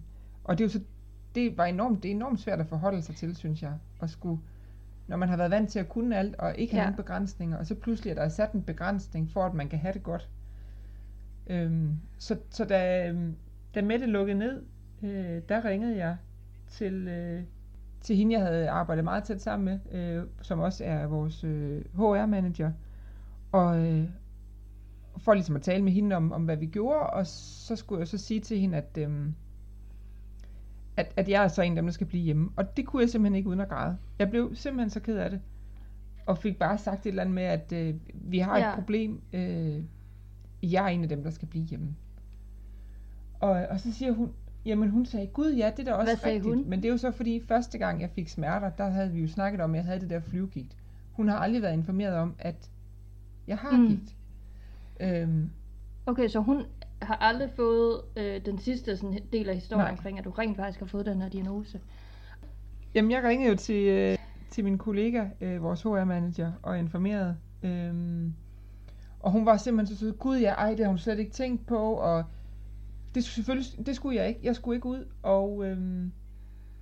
og 0.44 0.58
det 0.58 0.64
er 0.64 0.68
jo 0.68 0.72
så, 0.72 0.80
det 1.34 1.56
var 1.58 1.64
enormt, 1.64 2.02
det 2.02 2.10
er 2.10 2.14
enormt 2.14 2.40
svært 2.40 2.60
at 2.60 2.66
forholde 2.66 3.02
sig 3.02 3.16
til, 3.16 3.36
synes 3.36 3.62
jeg, 3.62 3.72
at 4.02 4.10
skulle, 4.10 4.40
når 5.08 5.16
man 5.16 5.28
har 5.28 5.36
været 5.36 5.50
vant 5.50 5.70
til 5.70 5.78
at 5.78 5.88
kunne 5.88 6.16
alt, 6.18 6.34
og 6.36 6.54
ikke 6.58 6.72
have 6.74 6.80
Ja. 6.80 6.86
nogen 6.86 6.96
begrænsninger, 6.96 7.56
og 7.58 7.66
så 7.66 7.74
pludselig 7.74 8.10
er 8.10 8.14
der 8.14 8.28
sat 8.28 8.52
en 8.52 8.62
begrænsning 8.62 9.30
for, 9.30 9.44
at 9.44 9.54
man 9.54 9.68
kan 9.68 9.78
have 9.78 9.94
det 9.94 10.02
godt. 10.02 10.28
Øhm, 11.46 11.96
så, 12.18 12.36
så 12.50 12.64
da, 12.64 13.08
øhm, 13.08 13.36
da 13.74 13.82
Mette 13.82 14.06
lukkede 14.06 14.38
ned, 14.38 14.62
øh, 15.04 15.42
der 15.48 15.64
ringede 15.64 15.96
jeg 15.96 16.16
til, 16.68 17.08
øh, 17.08 17.42
til 18.00 18.16
hende, 18.16 18.32
jeg 18.34 18.42
havde 18.46 18.68
arbejdet 18.70 19.04
meget 19.04 19.24
tæt 19.24 19.42
sammen 19.42 19.64
med, 19.92 20.00
øh, 20.00 20.24
som 20.42 20.58
også 20.58 20.84
er 20.84 21.06
vores 21.06 21.44
øh, 21.44 21.84
HR-manager, 21.94 22.72
og 23.52 23.78
øh, 23.86 24.08
for 25.18 25.34
ligesom 25.34 25.56
at 25.56 25.62
tale 25.62 25.84
med 25.84 25.92
hende 25.92 26.16
om, 26.16 26.32
om, 26.32 26.44
hvad 26.44 26.56
vi 26.56 26.66
gjorde, 26.66 27.00
og 27.00 27.26
så 27.26 27.76
skulle 27.76 27.98
jeg 27.98 28.08
så 28.08 28.18
sige 28.18 28.40
til 28.40 28.58
hende, 28.58 28.76
at, 28.78 28.98
øhm, 28.98 29.34
at, 30.96 31.12
at 31.16 31.28
jeg 31.28 31.44
er 31.44 31.48
så 31.48 31.62
en 31.62 31.72
af 31.72 31.76
dem, 31.76 31.84
der 31.86 31.92
skal 31.92 32.06
blive 32.06 32.22
hjemme. 32.22 32.50
Og 32.56 32.76
det 32.76 32.86
kunne 32.86 33.02
jeg 33.02 33.10
simpelthen 33.10 33.34
ikke 33.36 33.48
uden 33.48 33.60
at 33.60 33.68
græde. 33.68 33.96
Jeg 34.18 34.30
blev 34.30 34.54
simpelthen 34.54 34.90
så 34.90 35.00
ked 35.00 35.16
af 35.16 35.30
det, 35.30 35.40
og 36.26 36.38
fik 36.38 36.58
bare 36.58 36.78
sagt 36.78 37.00
et 37.00 37.10
eller 37.10 37.22
andet 37.22 37.34
med, 37.34 37.42
at 37.42 37.72
øh, 37.72 37.94
vi 38.14 38.38
har 38.38 38.58
Ja. 38.58 38.68
et 38.68 38.74
problem, 38.74 39.20
øh, 39.32 39.82
jeg 40.62 40.84
er 40.84 40.88
en 40.88 41.02
af 41.02 41.08
dem, 41.08 41.22
der 41.22 41.30
skal 41.30 41.48
blive 41.48 41.64
hjemme. 41.64 41.96
Og, 43.40 43.50
og 43.50 43.80
så 43.80 43.92
siger 43.92 44.12
hun, 44.12 44.32
jamen 44.64 44.90
hun 44.90 45.06
sagde, 45.06 45.26
gud 45.26 45.52
ja, 45.52 45.70
det 45.76 45.88
er 45.88 45.92
da 45.92 45.92
også 45.92 46.04
Hvad 46.12 46.16
sagde 46.16 46.36
rigtigt. 46.36 46.54
hun? 46.54 46.64
Men 46.70 46.82
det 46.82 46.88
er 46.88 46.92
jo 46.92 46.98
så 46.98 47.10
fordi, 47.10 47.42
første 47.48 47.78
gang 47.78 48.00
jeg 48.00 48.10
fik 48.14 48.28
smerter, 48.28 48.70
der 48.70 48.90
havde 48.90 49.10
vi 49.12 49.20
jo 49.20 49.28
snakket 49.28 49.60
om, 49.60 49.70
at 49.70 49.76
jeg 49.76 49.84
havde 49.84 50.00
det 50.00 50.10
der 50.10 50.20
flyvegigt. 50.20 50.76
Hun 51.12 51.28
har 51.28 51.36
aldrig 51.36 51.62
været 51.62 51.72
informeret 51.72 52.14
om, 52.16 52.34
at 52.38 52.70
jeg 53.46 53.58
har 53.58 53.76
Mm. 53.76 53.86
gigt. 53.88 54.16
Øhm, 55.00 55.50
Okay, 56.06 56.28
så 56.28 56.40
hun 56.40 56.64
har 57.02 57.14
aldrig 57.16 57.50
fået 57.56 58.00
øh, 58.16 58.44
den 58.46 58.58
sidste 58.58 58.96
sådan, 58.96 59.18
del 59.32 59.48
af 59.48 59.54
historien 59.54 59.84
Nej. 59.84 59.90
omkring, 59.90 60.18
at 60.18 60.24
du 60.24 60.30
rent 60.30 60.56
faktisk 60.56 60.78
har 60.78 60.86
fået 60.86 61.06
den 61.06 61.20
her 61.22 61.28
diagnose. 61.28 61.80
Jamen, 62.94 63.10
jeg 63.10 63.22
ringede 63.24 63.50
jo 63.50 63.56
til, 63.56 63.84
øh, 63.88 64.18
til 64.50 64.64
min 64.64 64.78
kollega, 64.78 65.24
øh, 65.40 65.62
vores 65.62 65.82
HR-manager, 65.82 66.52
og 66.62 66.78
informerede. 66.78 67.36
Øhm, 67.62 68.34
og 69.20 69.30
hun 69.32 69.46
var 69.46 69.56
simpelthen 69.56 69.96
så 69.96 70.00
sød, 70.00 70.12
gud 70.12 70.38
ja, 70.38 70.50
ej, 70.52 70.70
det 70.70 70.78
har 70.80 70.88
hun 70.88 70.98
slet 70.98 71.18
ikke 71.18 71.32
tænkt 71.32 71.66
på, 71.66 71.78
og 71.92 72.24
det, 73.14 73.24
skulle 73.24 73.34
selvfølgelig, 73.34 73.86
det 73.86 73.96
skulle 73.96 74.16
jeg 74.16 74.28
ikke. 74.28 74.40
Jeg 74.42 74.56
skulle 74.56 74.76
ikke 74.76 74.86
ud, 74.86 75.04
og 75.22 75.64
øhm, 75.66 76.12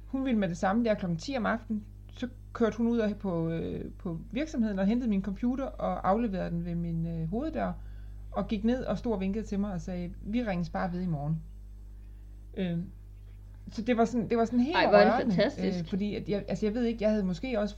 hun 0.06 0.24
ville 0.24 0.38
med 0.38 0.48
det 0.48 0.56
samme, 0.56 0.84
der 0.84 0.94
kl. 0.94 1.06
10 1.18 1.36
om 1.36 1.46
aftenen, 1.46 1.84
så 2.12 2.28
kørte 2.52 2.76
hun 2.76 2.86
ud 2.88 2.98
af- 2.98 3.16
på, 3.16 3.48
øh, 3.50 3.90
på 3.98 4.18
virksomheden 4.30 4.78
og 4.78 4.86
hentede 4.86 5.10
min 5.10 5.22
computer 5.22 5.64
og 5.64 6.08
afleverede 6.08 6.50
den 6.50 6.64
ved 6.64 6.74
min 6.74 7.06
øh, 7.06 7.28
hoveddør, 7.28 7.72
og 8.32 8.48
gik 8.48 8.64
ned 8.64 8.84
og 8.84 8.98
stod 8.98 9.12
og 9.12 9.20
vinkede 9.20 9.44
til 9.46 9.60
mig 9.60 9.72
og 9.72 9.80
sagde, 9.80 10.10
vi 10.22 10.42
ringes 10.42 10.70
bare 10.70 10.92
ved 10.92 11.00
i 11.00 11.06
morgen. 11.06 11.42
Øhm, 12.56 12.84
så 13.72 13.82
det 13.82 13.96
var 13.96 14.04
sådan, 14.04 14.28
det 14.28 14.38
var 14.38 14.44
sådan 14.44 14.60
helt 14.60 14.76
Ej, 14.76 14.88
hvor 14.88 14.98
er 14.98 15.04
det 15.04 15.12
rørende, 15.14 15.34
fantastisk. 15.34 15.78
Øh, 15.78 15.84
fordi 15.88 16.14
at 16.14 16.28
jeg, 16.28 16.44
altså 16.48 16.66
jeg 16.66 16.74
ved 16.74 16.84
ikke, 16.84 17.02
jeg 17.04 17.10
havde 17.10 17.24
måske 17.24 17.60
også 17.60 17.76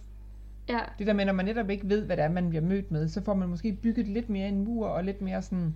Ja, 0.69 0.79
det 0.99 1.07
der 1.07 1.13
med, 1.13 1.25
når 1.25 1.33
man 1.33 1.45
netop 1.45 1.71
ikke 1.71 1.89
ved, 1.89 2.07
hvad 2.07 2.17
det 2.17 2.25
er, 2.25 2.29
man 2.29 2.49
bliver 2.49 2.63
mødt 2.65 2.91
med, 2.91 3.09
så 3.09 3.21
får 3.25 3.35
man 3.35 3.49
måske 3.49 3.73
bygget 3.73 4.09
lidt 4.09 4.29
mere 4.29 4.49
en 4.49 4.65
mur, 4.65 4.87
og 4.87 5.05
lidt 5.05 5.23
mere 5.23 5.43
sådan, 5.43 5.75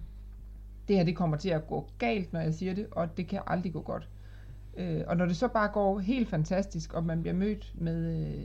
det 0.88 0.96
her, 0.96 1.05
det 1.05 1.16
kommer 1.16 1.37
til 1.37 1.49
at 1.51 1.66
gå 1.66 1.88
galt, 1.99 2.33
når 2.33 2.40
jeg 2.40 2.55
siger 2.55 2.75
det, 2.75 2.87
og 2.90 3.16
det 3.16 3.27
kan 3.29 3.40
aldrig 3.46 3.72
gå 3.72 3.81
godt. 3.83 4.09
Øh, 4.77 5.01
og 5.07 5.16
når 5.16 5.27
det 5.27 5.37
så 5.37 5.49
bare 5.49 5.68
går 5.68 5.99
helt 5.99 6.29
fantastisk, 6.29 6.92
og 6.94 7.05
man 7.05 7.20
bliver 7.20 7.35
mødt 7.35 7.72
med, 7.75 8.27
øh, 8.27 8.44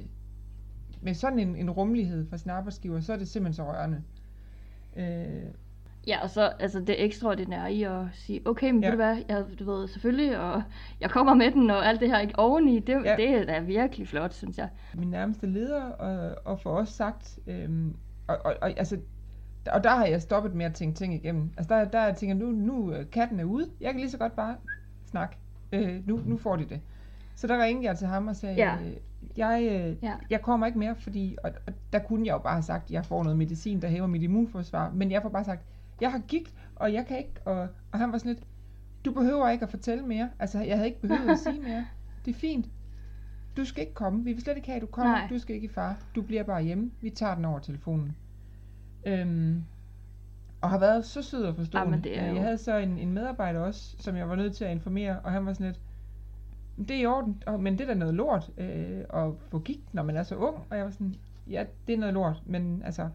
med 1.02 1.14
sådan 1.14 1.40
en, 1.40 1.56
en 1.56 1.70
rummelighed 1.70 2.30
fra 2.30 2.38
sin 2.38 2.52
arbejdsgiver, 2.52 3.00
så 3.00 3.14
er 3.14 3.18
det 3.18 3.28
simpelthen 3.28 3.66
så 3.66 3.72
rørende. 3.72 4.02
Øh, 4.96 5.44
ja 6.08 6.24
og 6.24 6.30
så 6.30 6.42
altså 6.60 6.80
det 6.80 7.04
ekstraordinære 7.04 7.74
i 7.74 7.84
at 7.84 8.02
sige, 8.14 8.42
okay, 8.48 8.72
men 8.72 8.84
Ja. 8.84 8.88
ved 8.90 8.92
du 8.92 9.04
hvad, 9.04 9.18
jeg, 9.30 9.46
du 9.60 9.72
ved 9.72 9.88
selvfølgelig, 9.88 10.40
og 10.40 10.64
jeg 11.02 11.10
kommer 11.10 11.34
med 11.34 11.52
den, 11.52 11.70
og 11.70 11.88
alt 11.88 12.00
det 12.00 12.10
her 12.10 12.20
ikke 12.20 12.40
oveni, 12.40 12.80
det, 12.80 13.06
Ja. 13.06 13.16
det 13.16 13.50
er 13.50 13.62
virkelig 13.62 14.08
flot, 14.08 14.34
synes 14.34 14.58
jeg. 14.58 14.70
min 14.98 15.08
nærmeste 15.10 15.48
leder 15.48 15.84
og, 15.84 16.36
og 16.46 16.60
for 16.60 16.70
os 16.70 16.90
sagt, 16.90 17.40
øhm, 17.48 17.96
og, 18.28 18.38
og, 18.46 18.56
og, 18.62 18.70
altså, 18.80 18.98
og 19.72 19.84
der 19.84 19.90
har 19.96 20.06
jeg 20.06 20.22
stoppet 20.22 20.56
med 20.56 20.66
at 20.66 20.74
tænke 20.74 20.96
ting 20.98 21.14
igennem. 21.14 21.50
Altså 21.58 21.76
der, 21.76 21.86
der 21.86 22.14
tænker 22.14 22.36
jeg, 22.36 22.46
nu, 22.46 22.52
nu 22.52 22.94
øh, 22.94 23.10
katten 23.12 23.40
er 23.40 23.44
ude, 23.44 23.70
jeg 23.82 23.92
kan 23.92 24.00
lige 24.00 24.12
så 24.12 24.18
godt 24.18 24.36
bare 24.36 24.56
snakke. 25.06 25.38
Øh, 25.72 26.08
nu, 26.08 26.20
nu 26.26 26.38
får 26.38 26.56
de 26.56 26.66
det. 26.66 26.82
Så 27.36 27.48
der 27.48 27.64
ringede 27.64 27.88
jeg 27.88 27.98
til 27.98 28.08
ham 28.08 28.28
og 28.28 28.36
sagde, 28.36 28.56
Ja. 28.56 28.76
øh, 28.86 28.94
jeg, 29.38 29.62
øh, 29.72 30.04
Ja. 30.04 30.14
jeg 30.30 30.42
kommer 30.42 30.66
ikke 30.68 30.80
mere, 30.80 30.96
fordi, 30.96 31.38
og, 31.44 31.52
og 31.68 31.74
der 31.94 32.00
kunne 32.00 32.26
jeg 32.28 32.34
jo 32.34 32.38
bare 32.38 32.54
have 32.54 32.64
sagt, 32.64 32.92
jeg 32.92 33.06
får 33.06 33.24
noget 33.24 33.38
medicin, 33.38 33.82
der 33.82 33.88
hæver 33.88 34.08
mit 34.08 34.24
immunforsvar, 34.24 34.92
men 34.96 35.12
jeg 35.12 35.22
får 35.22 35.30
bare 35.30 35.44
sagt, 35.44 35.62
jeg 36.02 36.12
har 36.12 36.20
gigt, 36.20 36.54
og 36.76 36.94
jeg 36.94 37.06
kan 37.08 37.18
ikke, 37.18 37.34
og, 37.46 37.68
og 37.92 38.00
han 38.00 38.12
var 38.12 38.18
sådan 38.18 38.34
lidt, 38.34 38.44
du 39.06 39.12
behøver 39.12 39.50
ikke 39.50 39.64
at 39.64 39.70
fortælle 39.70 40.04
mere, 40.06 40.30
altså 40.40 40.60
jeg 40.62 40.76
havde 40.78 40.88
ikke 40.90 41.02
behøvet 41.02 41.30
at 41.32 41.40
sige 41.40 41.60
mere, 41.62 41.86
det 42.26 42.36
er 42.36 42.40
fint, 42.40 42.66
du 43.58 43.66
skal 43.66 43.82
ikke 43.82 43.94
komme, 43.94 44.24
vi 44.24 44.34
vil 44.34 44.42
slet 44.42 44.56
ikke 44.56 44.68
have, 44.68 44.76
at 44.76 44.82
du 44.82 44.88
kommer, 44.88 45.12
Nej. 45.12 45.28
du 45.30 45.40
skal 45.40 45.56
ikke 45.56 45.66
i 45.66 45.72
far, 45.72 45.98
du 46.16 46.22
bliver 46.22 46.44
bare 46.44 46.64
hjemme, 46.64 46.92
vi 47.02 47.10
tager 47.10 47.36
den 47.36 47.46
over 47.46 47.60
telefonen. 47.60 48.16
Øhm, 49.06 49.64
og 50.62 50.70
har 50.70 50.80
været 50.80 51.06
så 51.06 51.22
sød 51.22 51.44
og 51.44 51.56
forstående. 51.56 51.88
Jamen, 51.92 52.04
det 52.04 52.18
er 52.20 52.24
Øh, 52.24 52.30
jo- 52.30 52.36
Jeg 52.36 52.44
havde 52.44 52.58
så 52.58 52.78
en, 52.78 52.98
en 53.00 53.14
medarbejder 53.14 53.60
også, 53.60 53.96
som 54.00 54.16
jeg 54.16 54.30
var 54.30 54.36
nødt 54.36 54.56
til 54.56 54.66
at 54.66 54.72
informere, 54.72 55.20
og 55.20 55.32
han 55.32 55.46
var 55.46 55.54
sådan 55.54 55.66
lidt, 55.68 55.80
det 56.88 56.96
er 56.96 57.02
i 57.02 57.06
orden, 57.06 57.44
og, 57.48 57.60
men 57.60 57.74
det 57.78 57.82
er 57.82 57.88
da 57.88 57.94
noget 57.94 58.14
lort 58.14 58.50
øh, 58.58 59.00
at 59.14 59.32
få 59.50 59.60
gigt, 59.60 59.94
når 59.94 60.04
man 60.04 60.18
er 60.18 60.24
så 60.24 60.36
ung. 60.36 60.58
Og 60.70 60.78
jeg 60.78 60.86
var 60.86 60.92
sådan, 60.92 61.16
ja, 61.50 61.66
det 61.88 61.94
er 61.96 61.98
noget 62.00 62.14
lort, 62.14 62.42
men 62.46 62.82
altså, 62.86 63.10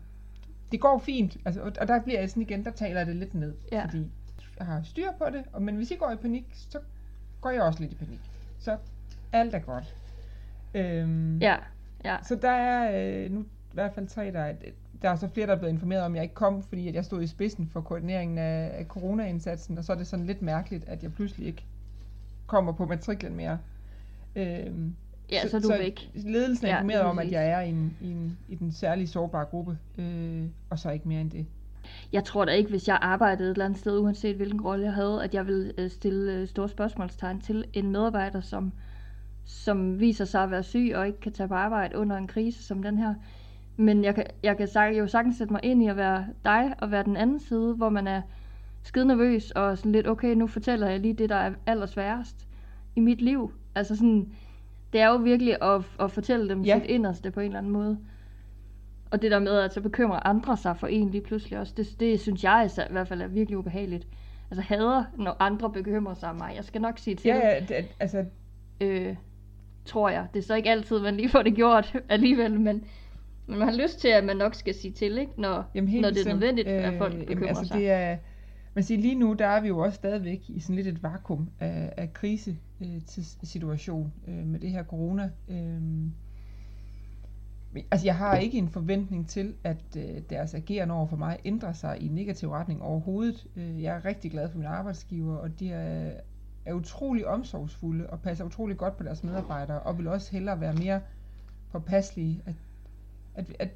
det 0.72 0.80
går 0.80 0.98
fint. 0.98 1.36
Altså, 1.44 1.60
og, 1.62 1.72
og 1.80 1.88
der 1.88 2.02
bliver 2.02 2.20
jeg 2.20 2.30
sådan 2.30 2.42
igen, 2.42 2.64
der 2.64 2.70
taler 2.70 3.00
jeg 3.00 3.06
det 3.06 3.16
lidt 3.16 3.34
ned, 3.34 3.54
Ja. 3.72 3.84
fordi 3.84 4.10
jeg 4.58 4.66
har 4.66 4.82
styr 4.82 5.08
på 5.18 5.24
det, 5.32 5.44
og, 5.52 5.62
men 5.62 5.76
hvis 5.76 5.90
I 5.90 5.94
går 5.94 6.10
i 6.10 6.16
panik, 6.16 6.44
så 6.52 6.78
går 7.40 7.50
jeg 7.50 7.62
også 7.62 7.80
lidt 7.80 7.92
i 7.92 7.96
panik. 7.96 8.20
Så 8.58 8.76
alt 9.32 9.54
er 9.54 9.58
godt. 9.58 9.94
Øhm, 10.74 11.38
Ja, 11.38 11.56
ja. 12.04 12.16
så 12.22 12.34
der 12.42 12.50
er 12.50 13.24
øh, 13.24 13.30
nu 13.32 13.44
hvert 13.76 13.92
fald 13.94 14.08
tre, 14.08 14.32
der 14.32 14.40
er, 14.40 14.54
der 15.02 15.10
er 15.10 15.16
så 15.16 15.28
flere, 15.28 15.46
der 15.46 15.52
er 15.52 15.58
blevet 15.58 15.72
informeret 15.72 16.02
om, 16.02 16.12
at 16.12 16.16
jeg 16.16 16.22
ikke 16.22 16.34
kom, 16.34 16.62
fordi 16.62 16.88
at 16.88 16.94
jeg 16.94 17.04
stod 17.04 17.22
i 17.22 17.26
spidsen 17.26 17.68
for 17.72 17.80
koordineringen 17.80 18.38
af, 18.38 18.70
af 18.78 18.84
corona-indsatsen, 18.84 19.78
og 19.78 19.84
så 19.84 19.92
er 19.92 19.96
det 19.96 20.06
sådan 20.06 20.26
lidt 20.26 20.42
mærkeligt, 20.42 20.88
at 20.88 21.02
jeg 21.02 21.12
pludselig 21.12 21.46
ikke 21.46 21.64
kommer 22.46 22.72
på 22.72 22.86
matriklen 22.86 23.36
mere. 23.36 23.58
Øhm, 24.36 24.94
Ja, 25.30 25.48
så 25.48 25.56
er 25.56 25.60
du 25.60 25.68
væk. 25.68 26.10
Ledelsen 26.14 26.66
er 26.66 26.70
Ja, 26.70 26.76
informeret 26.76 27.02
om, 27.02 27.18
at 27.18 27.32
jeg 27.32 27.48
er 27.48 27.60
i, 27.60 27.68
en, 27.68 27.96
i, 28.00 28.10
en, 28.10 28.38
i 28.48 28.54
den 28.54 28.72
særlige 28.72 29.08
sårbare 29.08 29.44
gruppe, 29.44 29.78
øh, 29.98 30.44
og 30.70 30.78
så 30.78 30.90
ikke 30.90 31.08
mere 31.08 31.20
end 31.20 31.30
det. 31.30 31.46
Jeg 32.12 32.24
tror 32.24 32.44
da 32.44 32.52
ikke, 32.52 32.70
hvis 32.70 32.88
jeg 32.88 32.98
arbejdede 33.02 33.48
et 33.48 33.54
eller 33.54 33.64
andet 33.64 33.78
sted, 33.78 33.98
uanset 33.98 34.36
hvilken 34.36 34.60
rolle 34.60 34.84
jeg 34.84 34.92
havde, 34.92 35.24
at 35.24 35.34
jeg 35.34 35.46
ville 35.46 35.72
øh, 35.78 35.90
stille 35.90 36.32
øh, 36.32 36.48
store 36.48 36.68
spørgsmålstegn 36.68 37.40
til 37.40 37.64
en 37.72 37.90
medarbejder, 37.90 38.40
som, 38.40 38.72
som 39.44 40.00
viser 40.00 40.24
sig 40.24 40.42
at 40.42 40.50
være 40.50 40.62
syg 40.62 40.92
og 40.94 41.06
ikke 41.06 41.20
kan 41.20 41.32
tage 41.32 41.48
på 41.48 41.54
arbejde 41.54 41.98
under 41.98 42.16
en 42.16 42.26
krise 42.26 42.62
som 42.62 42.82
den 42.82 42.98
her. 42.98 43.14
Men 43.76 44.04
jeg 44.04 44.14
kan, 44.14 44.24
jeg 44.42 44.56
kan 44.56 44.68
sag, 44.68 44.98
jo 44.98 45.06
sagtens 45.06 45.36
sætte 45.36 45.52
mig 45.52 45.60
ind 45.64 45.82
i 45.82 45.86
at 45.86 45.96
være 45.96 46.26
dig 46.44 46.74
og 46.78 46.90
være 46.90 47.02
den 47.04 47.16
anden 47.16 47.40
side, 47.40 47.74
hvor 47.74 47.88
man 47.88 48.06
er 48.08 48.22
skide 48.82 49.04
nervøs 49.04 49.50
og 49.50 49.78
sådan 49.78 49.92
lidt, 49.92 50.08
okay, 50.08 50.34
nu 50.34 50.46
fortæller 50.46 50.88
jeg 50.88 51.00
lige 51.00 51.14
det, 51.14 51.28
der 51.28 51.36
er 51.36 51.52
allersværest 51.66 52.48
i 52.96 53.00
mit 53.00 53.20
liv. 53.22 53.52
Altså 53.74 53.96
sådan, 53.96 54.32
det 54.92 55.00
er 55.00 55.08
jo 55.08 55.16
virkelig 55.16 55.62
at, 55.62 55.82
at 56.00 56.10
fortælle 56.10 56.48
dem 56.48 56.62
Ja. 56.62 56.78
sit 56.80 56.90
inderste 56.90 57.30
på 57.30 57.40
en 57.40 57.46
eller 57.46 57.58
anden 57.58 57.72
måde. 57.72 57.98
Og 59.10 59.22
det 59.22 59.30
der 59.30 59.38
med, 59.38 59.52
at 59.58 59.74
så 59.74 59.80
bekymrer 59.80 60.26
andre 60.26 60.56
sig 60.56 60.76
for 60.76 60.86
en 60.86 61.10
lige 61.10 61.22
pludselig 61.22 61.58
også, 61.58 61.72
det, 61.76 62.00
det 62.00 62.20
synes 62.20 62.44
jeg 62.44 62.70
i 62.90 62.92
hvert 62.92 63.08
fald 63.08 63.22
er 63.22 63.26
virkelig 63.26 63.58
ubehageligt. 63.58 64.06
Altså 64.50 64.62
hader, 64.62 65.04
når 65.18 65.36
andre 65.40 65.70
bekymrer 65.70 66.14
sig 66.14 66.28
om 66.30 66.36
mig. 66.36 66.52
Jeg 66.56 66.64
skal 66.64 66.80
nok 66.80 66.98
sige 66.98 67.16
til, 67.16 67.28
Ja, 67.28 67.48
ja, 67.48 67.60
det, 67.60 67.86
altså, 68.00 68.24
øh, 68.80 69.16
tror 69.84 70.08
jeg. 70.08 70.26
Det 70.34 70.38
er 70.38 70.42
så 70.44 70.54
ikke 70.54 70.70
altid, 70.70 71.00
man 71.00 71.16
lige 71.16 71.28
får 71.28 71.42
det 71.42 71.54
gjort 71.54 71.96
alligevel, 72.08 72.60
men 72.60 72.84
man 73.46 73.68
har 73.68 73.76
lyst 73.76 74.00
til, 74.00 74.08
at 74.08 74.24
man 74.24 74.36
nok 74.36 74.54
skal 74.54 74.74
sige 74.74 74.92
til, 74.92 75.18
ikke? 75.18 75.32
Når, 75.40 75.70
Jamen 75.74 76.00
når 76.00 76.10
det 76.10 76.26
er 76.26 76.32
nødvendigt, 76.32 76.68
at 76.68 76.98
folk 76.98 77.14
Øh, 77.14 77.20
bekymrer 77.20 77.40
jamen, 77.40 77.48
altså, 77.48 77.64
sig. 77.64 77.78
Det 77.78 77.90
er, 77.90 78.16
man 78.74 78.84
siger, 78.84 79.00
lige 79.00 79.14
nu, 79.14 79.32
der 79.32 79.46
er 79.46 79.60
vi 79.60 79.68
jo 79.68 79.78
også 79.78 79.96
stadigvæk 79.96 80.40
i 80.48 80.60
sådan 80.60 80.76
lidt 80.76 80.86
et 80.86 81.02
vakuum 81.02 81.50
af, 81.60 81.92
af 81.96 82.12
krise 82.12 82.56
øh, 82.80 83.00
øh, 84.28 84.46
med 84.46 84.60
det 84.60 84.70
her 84.70 84.84
corona. 84.84 85.30
Øh, 85.48 85.82
altså, 87.90 88.06
jeg 88.06 88.16
har 88.16 88.36
ikke 88.36 88.58
en 88.58 88.68
forventning 88.68 89.28
til, 89.28 89.54
at 89.64 89.96
øh, 89.96 90.22
deres 90.30 90.54
ageren 90.54 90.90
over 90.90 91.06
for 91.06 91.16
mig 91.16 91.38
ændrer 91.44 91.72
sig 91.72 92.02
i 92.02 92.08
negativ 92.08 92.50
retning 92.50 92.82
overhovedet. 92.82 93.46
Øh, 93.56 93.82
jeg 93.82 93.96
er 93.96 94.04
rigtig 94.04 94.30
glad 94.30 94.50
for 94.50 94.58
min 94.58 94.66
arbejdsgiver, 94.66 95.36
og 95.36 95.60
de 95.60 95.70
er, 95.72 96.12
er 96.64 96.72
utrolig 96.74 97.26
omsorgsfulde 97.26 98.10
og 98.10 98.20
passer 98.20 98.44
utrolig 98.44 98.76
godt 98.76 98.96
på 98.96 99.02
deres 99.02 99.24
medarbejdere, 99.24 99.80
og 99.80 99.98
vil 99.98 100.08
også 100.08 100.32
hellere 100.32 100.60
være 100.60 100.74
mere 100.74 101.00
påpasselige. 101.72 102.42
At, 102.46 102.54
at, 103.36 103.56
at 103.58 103.68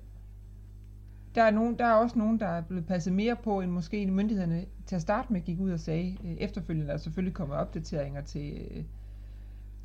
der 1.35 1.43
er, 1.43 1.51
nogen, 1.51 1.79
der 1.79 1.85
er 1.85 1.93
også 1.93 2.19
nogen, 2.19 2.41
der 2.41 2.47
er 2.47 2.61
blevet 2.61 2.87
passet 2.87 3.13
mere 3.13 3.37
på, 3.37 3.61
end 3.61 3.71
måske 3.71 4.07
myndighederne 4.07 4.65
til 4.87 4.97
at 4.97 5.03
starte 5.03 5.33
med 5.33 5.41
gik 5.41 5.61
ud 5.61 5.71
og 5.71 5.81
sagde. 5.81 6.17
Øh, 6.25 6.33
efterfølgende 6.33 6.89
er 6.89 6.93
der 6.93 7.03
selvfølgelig 7.03 7.35
kommet 7.35 7.57
opdateringer 7.57 8.21
til, 8.21 8.69
øh, 8.71 8.85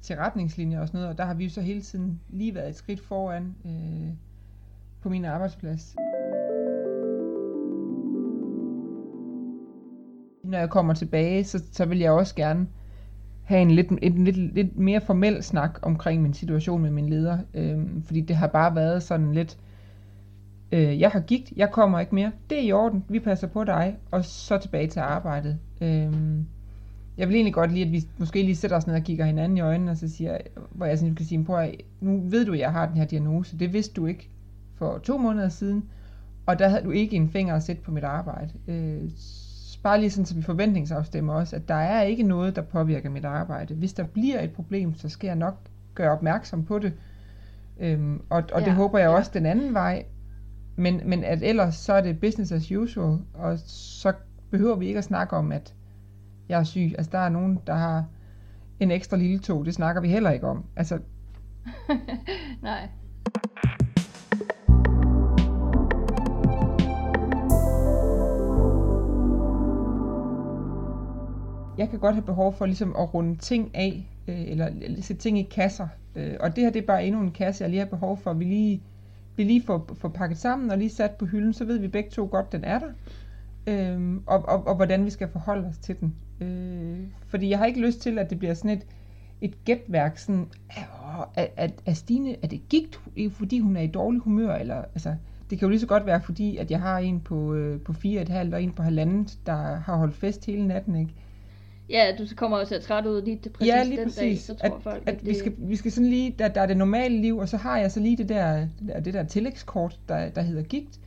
til 0.02 0.16
retningslinjer 0.16 0.82
og 0.82 0.88
sådan 0.88 0.98
noget, 0.98 1.12
og 1.12 1.18
der 1.18 1.26
har 1.26 1.34
vi 1.34 1.44
jo 1.44 1.50
så 1.50 1.62
hele 1.62 1.82
tiden 1.82 2.20
lige 2.30 2.56
været 2.56 2.70
et 2.70 2.76
skridt 2.76 3.02
foran 3.02 3.56
øh, 3.66 4.14
på 5.02 5.10
min 5.10 5.26
arbejdsplads. 5.26 5.96
Når 10.44 10.58
jeg 10.58 10.70
kommer 10.70 10.94
tilbage, 10.94 11.44
så, 11.44 11.64
så 11.72 11.86
vil 11.86 12.00
jeg 12.00 12.12
også 12.12 12.36
gerne 12.36 12.68
have 13.44 13.62
en 13.62 13.72
lidt, 13.72 13.90
en 13.90 14.24
lidt, 14.24 14.38
lidt 14.38 14.78
mere 14.78 15.02
formel 15.02 15.44
snak 15.44 15.80
omkring 15.82 16.22
min 16.22 16.34
situation 16.34 16.82
med 16.82 16.92
min 16.92 17.10
leder, 17.10 17.38
øh, 17.54 18.04
fordi 18.04 18.22
det 18.22 18.36
har 18.36 18.48
bare 18.48 18.76
været 18.76 19.04
sådan 19.04 19.34
lidt, 19.34 19.58
øh, 20.72 21.00
jeg 21.00 21.10
har 21.10 21.20
gigt, 21.20 21.54
jeg 21.56 21.72
kommer 21.72 22.00
ikke 22.00 22.16
mere, 22.16 22.32
det 22.50 22.58
er 22.58 22.62
i 22.62 22.72
orden, 22.72 23.04
vi 23.10 23.20
passer 23.20 23.48
på 23.48 23.64
dig, 23.64 23.98
og 24.12 24.26
så 24.26 24.58
tilbage 24.58 24.88
til 24.88 25.00
arbejdet. 25.00 25.58
Øh, 25.82 26.14
jeg 27.18 27.28
vil 27.28 27.36
egentlig 27.36 27.54
godt 27.54 27.72
lide, 27.72 27.86
at 27.86 27.92
vi 27.92 28.04
måske 28.18 28.44
lige 28.44 28.56
sætter 28.56 28.78
os 28.78 28.88
ned 28.88 28.96
og 28.96 29.02
kigger 29.02 29.26
hinanden 29.26 29.58
i 29.58 29.62
øjnene, 29.62 29.92
og 29.92 29.98
så 29.98 30.10
siger, 30.10 30.38
hvor 30.72 30.86
jeg 30.86 31.00
sådan 31.00 31.16
kan 31.16 31.26
sige, 31.26 31.44
prøv 31.44 31.60
at, 31.60 31.76
nu 32.02 32.22
ved 32.30 32.46
du, 32.46 32.54
at 32.54 32.60
jeg 32.60 32.72
har 32.72 32.86
den 32.86 32.98
her 32.98 33.06
diagnose, 33.06 33.60
det 33.60 33.74
vidste 33.74 33.94
du 33.94 34.06
ikke 34.06 34.30
for 34.76 34.98
to 34.98 35.18
måneder 35.18 35.50
siden, 35.50 35.84
og 36.46 36.60
der 36.60 36.68
havde 36.68 36.84
du 36.84 36.92
ikke 36.92 37.16
en 37.16 37.30
finger 37.30 37.56
at 37.56 37.64
sætte 37.64 37.82
på 37.82 37.92
mit 37.92 38.04
arbejde. 38.04 38.50
Øh, 38.68 39.10
bare 39.84 40.00
lige 40.00 40.10
sådan, 40.10 40.26
så 40.26 40.36
vi 40.36 40.42
forventningsafstemmer 40.42 41.34
også, 41.34 41.56
at 41.56 41.68
der 41.68 41.76
er 41.76 42.02
ikke 42.02 42.24
noget, 42.24 42.56
der 42.56 42.62
påvirker 42.62 43.10
mit 43.10 43.26
arbejde. 43.26 43.74
Hvis 43.74 43.94
der 43.94 44.04
bliver 44.04 44.42
et 44.42 44.52
problem, 44.52 44.96
så 44.96 45.10
skal 45.10 45.28
jeg 45.28 45.36
nok 45.36 45.58
gøre 45.96 46.12
opmærksom 46.12 46.66
på 46.66 46.80
det. 46.80 46.94
Øhm, 47.80 48.22
og 48.30 48.44
og 48.54 48.62
det 48.62 48.68
Ja, 48.68 48.74
håber 48.74 49.00
jeg 49.00 49.10
ja. 49.10 49.16
også 49.16 49.32
den 49.34 49.46
anden 49.46 49.74
vej. 49.74 50.06
Men, 50.76 51.02
men 51.06 51.24
at 51.24 51.44
ellers 51.44 51.76
så 51.76 51.94
er 51.94 52.02
det 52.02 52.20
business 52.20 52.52
as 52.52 52.72
usual, 52.72 53.20
og 53.34 53.60
så 53.66 54.14
behøver 54.52 54.76
vi 54.76 54.88
ikke 54.88 54.98
at 54.98 55.04
snakke 55.04 55.36
om, 55.36 55.52
at 55.52 55.76
jeg 56.50 56.60
er 56.60 56.64
syg. 56.64 56.92
Altså 56.98 57.12
der 57.12 57.20
er 57.20 57.30
nogen, 57.30 57.60
der 57.68 57.74
har 57.74 58.06
en 58.80 58.92
ekstra 58.92 59.18
lille 59.18 59.40
tog, 59.40 59.66
det 59.66 59.74
snakker 59.74 60.02
vi 60.02 60.08
heller 60.08 60.32
ikke 60.32 60.48
om. 60.48 60.64
Altså 60.76 61.00
Nej. 62.62 62.90
jeg 71.78 71.90
kan 71.90 72.00
godt 72.00 72.16
have 72.16 72.26
behov 72.26 72.54
for 72.54 72.66
ligesom 72.66 72.96
at 73.00 73.14
runde 73.14 73.36
ting 73.36 73.72
af, 73.74 74.10
øh, 74.28 74.42
eller 74.48 74.70
sætte 75.02 75.22
ting 75.22 75.40
i 75.40 75.44
kasser. 75.44 75.88
Øh, 76.16 76.34
og 76.40 76.56
det 76.56 76.64
her 76.64 76.72
det 76.72 76.82
er 76.82 76.86
bare 76.86 77.06
endnu 77.06 77.22
en 77.22 77.32
kasse, 77.32 77.64
jeg 77.64 77.70
lige 77.70 77.80
har 77.80 77.86
behov 77.86 78.18
for, 78.18 78.32
at 78.32 78.40
vi 78.40 78.44
lige, 78.44 78.82
vi 79.36 79.44
lige 79.44 79.64
får, 79.64 79.90
får 79.98 80.10
pakket 80.10 80.38
sammen 80.38 80.72
og 80.72 80.78
lige 80.78 80.90
sat 80.90 81.12
på 81.12 81.26
hylden, 81.26 81.54
så 81.54 81.66
ved 81.66 81.80
vi 81.80 81.88
begge 81.88 82.10
to 82.10 82.28
godt, 82.32 82.52
den 82.52 82.64
er 82.64 82.80
der. 82.80 82.90
Øh, 83.68 84.20
og, 84.26 84.50
og, 84.50 84.68
og 84.68 84.76
hvordan 84.76 85.06
vi 85.06 85.10
skal 85.10 85.28
forholde 85.28 85.68
os 85.68 85.78
til 85.78 85.96
den. 86.00 86.16
Øh, 86.42 87.00
fordi 87.28 87.50
jeg 87.50 87.58
har 87.58 87.66
ikke 87.66 87.82
lyst 87.82 88.02
til, 88.02 88.20
at 88.20 88.30
det 88.30 88.40
bliver 88.40 88.54
sådan 88.54 88.72
et, 88.72 88.86
et 89.42 89.66
gætværk, 89.66 90.18
sådan, 90.18 90.48
at, 91.36 91.50
at, 91.56 91.74
at 91.86 91.98
Stine, 91.98 92.36
er 92.44 92.48
det 92.48 92.62
gigt, 92.70 93.02
fordi 93.32 93.60
hun 93.60 93.78
er 93.78 93.82
i 93.82 93.88
dårlig 93.88 94.22
humør, 94.22 94.56
eller, 94.56 94.76
altså, 94.76 95.16
det 95.50 95.60
kan 95.60 95.66
jo 95.66 95.70
lige 95.70 95.80
så 95.80 95.88
godt 95.88 96.06
være, 96.06 96.22
fordi 96.22 96.58
at 96.58 96.72
jeg 96.72 96.82
har 96.82 96.98
en 96.98 97.20
på, 97.20 97.54
øh, 97.54 97.82
på 97.82 97.94
fire 97.94 98.22
et 98.22 98.30
halvt 98.30 98.54
og 98.54 98.64
en 98.64 98.72
på 98.72 98.84
halvandet, 98.84 99.40
der 99.46 99.56
har 99.76 99.96
holdt 99.98 100.16
fest 100.16 100.46
hele 100.46 100.68
natten, 100.68 100.96
ikke? 100.96 101.14
Ja, 101.90 102.16
du 102.20 102.26
kommer 102.36 102.58
også 102.58 102.80
træt 102.82 103.06
ud 103.06 103.22
lige 103.22 103.40
det 103.44 103.54
præcis 103.54 103.74
ja, 103.74 103.84
lige 103.84 103.98
den 103.98 104.06
præcis. 104.06 104.20
dag, 104.20 104.58
så 104.58 104.68
tror 104.68 104.76
at, 104.76 104.84
folk, 104.84 105.04
at, 105.06 105.14
at 105.14 105.26
vi, 105.26 105.34
skal, 105.34 105.54
vi 105.58 105.76
skal 105.76 105.92
sådan 105.92 106.10
lige, 106.10 106.36
der, 106.40 106.48
der 106.48 106.62
er 106.62 106.66
det 106.66 106.78
normale 106.78 107.22
liv, 107.22 107.38
og 107.38 107.50
så 107.50 107.58
har 107.58 107.78
jeg 107.78 107.92
så 107.92 108.00
lige 108.00 108.18
det 108.18 108.30
der, 108.30 108.68
det 109.04 109.14
der, 109.14 109.20
det 109.20 109.30
tillægskort, 109.30 110.00
der, 110.10 110.30
der 110.30 110.42
hedder 110.42 110.64
gigt. 110.64 111.00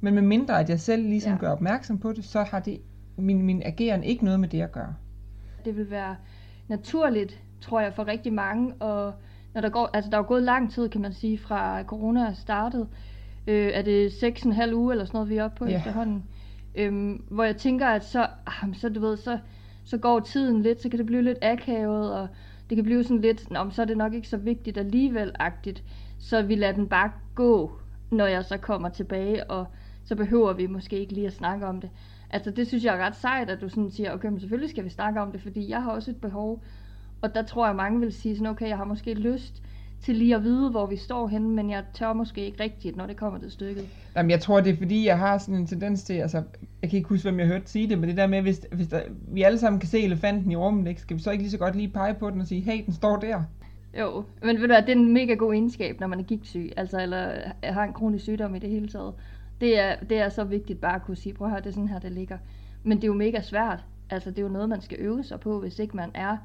Men 0.00 0.14
med 0.14 0.22
mindre 0.22 0.60
at 0.60 0.70
jeg 0.70 0.80
selv 0.80 1.08
ligesom 1.08 1.32
ja. 1.32 1.38
gør 1.38 1.50
opmærksom 1.50 1.98
på 1.98 2.12
det, 2.12 2.24
så 2.24 2.42
har 2.42 2.60
det 2.60 2.80
min, 3.16 3.42
min 3.42 3.62
ageren 3.64 4.04
ikke 4.04 4.24
noget 4.24 4.40
med 4.40 4.48
det 4.48 4.60
at 4.60 4.72
gøre. 4.72 4.94
Det 5.64 5.76
vil 5.76 5.90
være 5.90 6.16
naturligt, 6.68 7.40
tror 7.60 7.80
jeg, 7.80 7.94
for 7.94 8.06
rigtig 8.06 8.32
mange, 8.32 8.74
og 8.74 9.12
når 9.54 9.60
der 9.60 9.68
går, 9.68 9.90
altså 9.92 10.10
der 10.10 10.18
er 10.18 10.22
gået 10.22 10.42
lang 10.42 10.72
tid, 10.72 10.88
kan 10.88 11.00
man 11.00 11.12
sige, 11.12 11.38
fra 11.38 11.82
corona 11.82 12.20
er 12.20 12.34
startet, 12.34 12.88
øh, 13.46 13.70
er 13.74 13.82
det 13.82 14.10
6,5 14.10 14.74
uge 14.74 14.92
eller 14.92 15.04
sådan 15.04 15.16
noget, 15.16 15.28
vi 15.28 15.36
er 15.36 15.44
oppe 15.44 15.56
på 15.58 15.66
ja. 15.66 15.76
efterhånden, 15.76 16.24
øhm, 16.74 17.24
hvor 17.30 17.44
jeg 17.44 17.56
tænker, 17.56 17.86
at 17.86 18.04
så, 18.04 18.26
ah, 18.46 18.74
så 18.74 18.88
du 18.88 19.00
ved, 19.00 19.16
så, 19.16 19.38
så 19.86 19.98
går 19.98 20.20
tiden 20.20 20.62
lidt, 20.62 20.82
så 20.82 20.88
kan 20.88 20.98
det 20.98 21.06
blive 21.06 21.22
lidt 21.22 21.38
akavet, 21.42 22.14
og 22.14 22.28
det 22.70 22.76
kan 22.76 22.84
blive 22.84 23.04
sådan 23.04 23.20
lidt, 23.20 23.50
Nå, 23.50 23.70
så 23.70 23.82
er 23.82 23.86
det 23.86 23.96
nok 23.96 24.14
ikke 24.14 24.28
så 24.28 24.36
vigtigt 24.36 24.78
alligevel-agtigt, 24.78 25.82
så 26.18 26.42
vi 26.42 26.54
lader 26.54 26.72
den 26.72 26.88
bare 26.88 27.10
gå, 27.34 27.72
når 28.10 28.26
jeg 28.26 28.44
så 28.44 28.56
kommer 28.56 28.88
tilbage, 28.88 29.50
og 29.50 29.66
så 30.04 30.16
behøver 30.16 30.52
vi 30.52 30.66
måske 30.66 30.98
ikke 30.98 31.12
lige 31.12 31.26
at 31.26 31.32
snakke 31.32 31.66
om 31.66 31.80
det. 31.80 31.90
Altså 32.30 32.50
det 32.50 32.66
synes 32.66 32.84
jeg 32.84 32.96
er 32.96 33.06
ret 33.06 33.16
sejt, 33.16 33.50
at 33.50 33.60
du 33.60 33.68
sådan 33.68 33.90
siger, 33.90 34.12
okay, 34.12 34.28
men 34.28 34.40
selvfølgelig 34.40 34.70
skal 34.70 34.84
vi 34.84 34.90
snakke 34.90 35.20
om 35.20 35.32
det, 35.32 35.40
fordi 35.42 35.70
jeg 35.70 35.82
har 35.82 35.90
også 35.90 36.10
et 36.10 36.20
behov, 36.20 36.62
og 37.22 37.34
der 37.34 37.42
tror 37.42 37.66
jeg 37.66 37.76
mange 37.76 38.00
vil 38.00 38.12
sige 38.12 38.36
sådan, 38.36 38.50
okay, 38.50 38.68
jeg 38.68 38.76
har 38.76 38.84
måske 38.84 39.14
lyst 39.14 39.62
til 40.02 40.14
lige 40.14 40.34
at 40.34 40.42
vide, 40.42 40.70
hvor 40.70 40.86
vi 40.86 40.96
står 40.96 41.28
henne, 41.28 41.48
men 41.48 41.70
jeg 41.70 41.84
tør 41.94 42.12
måske 42.12 42.46
ikke 42.46 42.62
rigtigt, 42.62 42.96
når 42.96 43.06
det 43.06 43.16
kommer 43.16 43.38
til 43.38 43.50
stykket. 43.50 43.84
Jamen, 44.16 44.30
jeg 44.30 44.40
tror, 44.40 44.60
det 44.60 44.72
er 44.72 44.76
fordi, 44.76 45.06
jeg 45.06 45.18
har 45.18 45.38
sådan 45.38 45.54
en 45.54 45.66
tendens 45.66 46.02
til, 46.02 46.14
altså, 46.14 46.42
jeg 46.82 46.90
kan 46.90 46.96
ikke 46.96 47.08
huske, 47.08 47.28
hvem 47.28 47.40
jeg 47.40 47.46
hørte 47.46 47.70
sige 47.70 47.88
det, 47.88 47.98
men 47.98 48.08
det 48.08 48.16
der 48.16 48.26
med, 48.26 48.42
hvis, 48.42 48.66
hvis 48.72 48.88
der, 48.88 49.00
vi 49.28 49.42
alle 49.42 49.58
sammen 49.58 49.80
kan 49.80 49.88
se 49.88 50.00
elefanten 50.00 50.50
i 50.50 50.56
rummet, 50.56 50.88
ikke, 50.88 51.00
skal 51.00 51.16
vi 51.16 51.22
så 51.22 51.30
ikke 51.30 51.44
lige 51.44 51.50
så 51.50 51.58
godt 51.58 51.76
lige 51.76 51.88
pege 51.88 52.14
på 52.14 52.30
den 52.30 52.40
og 52.40 52.46
sige, 52.46 52.60
hey, 52.60 52.84
den 52.86 52.94
står 52.94 53.16
der? 53.16 53.42
Jo, 53.98 54.24
men 54.42 54.56
ved 54.56 54.60
du 54.60 54.66
hvad, 54.66 54.82
det 54.82 54.88
er 54.88 54.96
en 54.96 55.12
mega 55.12 55.34
god 55.34 55.54
egenskab, 55.54 56.00
når 56.00 56.06
man 56.06 56.18
er 56.18 56.24
gigtsyg, 56.24 56.72
altså, 56.76 57.02
eller 57.02 57.32
har 57.62 57.84
en 57.84 57.92
kronisk 57.92 58.24
sygdom 58.24 58.54
i 58.54 58.58
det 58.58 58.70
hele 58.70 58.88
taget. 58.88 59.14
Det 59.60 59.80
er, 59.80 59.96
det 60.08 60.18
er 60.18 60.28
så 60.28 60.44
vigtigt 60.44 60.80
bare 60.80 60.94
at 60.94 61.02
kunne 61.02 61.16
sige, 61.16 61.34
prøv 61.34 61.46
at 61.46 61.50
høre, 61.50 61.60
det 61.60 61.68
er 61.68 61.72
sådan 61.72 61.88
her, 61.88 61.98
det 61.98 62.12
ligger. 62.12 62.38
Men 62.82 62.96
det 62.96 63.04
er 63.04 63.08
jo 63.08 63.14
mega 63.14 63.40
svært. 63.40 63.84
Altså, 64.10 64.30
det 64.30 64.38
er 64.38 64.42
jo 64.42 64.48
noget, 64.48 64.68
man 64.68 64.80
skal 64.80 64.98
øve 65.00 65.24
sig 65.24 65.40
på, 65.40 65.60
hvis 65.60 65.78
ikke 65.78 65.96
man 65.96 66.10
er 66.14 66.36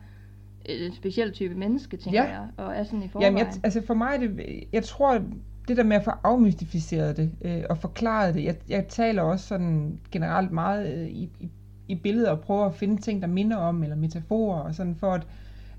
en 0.79 0.93
speciel 0.93 1.31
type 1.31 1.55
menneske, 1.55 1.97
tænker 1.97 2.23
ja. 2.23 2.29
jeg, 2.29 2.47
og 2.57 2.75
er 2.75 2.83
sådan 2.83 3.03
i 3.03 3.07
forvejen. 3.07 3.37
Jamen, 3.37 3.47
jeg, 3.47 3.59
altså 3.63 3.81
for 3.85 3.93
mig, 3.93 4.19
det, 4.19 4.63
jeg 4.73 4.83
tror, 4.83 5.21
det 5.67 5.77
der 5.77 5.83
med 5.83 5.95
at 5.95 6.03
få 6.03 6.11
afmystificeret 6.23 7.17
det, 7.17 7.31
øh, 7.41 7.63
og 7.69 7.77
forklaret 7.77 8.35
det, 8.35 8.43
jeg, 8.43 8.55
jeg 8.69 8.87
taler 8.87 9.21
også 9.21 9.47
sådan 9.47 9.99
generelt 10.11 10.51
meget 10.51 10.93
øh, 10.93 11.07
i, 11.07 11.29
i, 11.39 11.49
i 11.87 11.95
billeder, 11.95 12.31
og 12.31 12.39
prøver 12.39 12.65
at 12.65 12.75
finde 12.75 13.01
ting, 13.01 13.21
der 13.21 13.27
minder 13.27 13.57
om, 13.57 13.83
eller 13.83 13.95
metaforer, 13.95 14.59
og 14.59 14.75
sådan 14.75 14.95
for 14.95 15.11
at, 15.11 15.27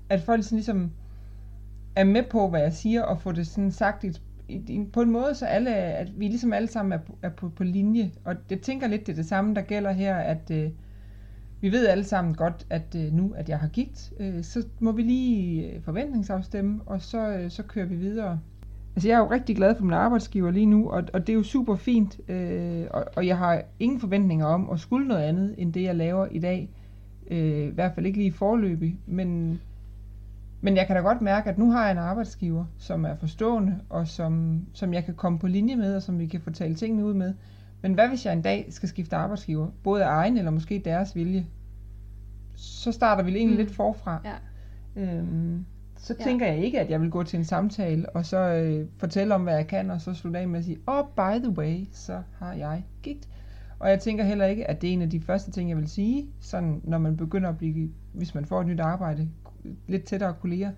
at 0.09 0.21
folk 0.21 0.43
sådan 0.43 0.55
ligesom 0.55 0.91
er 1.95 2.03
med 2.03 2.23
på, 2.23 2.49
hvad 2.49 2.61
jeg 2.61 2.73
siger, 2.73 3.03
og 3.03 3.21
få 3.21 3.31
det 3.31 3.47
sådan 3.47 3.71
sagt 3.71 4.03
i, 4.03 4.11
i, 4.47 4.85
på 4.93 5.01
en 5.01 5.11
måde, 5.11 5.35
så 5.35 5.45
alle, 5.45 5.75
at 5.75 6.19
vi 6.19 6.27
ligesom 6.27 6.53
alle 6.53 6.67
sammen 6.67 6.91
er 6.91 6.97
på, 6.97 7.17
er 7.21 7.29
på, 7.29 7.49
på 7.49 7.63
linje. 7.63 8.11
Og 8.25 8.35
det 8.49 8.61
tænker 8.61 8.87
lidt, 8.87 9.07
det 9.07 9.11
er 9.11 9.15
det 9.15 9.25
samme, 9.25 9.55
der 9.55 9.61
gælder 9.61 9.91
her, 9.91 10.15
at 10.15 10.51
øh, 10.51 10.69
vi 11.63 11.71
ved 11.71 11.87
alle 11.87 12.03
sammen 12.03 12.35
godt, 12.35 12.67
at 12.69 12.95
øh, 12.95 13.13
nu, 13.13 13.33
at 13.35 13.49
jeg 13.49 13.59
har 13.59 13.67
gigt, 13.67 14.13
øh, 14.19 14.43
så 14.43 14.65
må 14.79 14.91
vi 14.91 15.01
lige 15.01 15.71
øh, 15.71 15.81
forventningsafstemme, 15.81 16.81
og 16.85 17.01
så, 17.01 17.27
øh, 17.27 17.51
så 17.51 17.63
kører 17.63 17.85
vi 17.85 17.95
videre. 17.95 18.39
Altså, 18.95 19.07
jeg 19.07 19.15
er 19.15 19.19
jo 19.19 19.31
rigtig 19.31 19.55
glad 19.55 19.75
for 19.75 19.83
min 19.83 19.93
arbejdsgiver 19.93 20.51
lige 20.51 20.65
nu, 20.65 20.89
og, 20.89 21.03
og 21.13 21.27
det 21.27 21.33
er 21.33 21.37
jo 21.37 21.43
super 21.43 21.75
fint, 21.75 22.19
øh, 22.27 22.85
og, 22.91 23.05
og 23.15 23.27
jeg 23.27 23.37
har 23.37 23.61
ingen 23.79 23.99
forventninger 23.99 24.45
om 24.45 24.69
at 24.69 24.79
skulle 24.79 25.07
noget 25.07 25.21
andet, 25.21 25.55
end 25.57 25.73
det, 25.73 25.83
jeg 25.83 25.95
laver 25.95 26.27
i 26.31 26.39
dag. 26.39 26.69
Øh, 27.31 27.67
I 27.67 27.71
hvert 27.73 27.91
fald 27.95 28.05
ikke 28.05 28.17
lige 28.17 28.33
forløbig, 28.33 28.99
men, 29.05 29.59
men 30.61 30.77
jeg 30.77 30.87
kan 30.87 30.95
da 30.95 31.01
godt 31.01 31.21
mærke, 31.21 31.49
at 31.49 31.57
nu 31.57 31.71
har 31.71 31.83
jeg 31.83 31.91
en 31.91 31.97
arbejdsgiver, 31.97 32.65
som 32.77 33.05
er 33.05 33.15
forstående, 33.15 33.79
og 33.89 34.07
som, 34.07 34.61
som 34.73 34.93
jeg 34.93 35.05
kan 35.05 35.13
komme 35.13 35.39
på 35.39 35.47
linje 35.47 35.75
med, 35.75 35.95
og 35.95 36.01
som 36.01 36.19
vi 36.19 36.25
kan 36.25 36.41
få 36.41 36.49
talt 36.49 36.77
tingene 36.77 37.05
ud 37.05 37.13
med. 37.13 37.33
Men 37.83 37.93
hvad 37.93 38.07
hvis 38.07 38.25
jeg 38.25 38.33
en 38.33 38.41
dag 38.41 38.67
skal 38.69 38.89
skifte 38.89 39.15
arbejdsgiver, 39.15 39.67
både 39.83 40.05
af 40.05 40.09
egen 40.09 40.37
eller 40.37 40.51
måske 40.51 40.81
deres 40.85 41.15
vilje? 41.15 41.47
Så 42.55 42.91
starter 42.91 43.23
vi 43.23 43.31
egentlig 43.31 43.57
mm. 43.57 43.63
lidt 43.65 43.75
forfra. 43.75 44.21
Ja. 44.25 44.35
Øhm, 45.01 45.65
så 45.97 46.15
ja. 46.19 46.23
tænker 46.23 46.45
jeg 46.45 46.57
ikke, 46.57 46.79
at 46.79 46.89
jeg 46.89 47.01
vil 47.01 47.09
gå 47.09 47.23
til 47.23 47.39
en 47.39 47.45
samtale, 47.45 48.09
og 48.09 48.25
så 48.25 48.37
øh, 48.37 48.87
fortælle 48.97 49.35
om, 49.35 49.43
hvad 49.43 49.55
jeg 49.55 49.67
kan, 49.67 49.91
og 49.91 50.01
så 50.01 50.13
slutte 50.13 50.39
af 50.39 50.47
med 50.47 50.59
at 50.59 50.65
sige, 50.65 50.77
oh, 50.87 51.05
by 51.15 51.43
the 51.43 51.49
way, 51.49 51.87
så 51.91 52.21
har 52.39 52.53
jeg 52.53 52.83
gigt. 53.01 53.29
Og 53.79 53.89
jeg 53.89 53.99
tænker 53.99 54.23
heller 54.23 54.45
ikke, 54.45 54.69
at 54.69 54.81
det 54.81 54.89
er 54.89 54.93
en 54.93 55.01
af 55.01 55.09
de 55.09 55.21
første 55.21 55.51
ting, 55.51 55.69
jeg 55.69 55.77
vil 55.77 55.89
sige, 55.89 56.27
sådan 56.39 56.81
når 56.83 56.97
man 56.97 57.17
begynder 57.17 57.49
at 57.49 57.57
blive, 57.57 57.89
hvis 58.13 58.35
man 58.35 58.45
får 58.45 58.61
et 58.61 58.67
nyt 58.67 58.79
arbejde, 58.79 59.29
lidt 59.87 60.03
tættere 60.03 60.33
kolleger, 60.33 60.71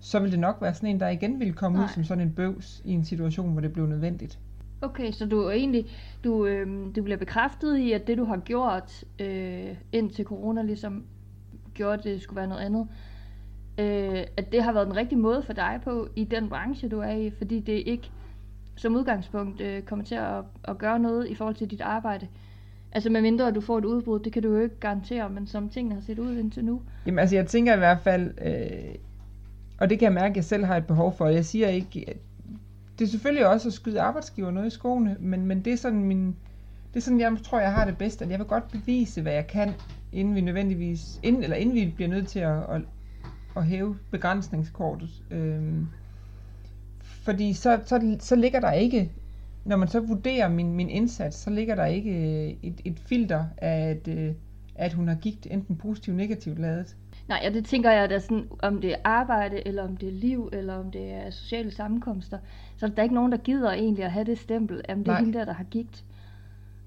så 0.00 0.20
vil 0.20 0.30
det 0.30 0.38
nok 0.38 0.58
være 0.60 0.74
sådan 0.74 0.88
en, 0.88 1.00
der 1.00 1.08
igen 1.08 1.40
vil 1.40 1.52
komme 1.52 1.78
Nej. 1.78 1.84
ud 1.84 1.88
som 1.88 2.04
sådan 2.04 2.28
en 2.28 2.34
bøvs 2.34 2.82
i 2.84 2.92
en 2.92 3.04
situation, 3.04 3.52
hvor 3.52 3.60
det 3.60 3.72
blev 3.72 3.86
nødvendigt. 3.86 4.38
Okay, 4.82 5.12
så 5.12 5.26
du 5.26 5.40
er 5.40 5.52
egentlig, 5.52 5.86
du, 6.24 6.46
øh, 6.46 6.66
du 6.96 7.02
bliver 7.02 7.16
bekræftet 7.16 7.76
i, 7.76 7.92
at 7.92 8.06
det 8.06 8.18
du 8.18 8.24
har 8.24 8.36
gjort 8.36 9.04
øh, 9.18 9.76
indtil 9.92 10.24
corona 10.24 10.62
ligesom 10.62 11.04
gjorde, 11.74 11.94
at 11.94 12.04
det 12.04 12.22
skulle 12.22 12.36
være 12.36 12.46
noget 12.46 12.62
andet, 12.62 12.88
øh, 13.78 14.24
at 14.36 14.52
det 14.52 14.62
har 14.62 14.72
været 14.72 14.86
den 14.86 14.96
rigtige 14.96 15.18
måde 15.18 15.42
for 15.42 15.52
dig 15.52 15.80
på 15.84 16.08
i 16.16 16.24
den 16.24 16.48
branche, 16.48 16.88
du 16.88 17.00
er 17.00 17.12
i, 17.12 17.30
fordi 17.30 17.60
det 17.60 17.82
ikke 17.86 18.10
som 18.76 18.96
udgangspunkt 18.96 19.60
øh, 19.60 19.82
kommer 19.82 20.04
til 20.04 20.14
at, 20.14 20.44
at 20.64 20.78
gøre 20.78 20.98
noget 20.98 21.28
i 21.28 21.34
forhold 21.34 21.54
til 21.54 21.70
dit 21.70 21.80
arbejde. 21.80 22.28
Altså 22.92 23.10
med 23.10 23.22
mindre 23.22 23.48
at 23.48 23.54
du 23.54 23.60
får 23.60 23.78
et 23.78 23.84
udbrud, 23.84 24.20
det 24.20 24.32
kan 24.32 24.42
du 24.42 24.54
jo 24.54 24.60
ikke 24.60 24.80
garantere, 24.80 25.30
men 25.30 25.46
som 25.46 25.68
tingene 25.68 25.94
har 25.94 26.02
set 26.02 26.18
ud 26.18 26.36
indtil 26.36 26.64
nu. 26.64 26.82
Jamen 27.06 27.18
altså 27.18 27.36
jeg 27.36 27.46
tænker 27.46 27.74
i 27.74 27.78
hvert 27.78 28.00
fald, 28.00 28.30
øh, 28.44 28.94
og 29.80 29.90
det 29.90 29.98
kan 29.98 30.06
jeg 30.06 30.12
mærke, 30.12 30.30
at 30.32 30.36
jeg 30.36 30.44
selv 30.44 30.64
har 30.64 30.76
et 30.76 30.86
behov 30.86 31.12
for. 31.16 31.26
Jeg 31.26 31.44
siger 31.44 31.68
ikke, 31.68 32.14
det 32.98 33.04
er 33.04 33.08
selvfølgelig 33.08 33.46
også 33.46 33.68
at 33.68 33.72
skyde 33.72 34.00
arbejdsgiver 34.00 34.50
noget 34.50 34.66
i 34.66 34.70
skoene, 34.70 35.16
men, 35.20 35.46
men 35.46 35.64
det 35.64 35.72
er 35.72 35.76
sådan 35.76 36.04
min, 36.04 36.26
det 36.94 36.96
er 36.96 37.00
sådan, 37.00 37.20
jeg 37.20 37.36
tror, 37.44 37.60
jeg 37.60 37.72
har 37.72 37.84
det 37.84 37.98
bedst, 37.98 38.22
at 38.22 38.30
jeg 38.30 38.38
vil 38.38 38.46
godt 38.46 38.70
bevise, 38.70 39.22
hvad 39.22 39.32
jeg 39.32 39.46
kan, 39.46 39.70
inden 40.12 40.34
vi 40.34 40.40
nødvendigvis, 40.40 41.20
inden, 41.22 41.42
eller 41.42 41.56
inden 41.56 41.74
vi 41.74 41.92
bliver 41.96 42.08
nødt 42.08 42.28
til 42.28 42.38
at, 42.38 42.62
at, 42.70 42.82
at 43.56 43.66
hæve 43.66 43.98
begrænsningskortet. 44.10 45.10
Øhm, 45.30 45.86
fordi 47.02 47.52
så, 47.52 47.80
så, 47.86 48.16
så 48.20 48.36
ligger 48.36 48.60
der 48.60 48.72
ikke, 48.72 49.12
når 49.64 49.76
man 49.76 49.88
så 49.88 50.00
vurderer 50.00 50.48
min, 50.48 50.74
min 50.74 50.90
indsats, 50.90 51.36
så 51.36 51.50
ligger 51.50 51.74
der 51.74 51.84
ikke 51.84 52.58
et, 52.62 52.80
et 52.84 52.98
filter 53.06 53.44
af, 53.56 53.90
at, 53.90 54.08
øh, 54.08 54.34
at 54.74 54.92
hun 54.92 55.08
har 55.08 55.14
gigt 55.14 55.46
enten 55.50 55.76
positivt 55.76 56.14
eller 56.14 56.28
negativt 56.28 56.58
lavet. 56.58 56.96
Nej, 57.32 57.40
ja, 57.42 57.50
det 57.50 57.64
tænker 57.64 57.90
jeg 57.90 58.10
da 58.10 58.18
sådan, 58.18 58.48
om 58.62 58.80
det 58.80 58.92
er 58.92 58.96
arbejde, 59.04 59.66
eller 59.66 59.82
om 59.82 59.96
det 59.96 60.08
er 60.08 60.12
liv, 60.12 60.48
eller 60.52 60.74
om 60.74 60.90
det 60.90 61.12
er 61.12 61.30
sociale 61.30 61.70
sammenkomster. 61.70 62.38
Så 62.76 62.86
der 62.86 62.92
er 62.96 63.02
ikke 63.02 63.14
nogen, 63.14 63.32
der 63.32 63.38
gider 63.38 63.72
egentlig 63.72 64.04
at 64.04 64.10
have 64.10 64.24
det 64.24 64.38
stempel, 64.38 64.80
at 64.84 64.96
det 64.96 65.08
er 65.08 65.16
hende 65.16 65.38
der, 65.38 65.44
der 65.44 65.52
har 65.52 65.64
gigt. 65.64 66.04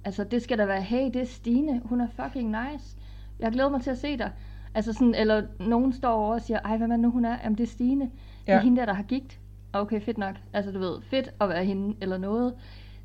Altså, 0.03 0.23
det 0.23 0.41
skal 0.41 0.57
da 0.57 0.65
være, 0.65 0.81
hey, 0.81 1.05
det 1.05 1.15
er 1.15 1.25
Stine, 1.25 1.81
hun 1.85 2.01
er 2.01 2.07
fucking 2.07 2.49
nice. 2.49 2.97
Jeg 3.39 3.51
glæder 3.51 3.69
mig 3.69 3.81
til 3.81 3.89
at 3.89 3.97
se 3.97 4.17
dig. 4.17 4.31
Altså 4.75 4.93
sådan, 4.93 5.15
eller 5.15 5.43
nogen 5.59 5.93
står 5.93 6.11
over 6.11 6.33
og 6.33 6.41
siger, 6.41 6.59
ej, 6.59 6.77
hvad 6.77 6.87
man 6.87 6.99
nu 6.99 7.11
hun 7.11 7.25
er? 7.25 7.37
Jamen, 7.43 7.57
det 7.57 7.63
er 7.63 7.67
Stine. 7.67 8.11
Ja. 8.47 8.51
Det 8.51 8.57
er 8.57 8.63
hende 8.63 8.79
der, 8.79 8.85
der 8.85 8.93
har 8.93 9.03
gigt. 9.03 9.39
Okay, 9.73 10.01
fedt 10.01 10.17
nok. 10.17 10.35
Altså, 10.53 10.71
du 10.71 10.79
ved, 10.79 11.01
fedt 11.01 11.33
at 11.41 11.49
være 11.49 11.65
hende, 11.65 11.95
eller 12.01 12.17
noget. 12.17 12.53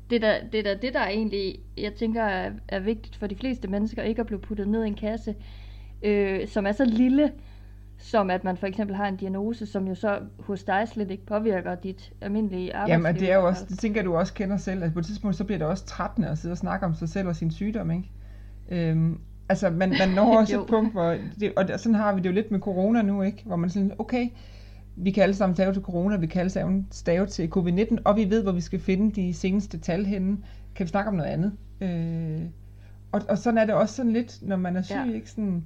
Det 0.09 0.15
er 0.15 0.19
da 0.19 0.47
det, 0.51 0.65
der, 0.65 0.75
det 0.77 0.93
der 0.93 1.07
egentlig, 1.07 1.59
jeg 1.77 1.93
tænker, 1.93 2.23
er, 2.23 2.51
er 2.67 2.79
vigtigt 2.79 3.15
for 3.15 3.27
de 3.27 3.35
fleste 3.35 3.67
mennesker, 3.67 4.03
ikke 4.03 4.19
at 4.19 4.27
blive 4.27 4.39
puttet 4.39 4.67
ned 4.67 4.83
i 4.83 4.87
en 4.87 4.95
kasse 4.95 5.35
øh, 6.03 6.47
som 6.47 6.65
er 6.65 6.71
så 6.71 6.85
lille, 6.85 7.31
som 7.97 8.29
at 8.29 8.43
man 8.43 8.57
for 8.57 8.67
eksempel 8.67 8.95
har 8.95 9.07
en 9.07 9.15
diagnose, 9.15 9.65
som 9.65 9.87
jo 9.87 9.95
så 9.95 10.19
hos 10.39 10.63
dig 10.63 10.87
slet 10.87 11.11
ikke 11.11 11.25
påvirker 11.25 11.75
dit 11.75 12.13
almindelige 12.21 12.75
arbejdsliv. 12.75 13.05
Jamen, 13.05 13.21
det 13.21 13.31
er 13.31 13.35
jo 13.35 13.47
også, 13.47 13.65
det 13.69 13.79
tænker 13.79 14.03
du 14.03 14.15
også 14.15 14.33
kender 14.33 14.57
selv, 14.57 14.83
altså 14.83 14.93
på 14.93 14.99
et 14.99 15.05
tidspunkt, 15.05 15.37
så 15.37 15.43
bliver 15.43 15.57
det 15.57 15.67
også 15.67 15.85
trættende 15.85 16.27
at 16.27 16.37
sidde 16.37 16.53
og 16.53 16.57
snakke 16.57 16.85
om 16.85 16.95
sig 16.95 17.09
selv 17.09 17.27
og 17.27 17.35
sin 17.35 17.51
sygdom, 17.51 17.91
ikke? 17.91 18.11
Øhm, 18.69 19.19
altså, 19.49 19.69
man, 19.69 19.89
man 19.99 20.09
når 20.09 20.35
også 20.39 20.61
et 20.61 20.67
punkt, 20.67 20.91
hvor, 20.91 21.17
det, 21.39 21.53
og 21.55 21.79
sådan 21.79 21.95
har 21.95 22.13
vi 22.13 22.21
det 22.21 22.29
jo 22.29 22.33
lidt 22.33 22.51
med 22.51 22.59
corona 22.59 23.01
nu, 23.01 23.21
ikke? 23.21 23.43
Hvor 23.45 23.55
man 23.55 23.69
sådan, 23.69 23.91
okay, 23.99 24.29
vi 24.95 25.11
kan 25.11 25.23
alle 25.23 25.35
sammen 25.35 25.55
stave 25.55 25.73
til 25.73 25.81
corona, 25.81 26.17
vi 26.17 26.27
kan 26.27 26.39
alle 26.39 26.49
sammen 26.49 26.87
stave 26.91 27.25
til 27.25 27.51
covid-19, 27.57 27.97
og 28.05 28.17
vi 28.17 28.29
ved, 28.29 28.43
hvor 28.43 28.51
vi 28.51 28.61
skal 28.61 28.79
finde 28.79 29.21
de 29.21 29.33
seneste 29.33 29.79
tal 29.79 30.05
henne. 30.05 30.37
Kan 30.75 30.83
vi 30.83 30.89
snakke 30.89 31.09
om 31.09 31.15
noget 31.15 31.29
andet? 31.29 31.51
Øh, 31.81 32.49
og, 33.11 33.21
og 33.29 33.37
sådan 33.37 33.57
er 33.57 33.65
det 33.65 33.75
også 33.75 33.95
sådan 33.95 34.13
lidt, 34.13 34.39
når 34.41 34.55
man 34.55 34.75
er 34.75 34.81
syg, 34.81 34.95
ja. 35.07 35.13
ikke? 35.13 35.29
Sådan, 35.29 35.65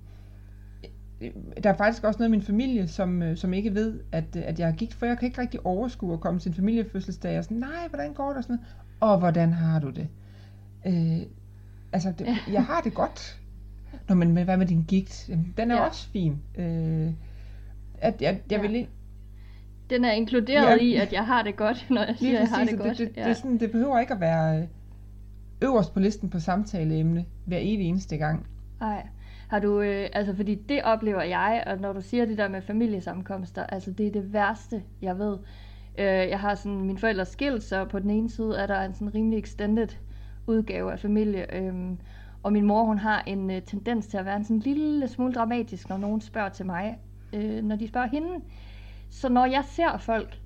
der 1.64 1.70
er 1.70 1.78
faktisk 1.78 2.04
også 2.04 2.18
noget 2.20 2.30
i 2.30 2.32
min 2.32 2.42
familie, 2.42 2.88
som, 2.88 3.24
øh, 3.24 3.38
som 3.38 3.54
ikke 3.54 3.76
ved, 3.76 4.00
at, 4.12 4.24
øh, 4.38 4.44
at 4.46 4.60
jeg 4.60 4.70
er 4.70 4.74
gift, 4.74 4.94
for 4.94 5.06
jeg 5.06 5.18
kan 5.18 5.26
ikke 5.26 5.42
rigtig 5.42 5.66
overskue 5.66 6.14
at 6.14 6.20
komme 6.20 6.40
til 6.40 6.50
en 6.50 6.56
familiefødselsdag 6.56 7.38
og 7.38 7.44
sådan, 7.44 7.58
nej, 7.58 7.88
hvordan 7.90 8.14
går 8.14 8.28
det 8.28 8.38
og 8.38 8.44
sådan 8.44 8.56
noget. 8.56 8.76
Og 9.00 9.20
hvordan 9.20 9.54
har 9.54 9.80
du 9.80 9.90
det? 9.90 10.08
Øh, 10.88 11.22
altså, 11.94 12.14
det, 12.20 12.28
jeg 12.54 12.64
har 12.64 12.82
det 12.82 12.94
godt. 12.94 13.42
Nå, 14.10 14.16
men 14.16 14.44
hvad 14.44 14.58
med 14.58 14.66
din 14.66 14.84
gigt? 14.88 15.30
Den 15.58 15.72
er 15.72 15.76
ja. 15.76 15.88
også 15.88 16.10
fin. 16.10 16.42
Øh, 16.58 17.12
at, 17.98 18.22
jeg, 18.22 18.42
jeg 18.50 18.62
ja. 18.62 18.62
vil 18.62 18.88
den 19.90 20.06
er 20.06 20.12
inkluderet 20.12 20.78
ja. 20.78 20.84
i, 20.84 20.96
at 20.96 21.14
jeg 21.14 21.26
har 21.26 21.44
det 21.44 21.56
godt, 21.56 21.86
når 21.90 22.04
jeg 22.04 22.16
siger, 22.20 22.40
at 22.40 22.40
jeg 22.40 22.50
har 22.50 22.66
det 22.66 22.80
godt. 22.80 22.98
Det, 22.98 23.08
det, 23.08 23.18
ja. 23.18 23.24
det, 23.24 23.30
er 23.30 23.34
sådan, 23.34 23.60
det 23.60 23.72
behøver 23.72 24.00
ikke 24.00 24.14
at 24.14 24.20
være 24.20 24.60
øh, 24.60 24.68
øverst 25.62 25.94
på 25.94 26.00
listen 26.00 26.30
på 26.30 26.40
samtaleemne 26.40 27.26
hver 27.46 27.58
evig 27.62 27.88
eneste 27.88 28.18
gang. 28.18 28.48
Nej. 28.80 29.08
Har 29.48 29.60
du, 29.60 29.82
øh, 29.82 30.10
altså 30.14 30.36
fordi 30.36 30.56
det 30.56 30.84
oplever 30.84 31.22
jeg, 31.22 31.64
og 31.68 31.78
når 31.78 31.94
du 31.94 32.02
siger 32.02 32.26
det 32.26 32.38
der 32.38 32.48
med 32.48 32.62
familiesammenkomster, 32.62 33.64
altså 33.64 33.92
det 33.92 34.08
er 34.08 34.12
det 34.12 34.34
værste, 34.34 34.84
jeg 35.02 35.20
ved. 35.20 35.38
Øh, 35.98 36.06
jeg 36.06 36.40
har 36.40 36.56
sådan, 36.56 36.82
mine 36.82 37.00
forældre 37.00 37.26
skilt, 37.26 37.64
så 37.64 37.86
på 37.86 38.00
den 38.00 38.10
ene 38.10 38.30
side 38.30 38.58
er 38.58 38.68
der 38.68 38.82
en 38.82 38.94
sådan 38.94 39.16
rimelig 39.16 39.40
extended 39.40 39.88
udgave 40.48 40.92
af 40.92 41.00
familie, 41.00 41.56
øh, 41.56 41.74
og 42.44 42.54
min 42.54 42.66
mor, 42.66 42.84
hun 42.84 42.98
har 42.98 43.24
en 43.28 43.52
øh, 43.52 43.62
tendens 43.62 44.08
til 44.08 44.18
at 44.18 44.26
være 44.26 44.36
en 44.36 44.44
sådan 44.44 44.60
lille 44.60 45.08
smule 45.08 45.34
dramatisk, 45.34 45.90
når 45.90 45.98
nogen 45.98 46.22
spørger 46.22 46.50
til 46.50 46.66
mig, 46.66 46.98
øh, 47.34 47.64
når 47.64 47.76
de 47.76 47.88
spørger 47.88 48.08
hende. 48.08 48.42
Så 49.10 49.30
når 49.30 49.46
jeg 49.46 49.64
ser 49.66 49.98
folk, 49.98 50.40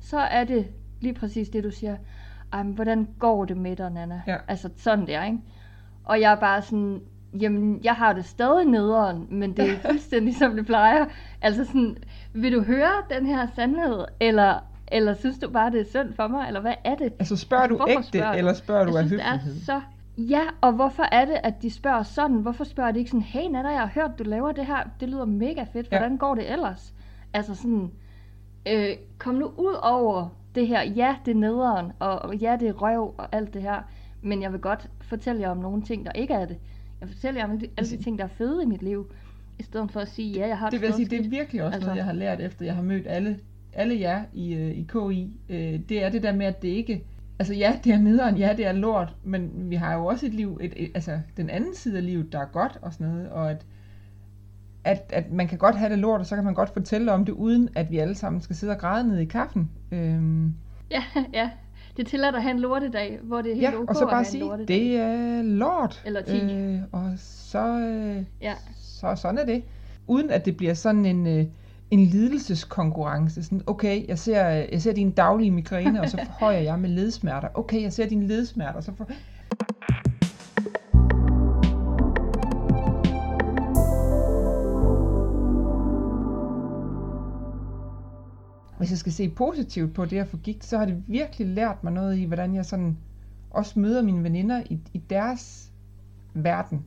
så 0.00 0.18
er 0.18 0.44
det 0.44 0.66
lige 1.00 1.14
præcis 1.14 1.48
det, 1.48 1.64
du 1.64 1.70
siger. 1.70 1.96
Ej, 2.52 2.62
men 2.62 2.72
hvordan 2.72 3.08
går 3.18 3.44
det 3.44 3.56
med 3.56 3.76
dig, 3.76 3.90
Nana? 3.90 4.22
Ja. 4.26 4.36
Altså 4.48 4.70
sådan 4.76 5.06
der, 5.06 5.24
ikke? 5.24 5.38
Og 6.04 6.20
jeg 6.20 6.32
er 6.32 6.40
bare 6.40 6.62
sådan, 6.62 7.00
jamen, 7.40 7.80
jeg 7.84 7.94
har 7.94 8.12
det 8.12 8.24
stadig 8.24 8.66
nederen, 8.66 9.26
men 9.30 9.56
det 9.56 9.70
er 9.70 9.78
fuldstændig 9.90 10.36
som 10.36 10.56
det 10.56 10.66
plejer. 10.66 11.04
Altså 11.42 11.64
sådan, 11.64 11.96
vil 12.32 12.52
du 12.52 12.62
høre 12.62 12.92
den 13.10 13.26
her 13.26 13.46
sandhed, 13.56 14.04
eller, 14.20 14.58
eller 14.88 15.14
synes 15.14 15.38
du 15.38 15.50
bare, 15.50 15.70
det 15.70 15.80
er 15.80 15.90
synd 15.90 16.14
for 16.14 16.28
mig, 16.28 16.46
eller 16.46 16.60
hvad 16.60 16.74
er 16.84 16.94
det? 16.94 17.12
Altså 17.18 17.36
spørger 17.36 17.66
du 17.66 17.86
ægte, 17.88 18.02
spørger 18.02 18.32
eller 18.32 18.54
spørger 18.54 18.84
du 18.84 18.96
af 18.96 19.02
høflighed? 19.02 19.60
så 19.64 19.80
Ja, 20.18 20.42
og 20.60 20.72
hvorfor 20.72 21.02
er 21.12 21.24
det, 21.24 21.36
at 21.42 21.62
de 21.62 21.70
spørger 21.70 22.02
sådan? 22.02 22.36
Hvorfor 22.36 22.64
spørger 22.64 22.92
de 22.92 22.98
ikke 22.98 23.10
sådan, 23.10 23.22
hey 23.22 23.50
Nana, 23.50 23.68
jeg 23.68 23.80
har 23.80 23.90
hørt, 23.94 24.18
du 24.18 24.24
laver 24.24 24.52
det 24.52 24.66
her, 24.66 24.88
det 25.00 25.08
lyder 25.08 25.24
mega 25.24 25.64
fedt, 25.72 25.88
hvordan 25.88 26.12
ja. 26.12 26.18
går 26.18 26.34
det 26.34 26.52
ellers? 26.52 26.94
Altså 27.32 27.54
sådan, 27.54 27.90
øh, 28.68 28.96
kom 29.18 29.34
nu 29.34 29.46
ud 29.46 29.76
over 29.82 30.28
det 30.54 30.66
her, 30.66 30.82
ja, 30.82 31.16
det 31.24 31.30
er 31.30 31.34
nederen, 31.34 31.92
og, 31.98 32.18
og 32.18 32.36
ja, 32.36 32.56
det 32.60 32.68
er 32.68 32.72
røv 32.72 33.14
og 33.18 33.28
alt 33.32 33.54
det 33.54 33.62
her, 33.62 33.82
men 34.22 34.42
jeg 34.42 34.52
vil 34.52 34.60
godt 34.60 34.90
fortælle 35.00 35.40
jer 35.40 35.50
om 35.50 35.56
nogle 35.56 35.82
ting, 35.82 36.06
der 36.06 36.12
ikke 36.12 36.34
er 36.34 36.44
det. 36.44 36.58
Jeg 37.02 37.10
fortæller 37.10 37.40
jer 37.40 37.44
om 37.44 37.60
alle 37.76 37.90
de 37.90 38.02
ting, 38.02 38.18
der 38.18 38.24
er 38.24 38.28
fede 38.28 38.62
i 38.62 38.66
mit 38.66 38.82
liv, 38.82 39.12
i 39.58 39.62
stedet 39.62 39.90
for 39.90 40.00
at 40.00 40.08
sige, 40.08 40.38
ja, 40.38 40.48
jeg 40.48 40.58
har 40.58 40.70
det. 40.70 40.80
Det 40.80 40.86
vil 40.86 40.94
sige, 40.94 41.08
det 41.08 41.26
er 41.26 41.30
virkelig 41.30 41.62
også 41.62 41.74
altså, 41.74 41.86
noget, 41.86 41.96
jeg 41.96 42.04
har 42.04 42.12
lært, 42.12 42.40
efter 42.40 42.64
jeg 42.64 42.74
har 42.74 42.82
mødt 42.82 43.06
alle, 43.06 43.38
alle 43.72 44.00
jer 44.00 44.24
i, 44.32 44.54
øh, 44.54 44.70
i 44.70 44.82
KI. 44.82 45.40
Øh, 45.48 45.80
det 45.88 46.04
er 46.04 46.08
det 46.08 46.22
der 46.22 46.32
med, 46.32 46.46
at 46.46 46.62
det 46.62 46.68
ikke... 46.68 47.04
Altså 47.38 47.54
ja, 47.54 47.78
det 47.84 47.92
er 47.92 47.98
nederen, 47.98 48.36
ja, 48.36 48.54
det 48.56 48.66
er 48.66 48.72
lort, 48.72 49.14
men 49.24 49.70
vi 49.70 49.74
har 49.74 49.94
jo 49.94 50.06
også 50.06 50.26
et 50.26 50.34
liv, 50.34 50.58
et, 50.60 50.72
et, 50.76 50.90
altså 50.94 51.20
den 51.36 51.50
anden 51.50 51.74
side 51.74 51.96
af 51.96 52.06
livet, 52.06 52.32
der 52.32 52.38
er 52.38 52.46
godt 52.52 52.78
og 52.82 52.92
sådan 52.92 53.06
noget, 53.06 53.28
og 53.30 53.50
at, 53.50 53.66
at, 54.84 55.02
at 55.12 55.32
man 55.32 55.48
kan 55.48 55.58
godt 55.58 55.76
have 55.76 55.90
det 55.90 55.98
lort, 55.98 56.20
og 56.20 56.26
så 56.26 56.34
kan 56.34 56.44
man 56.44 56.54
godt 56.54 56.70
fortælle 56.70 57.12
om 57.12 57.24
det, 57.24 57.32
uden 57.32 57.68
at 57.74 57.90
vi 57.90 57.98
alle 57.98 58.14
sammen 58.14 58.42
skal 58.42 58.56
sidde 58.56 58.72
og 58.72 58.78
græde 58.78 59.08
ned 59.08 59.18
i 59.18 59.24
kaffen. 59.24 59.70
Øhm. 59.92 60.54
Ja, 60.90 61.02
ja 61.32 61.50
det 61.96 62.06
tillader 62.06 62.36
at 62.36 62.42
have 62.42 62.54
en 62.54 62.60
lortedag, 62.60 63.18
hvor 63.22 63.42
det 63.42 63.50
er 63.50 63.54
helt 63.54 63.74
ja, 63.74 63.80
ok 63.80 63.90
og 63.90 63.96
så 63.96 64.06
bare 64.06 64.20
at 64.20 64.26
sige, 64.26 64.50
det 64.68 64.96
er 64.96 65.42
lort. 65.42 66.02
Eller 66.06 66.22
10. 66.22 66.32
Øh, 66.32 66.80
og 66.92 67.12
så, 67.16 67.78
øh, 67.78 68.24
ja. 68.40 68.54
så 68.78 69.14
sådan 69.16 69.38
er 69.38 69.44
det. 69.44 69.62
Uden 70.06 70.30
at 70.30 70.44
det 70.44 70.56
bliver 70.56 70.74
sådan 70.74 71.04
en, 71.04 71.26
øh, 71.26 71.46
en 71.90 72.04
lidelseskonkurrence. 72.04 73.42
Sådan, 73.42 73.62
okay, 73.66 74.08
jeg 74.08 74.18
ser, 74.18 74.46
jeg 74.46 74.82
ser 74.82 74.92
din 74.92 75.10
daglige 75.10 75.50
migræne, 75.50 76.00
og 76.00 76.08
så 76.08 76.16
forhøjer 76.26 76.60
jeg 76.60 76.78
med 76.78 76.90
ledsmerter. 76.90 77.48
Okay, 77.54 77.82
jeg 77.82 77.92
ser 77.92 78.06
dine 78.06 78.26
ledsmerter, 78.26 78.80
så 78.80 78.92
for... 78.96 79.08
hvis 88.82 88.90
jeg 88.90 88.98
skal 88.98 89.12
se 89.12 89.28
positivt 89.28 89.94
på 89.94 90.04
det 90.04 90.18
at 90.18 90.26
få 90.26 90.36
gigt, 90.36 90.64
så 90.64 90.78
har 90.78 90.84
det 90.84 91.02
virkelig 91.06 91.46
lært 91.46 91.84
mig 91.84 91.92
noget 91.92 92.18
i, 92.18 92.24
hvordan 92.24 92.54
jeg 92.54 92.64
sådan 92.64 92.98
også 93.50 93.80
møder 93.80 94.02
mine 94.02 94.22
veninder 94.22 94.62
i, 94.70 94.80
i 94.92 94.98
deres 95.10 95.72
verden. 96.34 96.84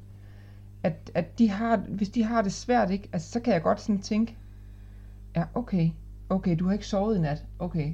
At, 0.83 1.11
at 1.13 1.39
de 1.39 1.49
har, 1.49 1.77
hvis 1.77 2.09
de 2.09 2.23
har 2.23 2.41
det 2.41 2.53
svært, 2.53 2.91
ikke, 2.91 3.09
altså, 3.13 3.31
så 3.31 3.39
kan 3.39 3.53
jeg 3.53 3.61
godt 3.61 3.81
sådan 3.81 4.01
tænke, 4.01 4.37
ja, 5.35 5.43
okay, 5.53 5.89
okay, 6.29 6.55
du 6.59 6.65
har 6.65 6.73
ikke 6.73 6.87
sovet 6.87 7.17
i 7.17 7.19
nat, 7.19 7.45
okay, 7.59 7.93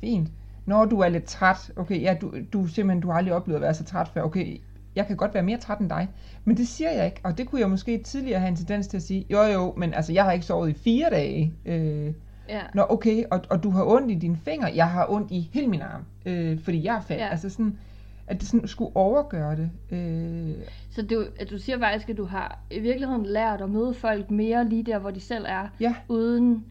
fint. 0.00 0.30
Når 0.66 0.84
du 0.84 1.00
er 1.00 1.08
lidt 1.08 1.24
træt, 1.24 1.72
okay, 1.76 2.02
ja, 2.02 2.16
du, 2.20 2.34
du 2.52 2.66
simpelthen, 2.66 3.02
du 3.02 3.08
har 3.08 3.18
aldrig 3.18 3.34
oplevet 3.34 3.56
at 3.56 3.62
være 3.62 3.74
så 3.74 3.84
træt 3.84 4.08
før, 4.08 4.22
okay, 4.22 4.60
jeg 4.96 5.06
kan 5.06 5.16
godt 5.16 5.34
være 5.34 5.42
mere 5.42 5.58
træt 5.58 5.78
end 5.78 5.90
dig. 5.90 6.08
Men 6.44 6.56
det 6.56 6.68
siger 6.68 6.90
jeg 6.90 7.06
ikke, 7.06 7.20
og 7.24 7.38
det 7.38 7.48
kunne 7.48 7.60
jeg 7.60 7.70
måske 7.70 8.02
tidligere 8.02 8.40
have 8.40 8.48
en 8.48 8.56
tendens 8.56 8.86
til 8.86 8.96
at 8.96 9.02
sige, 9.02 9.26
jo 9.30 9.42
jo, 9.42 9.74
men 9.76 9.94
altså, 9.94 10.12
jeg 10.12 10.24
har 10.24 10.32
ikke 10.32 10.46
sovet 10.46 10.70
i 10.70 10.74
fire 10.74 11.10
dage, 11.10 11.54
øh, 11.64 12.14
Ja. 12.48 12.60
Nå, 12.74 12.86
okay, 12.88 13.24
og, 13.30 13.40
og 13.50 13.62
du 13.62 13.70
har 13.70 13.84
ondt 13.84 14.10
i 14.10 14.14
dine 14.14 14.36
fingre, 14.36 14.72
jeg 14.74 14.90
har 14.90 15.06
ondt 15.10 15.30
i 15.30 15.50
hele 15.52 15.66
min 15.66 15.82
arm, 15.82 16.04
øh, 16.26 16.60
fordi 16.60 16.84
jeg 16.84 16.96
er 16.96 17.00
fat. 17.00 17.18
Ja. 17.18 17.28
Altså 17.28 17.50
sådan, 17.50 17.78
at 18.26 18.40
det 18.40 18.48
sådan 18.48 18.68
skulle 18.68 18.96
overgøre 18.96 19.56
det. 19.56 19.70
Øh. 19.90 20.54
Så 20.90 21.02
du, 21.02 21.24
at 21.40 21.50
du 21.50 21.58
siger 21.58 21.78
faktisk, 21.78 22.08
at 22.08 22.16
du 22.16 22.24
har 22.24 22.58
i 22.70 22.80
virkeligheden 22.80 23.26
lært 23.26 23.60
at 23.60 23.70
møde 23.70 23.94
folk 23.94 24.30
mere 24.30 24.68
lige 24.68 24.82
der, 24.82 24.98
hvor 24.98 25.10
de 25.10 25.20
selv 25.20 25.44
er, 25.48 25.68
ja. 25.80 25.94
uden 26.08 26.64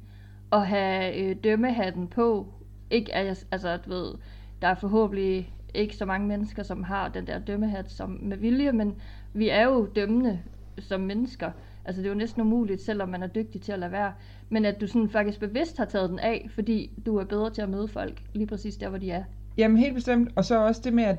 at 0.52 0.68
have 0.68 1.16
øh, 1.16 1.36
dømmehatten 1.44 2.08
på. 2.08 2.48
Ikke, 2.90 3.16
altså, 3.16 3.78
du 3.86 3.90
ved, 3.90 4.14
der 4.62 4.68
er 4.68 4.76
forhåbentlig 4.76 5.54
ikke 5.74 5.96
så 5.96 6.06
mange 6.06 6.28
mennesker, 6.28 6.64
som 6.64 6.84
har 6.84 7.10
den 7.10 7.28
der 7.28 7.40
dømmehat 7.40 7.92
som 7.92 8.20
med 8.22 8.38
vilje, 8.38 8.72
men 8.72 8.96
vi 9.34 9.50
er 9.50 9.64
jo 9.64 9.86
dømmende 9.96 10.40
som 10.80 11.02
mennesker. 11.02 11.52
Altså 11.86 12.02
det 12.02 12.08
er 12.08 12.12
jo 12.12 12.18
næsten 12.18 12.42
umuligt, 12.42 12.82
selvom 12.82 13.10
man 13.10 13.24
er 13.24 13.28
dygtig 13.28 13.62
til 13.62 13.72
at 13.72 13.80
lade 13.80 13.92
være. 13.92 14.14
Men 14.50 14.66
at 14.66 14.82
du 14.82 14.88
sådan 14.88 15.10
faktisk 15.10 15.40
bevidst 15.40 15.78
har 15.78 15.86
taget 15.86 16.10
den 16.10 16.20
af, 16.20 16.48
fordi 16.56 16.92
du 17.06 17.18
er 17.18 17.26
bedre 17.26 17.50
til 17.50 17.62
at 17.62 17.70
møde 17.70 17.88
folk 17.88 18.22
lige 18.34 18.48
præcis 18.48 18.78
der, 18.78 18.90
hvor 18.90 18.98
de 18.98 19.12
er. 19.12 19.24
Jamen 19.58 19.78
helt 19.78 19.96
bestemt. 19.96 20.32
Og 20.36 20.46
så 20.46 20.66
også 20.66 20.82
det 20.84 20.94
med, 20.94 21.04
at, 21.04 21.18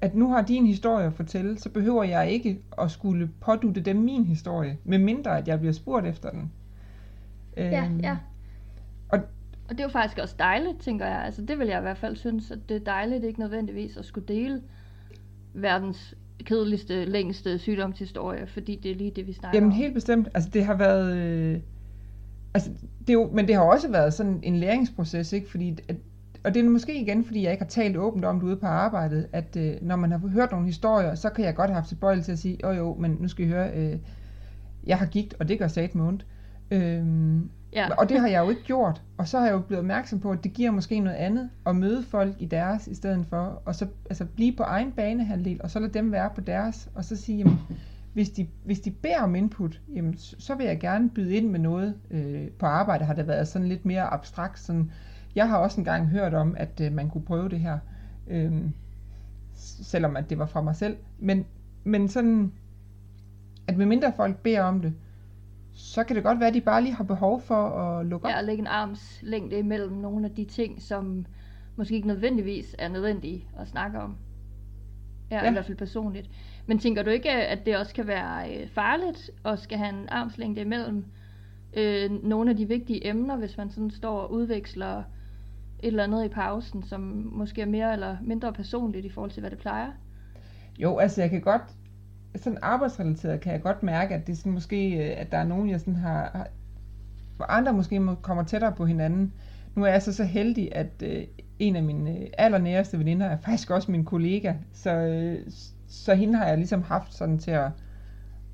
at 0.00 0.14
nu 0.14 0.30
har 0.30 0.42
din 0.42 0.66
historie 0.66 1.06
at 1.06 1.12
fortælle, 1.12 1.58
så 1.58 1.68
behøver 1.68 2.04
jeg 2.04 2.30
ikke 2.30 2.62
at 2.78 2.90
skulle 2.90 3.30
pådute 3.40 3.80
dem 3.80 3.96
min 3.96 4.24
historie, 4.24 4.78
med 4.84 4.98
mindre 4.98 5.38
at 5.38 5.48
jeg 5.48 5.58
bliver 5.58 5.72
spurgt 5.72 6.06
efter 6.06 6.30
den. 6.30 6.52
Ja, 7.56 7.84
øhm, 7.84 8.00
ja. 8.00 8.16
Og, 9.08 9.18
og 9.68 9.70
det 9.70 9.80
er 9.80 9.84
jo 9.84 9.90
faktisk 9.90 10.18
også 10.18 10.34
dejligt, 10.38 10.80
tænker 10.80 11.06
jeg. 11.06 11.24
Altså 11.24 11.42
det 11.42 11.58
vil 11.58 11.68
jeg 11.68 11.78
i 11.78 11.82
hvert 11.82 11.98
fald 11.98 12.16
synes, 12.16 12.50
at 12.50 12.58
det 12.68 12.76
er 12.76 12.84
dejligt 12.84 13.24
ikke 13.24 13.40
nødvendigvis 13.40 13.96
at 13.96 14.04
skulle 14.04 14.26
dele 14.28 14.62
verdens 15.54 16.14
kedeligste, 16.48 17.04
længste 17.04 17.58
sygdomshistorie, 17.58 18.46
fordi 18.46 18.80
det 18.82 18.90
er 18.90 18.94
lige 18.94 19.10
det, 19.16 19.26
vi 19.26 19.32
snakker 19.32 19.58
Jamen, 19.58 19.70
om. 19.70 19.76
helt 19.76 19.94
bestemt. 19.94 20.28
Altså, 20.34 20.50
det 20.52 20.64
har 20.64 20.74
været... 20.74 21.16
Øh, 21.16 21.60
altså, 22.54 22.70
det 23.00 23.08
er 23.08 23.12
jo, 23.12 23.30
men 23.32 23.46
det 23.46 23.54
har 23.54 23.62
også 23.62 23.90
været 23.90 24.14
sådan 24.14 24.40
en 24.42 24.56
læringsproces, 24.56 25.32
ikke? 25.32 25.50
Fordi, 25.50 25.78
at, 25.88 25.96
og 26.44 26.54
det 26.54 26.64
er 26.64 26.68
måske 26.68 27.00
igen, 27.02 27.24
fordi 27.24 27.42
jeg 27.42 27.52
ikke 27.52 27.64
har 27.64 27.68
talt 27.68 27.96
åbent 27.96 28.24
om 28.24 28.40
det 28.40 28.46
ude 28.46 28.56
på 28.56 28.66
arbejdet, 28.66 29.26
at 29.32 29.56
øh, 29.56 29.74
når 29.82 29.96
man 29.96 30.10
har 30.10 30.18
hørt 30.18 30.50
nogle 30.50 30.66
historier, 30.66 31.14
så 31.14 31.30
kan 31.30 31.44
jeg 31.44 31.54
godt 31.54 31.70
have 31.70 31.74
haft 31.74 31.88
tilbøjelse 31.88 32.24
til 32.24 32.32
at 32.32 32.38
sige, 32.38 32.58
jo 32.62 32.70
jo, 32.70 32.96
men 32.98 33.16
nu 33.20 33.28
skal 33.28 33.44
I 33.44 33.48
høre, 33.48 33.70
øh, 33.76 33.98
jeg 34.86 34.98
har 34.98 35.06
gigt, 35.06 35.34
og 35.40 35.48
det 35.48 35.58
gør 35.58 35.68
sat 35.68 35.94
med 35.94 36.04
ondt. 36.04 36.26
Øh, 36.70 37.06
Ja. 37.72 37.88
Og 37.94 38.08
det 38.08 38.20
har 38.20 38.28
jeg 38.28 38.44
jo 38.44 38.50
ikke 38.50 38.62
gjort. 38.62 39.02
Og 39.18 39.28
så 39.28 39.38
har 39.38 39.46
jeg 39.46 39.52
jo 39.52 39.60
blevet 39.60 39.78
opmærksom 39.78 40.20
på, 40.20 40.30
at 40.30 40.44
det 40.44 40.52
giver 40.52 40.70
måske 40.70 41.00
noget 41.00 41.16
andet 41.16 41.50
at 41.66 41.76
møde 41.76 42.02
folk 42.02 42.34
i 42.38 42.46
deres 42.46 42.86
i 42.86 42.94
stedet 42.94 43.26
for. 43.26 43.62
Og 43.64 43.74
så 43.74 43.86
altså, 44.10 44.24
blive 44.24 44.56
på 44.56 44.62
egen 44.62 44.92
banehandel, 44.92 45.60
og 45.62 45.70
så 45.70 45.80
lade 45.80 45.92
dem 45.92 46.12
være 46.12 46.30
på 46.34 46.40
deres. 46.40 46.90
Og 46.94 47.04
så 47.04 47.16
sige, 47.16 47.38
jamen, 47.38 47.58
hvis 48.12 48.30
de, 48.30 48.48
hvis 48.64 48.80
de 48.80 48.90
beder 48.90 49.20
om 49.20 49.34
input, 49.34 49.80
jamen, 49.94 50.16
så 50.18 50.54
vil 50.54 50.66
jeg 50.66 50.80
gerne 50.80 51.10
byde 51.10 51.34
ind 51.34 51.50
med 51.50 51.60
noget. 51.60 51.94
Øh, 52.10 52.48
på 52.48 52.66
arbejde 52.66 53.04
har 53.04 53.14
det 53.14 53.26
været 53.26 53.48
sådan 53.48 53.68
lidt 53.68 53.84
mere 53.84 54.02
abstrakt. 54.02 54.60
Sådan, 54.60 54.90
jeg 55.34 55.48
har 55.48 55.56
også 55.56 55.80
engang 55.80 56.06
hørt 56.06 56.34
om, 56.34 56.54
at 56.58 56.80
øh, 56.80 56.92
man 56.92 57.10
kunne 57.10 57.24
prøve 57.24 57.48
det 57.48 57.60
her. 57.60 57.78
Øh, 58.28 58.52
selvom 59.82 60.16
at 60.16 60.30
det 60.30 60.38
var 60.38 60.46
fra 60.46 60.62
mig 60.62 60.76
selv. 60.76 60.96
Men, 61.18 61.44
men 61.84 62.08
sådan, 62.08 62.52
at 63.66 63.76
medmindre 63.76 64.12
folk 64.16 64.36
beder 64.36 64.62
om 64.62 64.80
det, 64.80 64.92
så 65.78 66.04
kan 66.04 66.16
det 66.16 66.24
godt 66.24 66.40
være, 66.40 66.48
at 66.48 66.54
de 66.54 66.60
bare 66.60 66.82
lige 66.82 66.94
har 66.94 67.04
behov 67.04 67.40
for 67.40 67.68
at 67.68 68.06
lukke 68.06 68.26
op. 68.26 68.30
Ja, 68.30 68.38
og 68.38 68.44
lægge 68.44 68.60
en 68.60 68.66
arms 68.66 69.18
længde 69.22 69.58
imellem 69.58 69.92
nogle 69.92 70.26
af 70.26 70.34
de 70.34 70.44
ting, 70.44 70.82
som 70.82 71.26
måske 71.76 71.94
ikke 71.94 72.08
nødvendigvis 72.08 72.76
er 72.78 72.88
nødvendige 72.88 73.48
at 73.58 73.68
snakke 73.68 74.00
om. 74.00 74.16
Ja, 75.30 75.44
ja. 75.44 75.50
i 75.50 75.52
hvert 75.52 75.64
fald 75.64 75.76
personligt. 75.76 76.30
Men 76.66 76.78
tænker 76.78 77.02
du 77.02 77.10
ikke, 77.10 77.30
at 77.30 77.66
det 77.66 77.76
også 77.76 77.94
kan 77.94 78.06
være 78.06 78.56
øh, 78.56 78.68
farligt 78.68 79.30
at 79.44 79.58
skal 79.58 79.78
have 79.78 79.88
en 79.88 80.08
armslængde 80.08 80.60
imellem 80.60 81.04
øh, 81.76 82.24
nogle 82.24 82.50
af 82.50 82.56
de 82.56 82.68
vigtige 82.68 83.08
emner, 83.08 83.36
hvis 83.36 83.56
man 83.56 83.70
sådan 83.70 83.90
står 83.90 84.20
og 84.20 84.32
udveksler 84.32 84.98
et 84.98 85.86
eller 85.86 86.04
andet 86.04 86.24
i 86.24 86.28
pausen, 86.28 86.82
som 86.82 87.00
måske 87.32 87.60
er 87.60 87.66
mere 87.66 87.92
eller 87.92 88.16
mindre 88.22 88.52
personligt 88.52 89.06
i 89.06 89.08
forhold 89.08 89.30
til, 89.30 89.40
hvad 89.40 89.50
det 89.50 89.58
plejer? 89.58 89.92
Jo, 90.78 90.98
altså 90.98 91.20
jeg 91.20 91.30
kan 91.30 91.40
godt 91.40 91.62
sådan 92.36 92.58
arbejdsrelateret 92.62 93.40
kan 93.40 93.52
jeg 93.52 93.62
godt 93.62 93.82
mærke, 93.82 94.14
at 94.14 94.26
det 94.26 94.32
er 94.32 94.36
sådan 94.36 94.52
måske, 94.52 94.96
øh, 95.10 95.20
at 95.20 95.32
der 95.32 95.38
er 95.38 95.44
nogen, 95.44 95.70
jeg 95.70 95.80
sådan 95.80 95.96
har, 95.96 96.30
har 96.34 96.46
hvor 97.36 97.46
andre 97.46 97.72
måske 97.72 98.00
må- 98.00 98.14
kommer 98.14 98.44
tættere 98.44 98.72
på 98.72 98.86
hinanden. 98.86 99.32
Nu 99.74 99.84
er 99.84 99.88
jeg 99.90 100.02
så 100.02 100.12
så 100.12 100.24
heldig, 100.24 100.74
at 100.76 101.02
øh, 101.02 101.22
en 101.58 101.76
af 101.76 101.82
mine 101.82 102.18
øh, 102.18 102.26
allernæreste 102.38 102.98
veninder 102.98 103.26
er 103.26 103.36
faktisk 103.38 103.70
også 103.70 103.90
min 103.90 104.04
kollega, 104.04 104.54
så, 104.72 104.90
øh, 104.96 105.38
så 105.88 106.14
hende 106.14 106.38
har 106.38 106.46
jeg 106.46 106.56
ligesom 106.58 106.82
haft 106.82 107.14
sådan 107.14 107.38
til 107.38 107.50
at, 107.50 107.70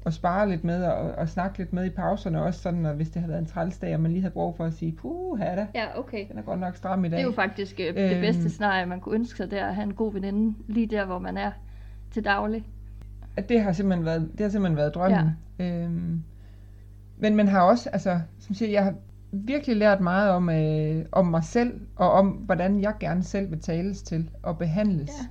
at 0.07 0.15
spare 0.15 0.49
lidt 0.51 0.65
med 0.65 0.85
og, 0.85 1.11
og 1.13 1.29
snakke 1.29 1.59
lidt 1.59 1.73
med 1.73 1.85
i 1.85 1.91
pauserne 1.91 2.43
også 2.43 2.61
sådan, 2.61 2.87
og 2.87 2.95
hvis 2.95 3.11
det 3.11 3.21
har 3.23 3.29
været 3.29 3.39
en 3.41 3.47
trælsdag, 3.47 3.95
og 3.95 4.01
man 4.01 4.11
lige 4.11 4.21
havde 4.23 4.33
brug 4.35 4.57
for 4.57 4.65
at 4.65 4.73
sige, 4.73 4.93
puh, 4.93 5.41
da, 5.41 5.67
Ja, 5.75 5.99
okay. 5.99 6.29
den 6.31 6.39
er 6.39 6.43
godt 6.43 6.61
nok 6.61 6.77
stram 6.77 7.05
i 7.05 7.09
dag. 7.09 7.17
Det 7.19 7.23
er 7.25 7.29
jo 7.29 7.33
faktisk 7.35 7.81
øh, 7.81 7.95
det 7.95 8.21
bedste 8.21 8.43
Øhm. 8.43 8.49
scenarie, 8.49 8.87
man 8.87 9.01
kunne 9.01 9.15
ønske 9.15 9.37
sig 9.37 9.51
der, 9.51 9.67
at 9.67 9.75
have 9.75 9.85
en 9.85 9.95
god 9.95 10.13
veninde 10.13 10.55
lige 10.69 10.87
der, 10.87 11.05
hvor 11.07 11.19
man 11.19 11.37
er 11.37 11.51
til 12.11 12.25
daglig. 12.25 12.65
At 13.37 13.49
det 13.49 13.63
har 13.63 13.73
simpelthen 13.73 14.05
været, 14.05 14.31
det 14.33 14.41
har 14.41 14.49
simpelthen 14.49 14.77
været 14.77 14.95
drømmen. 14.95 15.31
Ja. 15.59 15.65
Øhm, 15.65 16.23
men 17.19 17.37
man 17.37 17.49
har 17.49 17.61
også, 17.61 17.91
altså, 17.91 18.21
som 18.39 18.55
siger, 18.55 18.71
jeg 18.71 18.85
har 18.85 18.95
virkelig 19.33 19.77
lært 19.77 20.01
meget 20.01 20.31
om, 20.31 20.51
øh, 20.51 21.05
om 21.13 21.27
mig 21.27 21.45
selv, 21.45 21.81
og 21.97 22.13
om, 22.13 22.29
hvordan 22.29 22.81
jeg 22.81 22.95
gerne 23.01 23.23
selv 23.23 23.51
vil 23.51 23.61
tales 23.61 24.03
til 24.03 24.31
og 24.43 24.59
behandles. 24.59 25.11
Ja. 25.11 25.27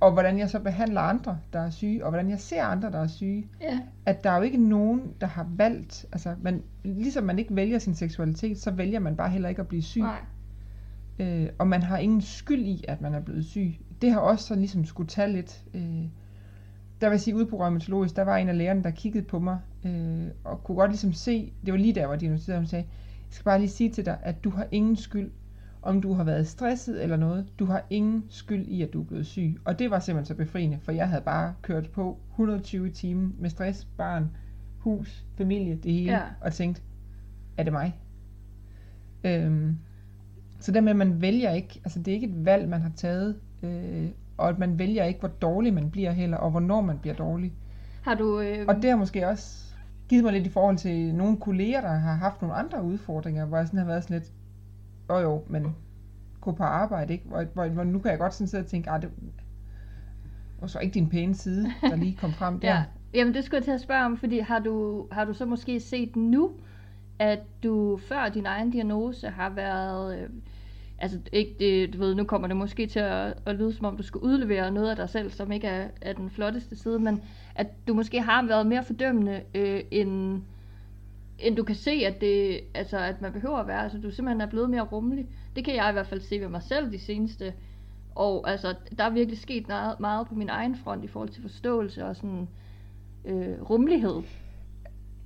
Og 0.00 0.12
hvordan 0.12 0.38
jeg 0.38 0.50
så 0.50 0.58
behandler 0.58 1.00
andre, 1.00 1.38
der 1.52 1.60
er 1.60 1.70
syge, 1.70 2.04
og 2.04 2.10
hvordan 2.10 2.30
jeg 2.30 2.40
ser 2.40 2.64
andre, 2.64 2.92
der 2.92 2.98
er 2.98 3.06
syge. 3.06 3.46
Ja. 3.60 3.80
At 4.06 4.24
der 4.24 4.30
er 4.30 4.36
jo 4.36 4.42
ikke 4.42 4.68
nogen, 4.68 5.02
der 5.20 5.26
har 5.26 5.46
valgt, 5.56 6.06
altså, 6.12 6.34
man, 6.42 6.62
ligesom 6.84 7.24
man 7.24 7.38
ikke 7.38 7.56
vælger 7.56 7.78
sin 7.78 7.94
seksualitet, 7.94 8.58
så 8.58 8.70
vælger 8.70 9.00
man 9.00 9.16
bare 9.16 9.30
heller 9.30 9.48
ikke 9.48 9.60
at 9.60 9.68
blive 9.68 9.82
syg. 9.82 10.00
Nej. 10.00 10.20
Øh, 11.18 11.48
og 11.58 11.66
man 11.66 11.82
har 11.82 11.98
ingen 11.98 12.20
skyld 12.20 12.64
i, 12.64 12.84
at 12.88 13.00
man 13.00 13.14
er 13.14 13.20
blevet 13.20 13.44
syg. 13.44 13.74
Det 14.02 14.12
har 14.12 14.20
også 14.20 14.46
sådan 14.46 14.60
ligesom 14.60 14.84
skulle 14.84 15.08
tage 15.08 15.32
lidt. 15.32 15.64
Øh, 15.74 16.04
der 17.04 17.10
vil 17.10 17.14
jeg 17.14 17.20
sige, 17.20 17.36
ude 17.36 17.46
på 17.46 17.56
rheumatologisk, 17.60 18.16
der 18.16 18.22
var 18.22 18.36
en 18.36 18.48
af 18.48 18.58
lægerne, 18.58 18.82
der 18.82 18.90
kiggede 18.90 19.24
på 19.24 19.38
mig, 19.38 19.58
øh, 19.84 20.26
og 20.44 20.64
kunne 20.64 20.76
godt 20.76 20.90
ligesom 20.90 21.12
se, 21.12 21.52
det 21.66 21.72
var 21.72 21.78
lige 21.78 21.94
der, 21.94 22.06
hvor 22.06 22.16
diagnosticeret, 22.16 22.58
hun 22.60 22.66
sagde, 22.66 22.84
jeg 23.20 23.26
skal 23.30 23.44
bare 23.44 23.58
lige 23.58 23.70
sige 23.70 23.90
til 23.90 24.06
dig, 24.06 24.18
at 24.22 24.44
du 24.44 24.50
har 24.50 24.66
ingen 24.72 24.96
skyld, 24.96 25.30
om 25.82 26.00
du 26.00 26.12
har 26.12 26.24
været 26.24 26.46
stresset 26.48 27.02
eller 27.02 27.16
noget. 27.16 27.46
Du 27.58 27.64
har 27.64 27.84
ingen 27.90 28.24
skyld 28.28 28.66
i, 28.66 28.82
at 28.82 28.92
du 28.92 29.00
er 29.00 29.04
blevet 29.04 29.26
syg. 29.26 29.56
Og 29.64 29.78
det 29.78 29.90
var 29.90 29.98
simpelthen 29.98 30.26
så 30.26 30.34
befriende, 30.44 30.78
for 30.82 30.92
jeg 30.92 31.08
havde 31.08 31.22
bare 31.22 31.54
kørt 31.62 31.90
på 31.90 32.18
120 32.30 32.90
timer 32.90 33.30
med 33.38 33.50
stress, 33.50 33.84
barn, 33.84 34.30
hus, 34.78 35.24
familie, 35.36 35.74
det 35.82 35.92
hele, 35.92 36.12
Ja. 36.12 36.20
og 36.40 36.52
tænkt, 36.52 36.82
er 37.56 37.62
det 37.62 37.72
mig? 37.72 37.98
Øhm, 39.24 39.78
så 40.60 40.72
det 40.72 40.84
med, 40.84 40.90
at 40.90 40.96
man 40.96 41.20
vælger 41.20 41.50
ikke, 41.50 41.80
altså 41.84 41.98
det 41.98 42.08
er 42.08 42.14
ikke 42.14 42.26
et 42.26 42.44
valg, 42.44 42.68
man 42.68 42.80
har 42.80 42.92
taget, 42.96 43.36
øh, 43.62 44.08
og 44.38 44.48
at 44.48 44.58
man 44.58 44.78
vælger 44.78 45.04
ikke, 45.04 45.20
hvor 45.20 45.28
dårlig 45.28 45.74
man 45.74 45.90
bliver 45.90 46.10
heller, 46.12 46.36
og 46.36 46.50
hvornår 46.50 46.80
man 46.80 46.98
bliver 46.98 47.14
dårlig. 47.14 47.52
Har 48.02 48.14
du... 48.14 48.40
Øh, 48.40 48.64
Og 48.68 48.74
det 48.74 48.90
har 48.90 48.96
måske 48.96 49.28
også 49.28 49.64
givet 50.08 50.24
mig 50.24 50.32
lidt 50.32 50.46
i 50.46 50.50
forhold 50.50 50.76
til 50.76 51.14
nogle 51.14 51.36
kolleger, 51.36 51.80
der 51.80 51.88
har 51.88 52.14
haft 52.14 52.42
nogle 52.42 52.56
andre 52.56 52.82
udfordringer, 52.82 53.46
hvor 53.46 53.56
jeg 53.56 53.66
sådan 53.66 53.78
har 53.78 53.86
været 53.86 54.04
sådan 54.04 54.18
lidt, 54.18 54.32
åh 55.10 55.22
jo, 55.22 55.42
men 55.48 55.76
gå 56.40 56.52
på 56.52 56.62
arbejde, 56.62 57.12
ikke? 57.12 57.28
Hvor, 57.28 57.44
hvor, 57.54 57.68
hvor 57.68 57.84
nu 57.84 57.98
kan 57.98 58.10
jeg 58.10 58.18
godt 58.18 58.34
sådan 58.34 58.48
sidde 58.48 58.62
og 58.62 58.66
tænke, 58.66 58.90
ah, 58.90 59.02
det 59.02 59.10
var 60.60 60.66
så 60.66 60.78
ikke 60.78 60.94
din 60.94 61.08
pæne 61.08 61.34
side, 61.34 61.66
der 61.80 61.96
lige 61.96 62.16
kom 62.20 62.32
frem 62.32 62.58
der. 62.60 62.68
Ja. 62.68 62.84
Jamen 63.14 63.34
det 63.34 63.44
skulle 63.44 63.56
jeg 63.56 63.64
til 63.64 63.70
at 63.70 63.80
spørge 63.80 64.04
om, 64.04 64.16
fordi 64.16 64.38
har 64.38 64.58
du, 64.58 65.06
har 65.12 65.24
du 65.24 65.32
så 65.32 65.46
måske 65.46 65.80
set 65.80 66.16
nu, 66.16 66.50
at 67.18 67.38
du 67.62 67.96
før 68.08 68.28
din 68.28 68.46
egen 68.46 68.70
diagnose 68.70 69.28
har 69.28 69.50
været, 69.50 70.18
øh, 70.18 70.28
altså 70.98 71.18
ikke 71.32 71.54
det, 71.58 71.92
du 71.92 71.98
ved, 71.98 72.14
nu 72.14 72.24
kommer 72.24 72.48
det 72.48 72.56
måske 72.56 72.86
til 72.86 72.98
at, 72.98 73.34
at 73.46 73.54
lyde 73.54 73.74
som 73.74 73.86
om 73.86 73.96
du 73.96 74.02
skal 74.02 74.20
udlevere 74.20 74.70
noget 74.70 74.90
af 74.90 74.96
dig 74.96 75.08
selv, 75.08 75.30
som 75.30 75.52
ikke 75.52 75.66
er, 75.66 75.88
er 76.00 76.12
den 76.12 76.30
flotteste 76.30 76.76
side, 76.76 76.98
men 76.98 77.22
at 77.54 77.66
du 77.88 77.94
måske 77.94 78.20
har 78.20 78.46
været 78.46 78.66
mere 78.66 78.84
fordømmende, 78.84 79.42
øh, 79.54 79.80
end, 79.90 80.42
end 81.38 81.56
du 81.56 81.62
kan 81.62 81.76
se, 81.76 81.90
at, 81.90 82.20
det, 82.20 82.60
altså, 82.74 82.98
at 82.98 83.22
man 83.22 83.32
behøver 83.32 83.58
at 83.58 83.66
være. 83.66 83.82
Altså 83.82 83.98
du 83.98 84.10
simpelthen 84.10 84.40
er 84.40 84.50
blevet 84.50 84.70
mere 84.70 84.82
rummelig. 84.82 85.26
Det 85.56 85.64
kan 85.64 85.76
jeg 85.76 85.90
i 85.90 85.92
hvert 85.92 86.06
fald 86.06 86.20
se 86.20 86.40
ved 86.40 86.48
mig 86.48 86.62
selv 86.62 86.92
de 86.92 86.98
seneste 86.98 87.52
og 88.14 88.50
altså, 88.50 88.74
der 88.98 89.04
er 89.04 89.10
virkelig 89.10 89.38
sket 89.38 89.68
meget, 89.68 90.00
meget 90.00 90.26
på 90.28 90.34
min 90.34 90.48
egen 90.48 90.76
front 90.76 91.04
i 91.04 91.06
forhold 91.06 91.28
til 91.28 91.42
forståelse 91.42 92.04
og 92.04 92.16
sådan 92.16 92.48
øh, 93.24 93.62
rummelighed. 93.70 94.22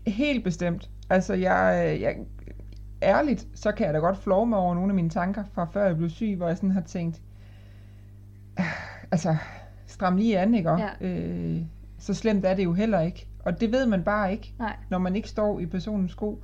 Helt 0.07 0.45
bestemt. 0.45 0.91
Altså, 1.11 1.35
jeg, 1.35 1.99
jeg, 2.01 2.17
ærligt, 3.03 3.47
så 3.55 3.73
kan 3.73 3.87
jeg 3.87 3.95
da 3.95 3.99
godt 3.99 4.19
flove 4.19 4.47
mig 4.47 4.59
over 4.59 4.75
nogle 4.75 4.91
af 4.91 4.95
mine 4.95 5.11
tanker 5.11 5.45
fra 5.53 5.65
før 5.65 5.87
jeg 5.87 5.97
blev 5.97 6.09
syg, 6.11 6.35
hvor 6.37 6.47
jeg 6.49 6.57
sådan 6.57 6.71
har 6.71 6.81
tænkt, 6.81 7.23
"Ah, 8.57 8.65
altså, 9.11 9.37
stram 9.87 10.17
lige 10.17 10.39
an, 10.39 10.55
ikke? 10.55 10.71
Og, 10.71 10.79
Ja. 11.01 11.07
øh, 11.09 11.61
så 11.99 12.15
slemt 12.15 12.45
er 12.45 12.55
det 12.55 12.65
jo 12.65 12.73
heller 12.73 13.01
ikke. 13.01 13.29
Og 13.45 13.61
det 13.61 13.73
ved 13.73 13.87
man 13.87 14.03
bare 14.05 14.33
ikke, 14.33 14.55
Nej. 14.59 14.77
når 14.91 14.99
man 14.99 15.17
ikke 15.17 15.29
står 15.29 15.61
i 15.61 15.67
personens 15.67 16.13
sko. 16.13 16.43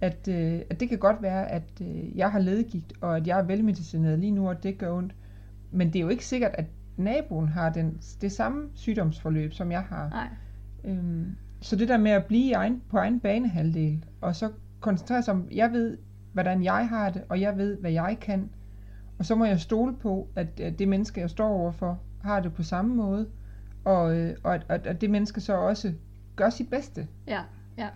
At, 0.00 0.28
øh, 0.28 0.60
at 0.70 0.80
det 0.80 0.88
kan 0.88 0.98
godt 0.98 1.22
være, 1.22 1.50
at 1.50 1.62
øh, 1.80 2.16
jeg 2.18 2.32
har 2.32 2.38
ledegigt, 2.38 2.92
og 3.00 3.16
at 3.16 3.26
jeg 3.26 3.38
er 3.38 3.42
velmedicineret 3.42 4.18
lige 4.18 4.30
nu, 4.32 4.48
og 4.48 4.62
det 4.62 4.78
gør 4.78 4.92
ondt. 4.92 5.14
Men 5.70 5.86
det 5.92 5.96
er 5.96 6.00
jo 6.00 6.08
ikke 6.08 6.26
sikkert, 6.26 6.50
at 6.54 6.64
naboen 6.96 7.48
har 7.48 7.70
den, 7.70 7.98
det 8.20 8.32
samme 8.32 8.68
sygdomsforløb, 8.74 9.52
som 9.52 9.72
jeg 9.72 9.80
har. 9.82 10.08
Nej. 10.08 10.28
Øhm, 10.84 11.36
så 11.60 11.76
det 11.76 11.88
der 11.88 11.96
med 11.98 12.10
at 12.10 12.24
blive 12.24 12.52
egen, 12.54 12.82
på 12.90 12.96
egen 12.98 13.20
banehalvdel, 13.20 14.04
og 14.20 14.36
så 14.36 14.50
koncentrere 14.86 15.22
sig 15.22 15.34
om, 15.34 15.48
jeg 15.52 15.72
ved, 15.72 15.98
hvordan 16.32 16.64
jeg 16.64 16.88
har 16.88 17.10
det, 17.10 17.22
og 17.28 17.40
jeg 17.40 17.56
ved, 17.56 17.76
hvad 17.76 17.90
jeg 17.90 18.16
kan. 18.20 18.50
Og 19.18 19.24
så 19.24 19.34
må 19.34 19.44
jeg 19.44 19.60
stole 19.60 19.96
på, 19.96 20.28
at, 20.36 20.60
at 20.60 20.78
det 20.78 20.88
menneske, 20.88 21.20
jeg 21.20 21.30
står 21.30 21.48
overfor, 21.48 22.00
har 22.24 22.40
det 22.40 22.54
på 22.54 22.62
samme 22.62 22.94
måde, 22.94 23.28
og, 23.84 24.16
øh, 24.16 24.36
og 24.42 24.54
at, 24.54 24.66
at, 24.68 24.86
at 24.86 25.00
det 25.00 25.10
menneske 25.10 25.40
så 25.40 25.54
også 25.54 25.92
gør 26.36 26.50
sit 26.50 26.70
bedste. 26.70 27.06
Ja, 27.26 27.40
ja. 27.78 27.88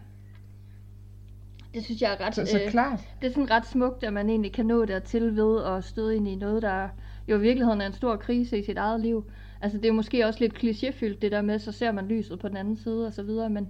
Det 1.74 1.84
synes 1.84 2.02
jeg 2.02 2.12
er 2.12 2.26
ret... 2.26 2.34
Så, 2.34 2.46
så 2.46 2.60
øh, 2.64 2.70
klart. 2.70 3.00
det 3.20 3.26
er 3.26 3.30
sådan 3.30 3.50
ret 3.50 3.66
smukt, 3.66 4.04
at 4.04 4.12
man 4.12 4.30
egentlig 4.30 4.52
kan 4.52 4.66
nå 4.66 4.84
dertil 4.84 5.36
ved 5.36 5.64
at 5.64 5.84
støde 5.84 6.16
ind 6.16 6.28
i 6.28 6.34
noget, 6.34 6.62
der 6.62 6.88
jo 7.28 7.36
i 7.36 7.40
virkeligheden 7.40 7.80
er 7.80 7.86
en 7.86 7.92
stor 7.92 8.16
krise 8.16 8.58
i 8.58 8.64
sit 8.64 8.78
eget 8.78 9.00
liv. 9.00 9.24
Altså 9.60 9.78
det 9.78 9.88
er 9.88 9.92
måske 9.92 10.26
også 10.26 10.40
lidt 10.40 10.54
klichéfyldt 10.54 11.18
det 11.22 11.32
der 11.32 11.42
med, 11.42 11.58
så 11.58 11.72
ser 11.72 11.92
man 11.92 12.06
lyset 12.06 12.38
på 12.38 12.48
den 12.48 12.56
anden 12.56 12.76
side 12.76 13.06
og 13.06 13.12
så 13.12 13.22
videre, 13.22 13.50
men 13.50 13.68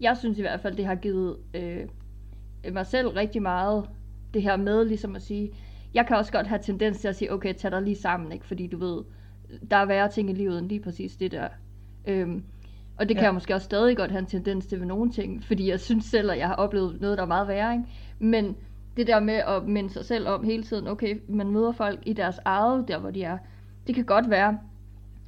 jeg 0.00 0.16
synes 0.16 0.38
i 0.38 0.40
hvert 0.40 0.60
fald, 0.60 0.76
det 0.76 0.86
har 0.86 0.94
givet 0.94 1.36
øh, 1.54 1.86
mig 2.72 2.86
selv 2.86 3.08
rigtig 3.08 3.42
meget 3.42 3.84
det 4.34 4.42
her 4.42 4.56
med 4.56 4.84
ligesom 4.84 5.16
at 5.16 5.22
sige, 5.22 5.50
jeg 5.94 6.06
kan 6.06 6.16
også 6.16 6.32
godt 6.32 6.46
have 6.46 6.58
tendens 6.62 7.00
til 7.00 7.08
at 7.08 7.16
sige, 7.16 7.32
okay, 7.32 7.54
tag 7.54 7.70
dig 7.70 7.82
lige 7.82 7.96
sammen, 7.96 8.32
ikke? 8.32 8.46
fordi 8.46 8.66
du 8.66 8.78
ved, 8.78 9.02
der 9.70 9.76
er 9.76 9.84
værre 9.84 10.08
ting 10.08 10.30
i 10.30 10.32
livet 10.32 10.58
end 10.58 10.68
lige 10.68 10.80
præcis 10.80 11.16
det 11.16 11.32
der. 11.32 11.48
Øhm, 12.06 12.42
og 12.98 13.08
det 13.08 13.16
kan 13.16 13.22
Ja. 13.22 13.26
jeg 13.26 13.34
måske 13.34 13.54
også 13.54 13.64
stadig 13.64 13.96
godt 13.96 14.10
have 14.10 14.18
en 14.18 14.26
tendens 14.26 14.66
til 14.66 14.80
ved 14.80 14.86
nogle 14.86 15.12
ting, 15.12 15.44
fordi 15.44 15.70
jeg 15.70 15.80
synes 15.80 16.04
selv, 16.04 16.30
at 16.30 16.38
jeg 16.38 16.46
har 16.46 16.54
oplevet 16.54 17.00
noget, 17.00 17.18
der 17.18 17.24
er 17.24 17.28
meget 17.28 17.48
værre. 17.48 17.72
Ikke? 17.72 17.84
Men 18.18 18.56
det 18.96 19.06
der 19.06 19.20
med 19.20 19.34
at 19.34 19.64
minde 19.66 19.90
sig 19.90 20.04
selv 20.04 20.28
om 20.28 20.44
hele 20.44 20.62
tiden, 20.62 20.88
okay, 20.88 21.20
man 21.28 21.50
møder 21.50 21.72
folk 21.72 22.00
i 22.06 22.12
deres 22.12 22.36
eget, 22.44 22.88
der 22.88 22.98
hvor 22.98 23.10
de 23.10 23.22
er. 23.22 23.38
Det 23.86 23.94
kan 23.94 24.04
godt 24.04 24.30
være, 24.30 24.58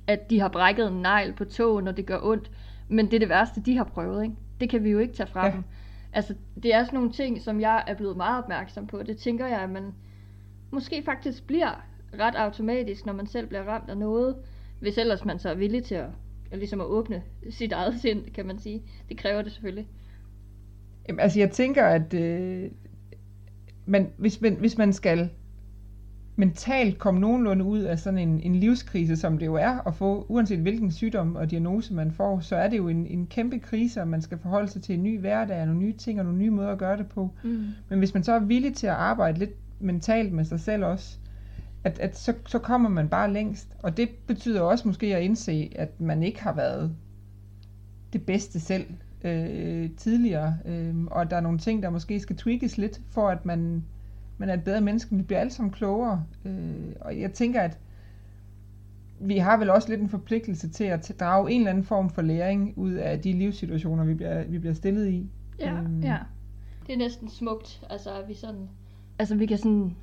at 0.07 0.31
de 0.31 0.41
har 0.41 0.49
brækket 0.49 0.89
en 0.89 1.03
negl 1.03 1.33
på 1.33 1.45
tåen, 1.45 1.89
og 1.89 1.97
det 1.97 2.07
gør 2.07 2.19
ondt, 2.23 2.51
men 2.89 3.07
det 3.07 3.15
er 3.15 3.19
det 3.19 3.29
værste, 3.29 3.61
de 3.61 3.77
har 3.77 3.85
prøvet. 3.85 4.23
Ikke? 4.23 4.35
Det 4.61 4.71
kan 4.71 4.85
vi 4.85 4.91
jo 4.91 4.99
ikke 4.99 5.15
tage 5.15 5.27
fra 5.27 5.47
ja. 5.47 5.53
dem. 5.53 5.65
Altså, 6.13 6.35
det 6.63 6.75
er 6.75 6.85
sådan 6.85 6.97
nogle 6.97 7.13
ting, 7.13 7.41
som 7.41 7.61
jeg 7.61 7.85
er 7.87 7.95
blevet 7.95 8.17
meget 8.17 8.43
opmærksom 8.43 8.87
på. 8.87 9.03
Det 9.03 9.17
tænker 9.17 9.47
jeg, 9.47 9.61
at 9.61 9.71
man 9.71 9.95
måske 10.71 11.03
faktisk 11.03 11.47
bliver 11.47 11.87
ret 12.19 12.35
automatisk, 12.35 13.07
når 13.07 13.13
man 13.13 13.27
selv 13.27 13.47
bliver 13.47 13.63
ramt 13.63 13.91
af 13.91 13.99
noget, 13.99 14.37
hvis 14.81 14.99
ellers 14.99 15.25
man 15.25 15.39
så 15.39 15.51
er 15.51 15.55
villig 15.55 15.85
til 15.85 15.95
at, 15.95 16.09
at 16.51 16.59
ligesom 16.59 16.81
at 16.81 16.87
åbne 16.87 17.23
sit 17.51 17.73
eget 17.73 18.01
sind, 18.01 18.31
kan 18.31 18.47
man 18.47 18.59
sige. 18.59 18.83
Det 19.09 19.19
kræver 19.19 19.43
det 19.43 19.53
selvfølgelig. 19.53 19.89
Jamen, 21.09 21.21
altså 21.21 21.39
jeg 21.39 21.51
tænker, 21.51 21.85
at 21.85 22.15
øh, 22.15 22.71
man, 23.87 24.13
hvis, 24.17 24.41
man, 24.41 24.55
hvis 24.55 24.79
man 24.79 24.93
skal 24.93 25.31
mentalt 26.37 26.99
komme 26.99 27.21
nogenlunde 27.21 27.65
ud 27.65 27.81
af 27.81 27.99
sådan 27.99 28.19
en, 28.19 28.41
en 28.41 28.55
livskrise, 28.55 29.17
som 29.17 29.39
det 29.39 29.47
jo 29.47 29.55
er 29.55 29.89
at 29.89 29.95
få, 29.95 30.27
uanset 30.29 30.59
hvilken 30.59 30.93
sygdom 30.93 31.37
og 31.37 31.51
diagnose 31.51 31.95
man 31.95 32.13
får, 32.13 32.41
så 32.41 32.57
er 32.57 32.69
det 32.69 32.77
jo 32.77 32.89
en, 32.89 33.07
en 33.07 33.27
kæmpe 33.27 33.59
krise, 33.59 34.01
og 34.01 34.09
man 34.09 34.23
skal 34.23 34.39
forholde 34.39 34.69
sig 34.69 34.83
til 34.83 34.95
en 34.95 35.03
ny 35.03 35.21
hverdag, 35.21 35.61
og 35.61 35.67
nogle 35.67 35.81
nye 35.81 35.93
ting 35.93 36.19
og 36.19 36.25
nogle 36.25 36.39
nye 36.39 36.51
måder 36.51 36.69
at 36.69 36.79
gøre 36.79 36.97
det 36.97 37.07
på. 37.07 37.31
Mm. 37.45 37.65
Men 37.89 37.99
hvis 37.99 38.15
man 38.15 38.23
så 38.23 38.33
er 38.33 38.39
villig 38.39 38.75
til 38.75 38.87
at 38.87 38.93
arbejde 38.93 39.39
lidt 39.39 39.55
mentalt 39.81 40.33
med 40.33 40.45
sig 40.45 40.61
selv 40.61 40.85
også, 40.85 41.19
at, 41.85 41.99
at 41.99 42.19
så, 42.19 42.35
så 42.47 42.59
kommer 42.59 42.89
man 42.89 43.09
bare 43.09 43.33
længst. 43.33 43.69
Og 43.79 43.97
det 43.97 44.09
betyder 44.27 44.61
også 44.61 44.89
måske 44.89 45.17
at 45.17 45.23
indse, 45.23 45.73
at 45.77 46.01
man 46.01 46.23
ikke 46.23 46.43
har 46.43 46.53
været 46.53 46.93
det 48.13 48.23
bedste 48.27 48.61
selv 48.61 48.87
øh, 49.25 49.91
tidligere, 49.97 50.59
øh, 50.65 50.95
og 51.07 51.31
der 51.31 51.37
er 51.37 51.41
nogle 51.41 51.59
ting, 51.59 51.83
der 51.83 51.91
måske 51.91 52.21
skal 52.21 52.37
tweakes 52.37 52.79
lidt, 52.79 53.01
for 53.11 53.29
at 53.29 53.47
man, 53.47 53.85
man 54.39 54.49
er 54.49 54.55
et 54.55 54.65
bedre 54.65 54.81
menneske, 54.81 55.15
men 55.15 55.19
vi 55.19 55.25
bliver 55.27 55.41
alle 55.41 55.53
sammen 55.53 55.73
klogere. 55.73 56.25
Øh, 56.45 56.93
og 57.01 57.21
jeg 57.21 57.33
tænker, 57.33 57.63
at 57.63 57.79
vi 59.21 59.39
har 59.39 59.57
vel 59.57 59.71
også 59.71 59.89
lidt 59.89 60.01
en 60.01 60.09
forpligtelse 60.09 60.69
til 60.69 60.85
at 60.85 61.13
drage 61.21 61.51
en 61.51 61.61
eller 61.61 61.71
anden 61.71 61.85
form 61.85 62.11
for 62.11 62.23
læring 62.23 62.79
ud 62.79 62.93
af 62.93 63.21
de 63.21 63.33
livssituationer, 63.33 64.05
vi 64.05 64.15
bliver, 64.15 64.45
vi 64.45 64.59
bliver 64.59 64.75
stillet 64.75 65.09
i. 65.09 65.31
Ja, 65.59 65.73
Øhm. 65.73 66.01
ja. 66.01 66.19
Det 66.87 66.93
er 66.93 66.99
næsten 66.99 67.29
smukt, 67.29 67.85
altså 67.91 68.11
at 68.23 68.29
vi 68.29 68.35
sådan... 68.35 68.69
Altså 69.19 69.35
vi 69.35 69.47
kan 69.47 69.59
sådan 69.59 69.97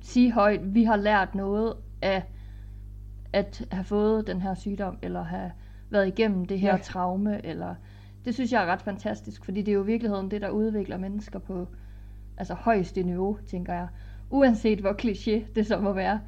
sige 0.00 0.32
højt, 0.32 0.74
vi 0.74 0.84
har 0.84 0.96
lært 0.96 1.34
noget 1.34 1.74
af 2.02 2.22
at 3.32 3.66
have 3.72 3.84
fået 3.84 4.26
den 4.26 4.40
her 4.40 4.54
sygdom, 4.54 4.98
eller 5.02 5.22
have 5.22 5.50
været 5.90 6.08
igennem 6.08 6.44
det 6.44 6.60
her 6.60 6.72
ja. 6.72 6.82
traume, 6.82 7.46
eller 7.46 7.74
det 8.24 8.34
synes 8.34 8.52
jeg 8.52 8.62
er 8.62 8.66
ret 8.66 8.82
fantastisk, 8.82 9.44
fordi 9.44 9.62
det 9.62 9.68
er 9.72 9.74
jo 9.74 9.82
i 9.82 9.86
virkeligheden 9.86 10.30
det, 10.30 10.40
der 10.40 10.48
udvikler 10.48 10.96
mennesker 10.98 11.38
på 11.38 11.68
altså 12.36 12.54
højeste 12.54 13.02
niveau, 13.02 13.38
tænker 13.46 13.74
jeg. 13.74 13.88
Uanset 14.30 14.80
hvor 14.80 14.92
kliché 14.92 15.54
det 15.54 15.66
så 15.66 15.80
må 15.80 15.92
være. 15.92 16.20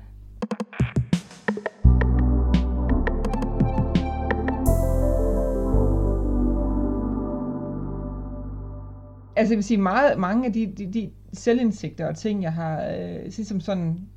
Altså 9.37 9.53
jeg 9.55 9.57
vil 9.57 9.65
sige, 9.65 9.79
meget, 9.79 10.19
mange 10.19 10.47
af 10.47 10.53
de, 10.53 10.67
de, 10.67 10.93
de 10.93 11.11
selvindsigter 11.33 12.07
og 12.07 12.17
ting, 12.17 12.43
jeg 12.43 12.53
har 12.53 12.85
øh, 12.85 13.23
ligesom 13.23 13.61
sådan 13.61 14.09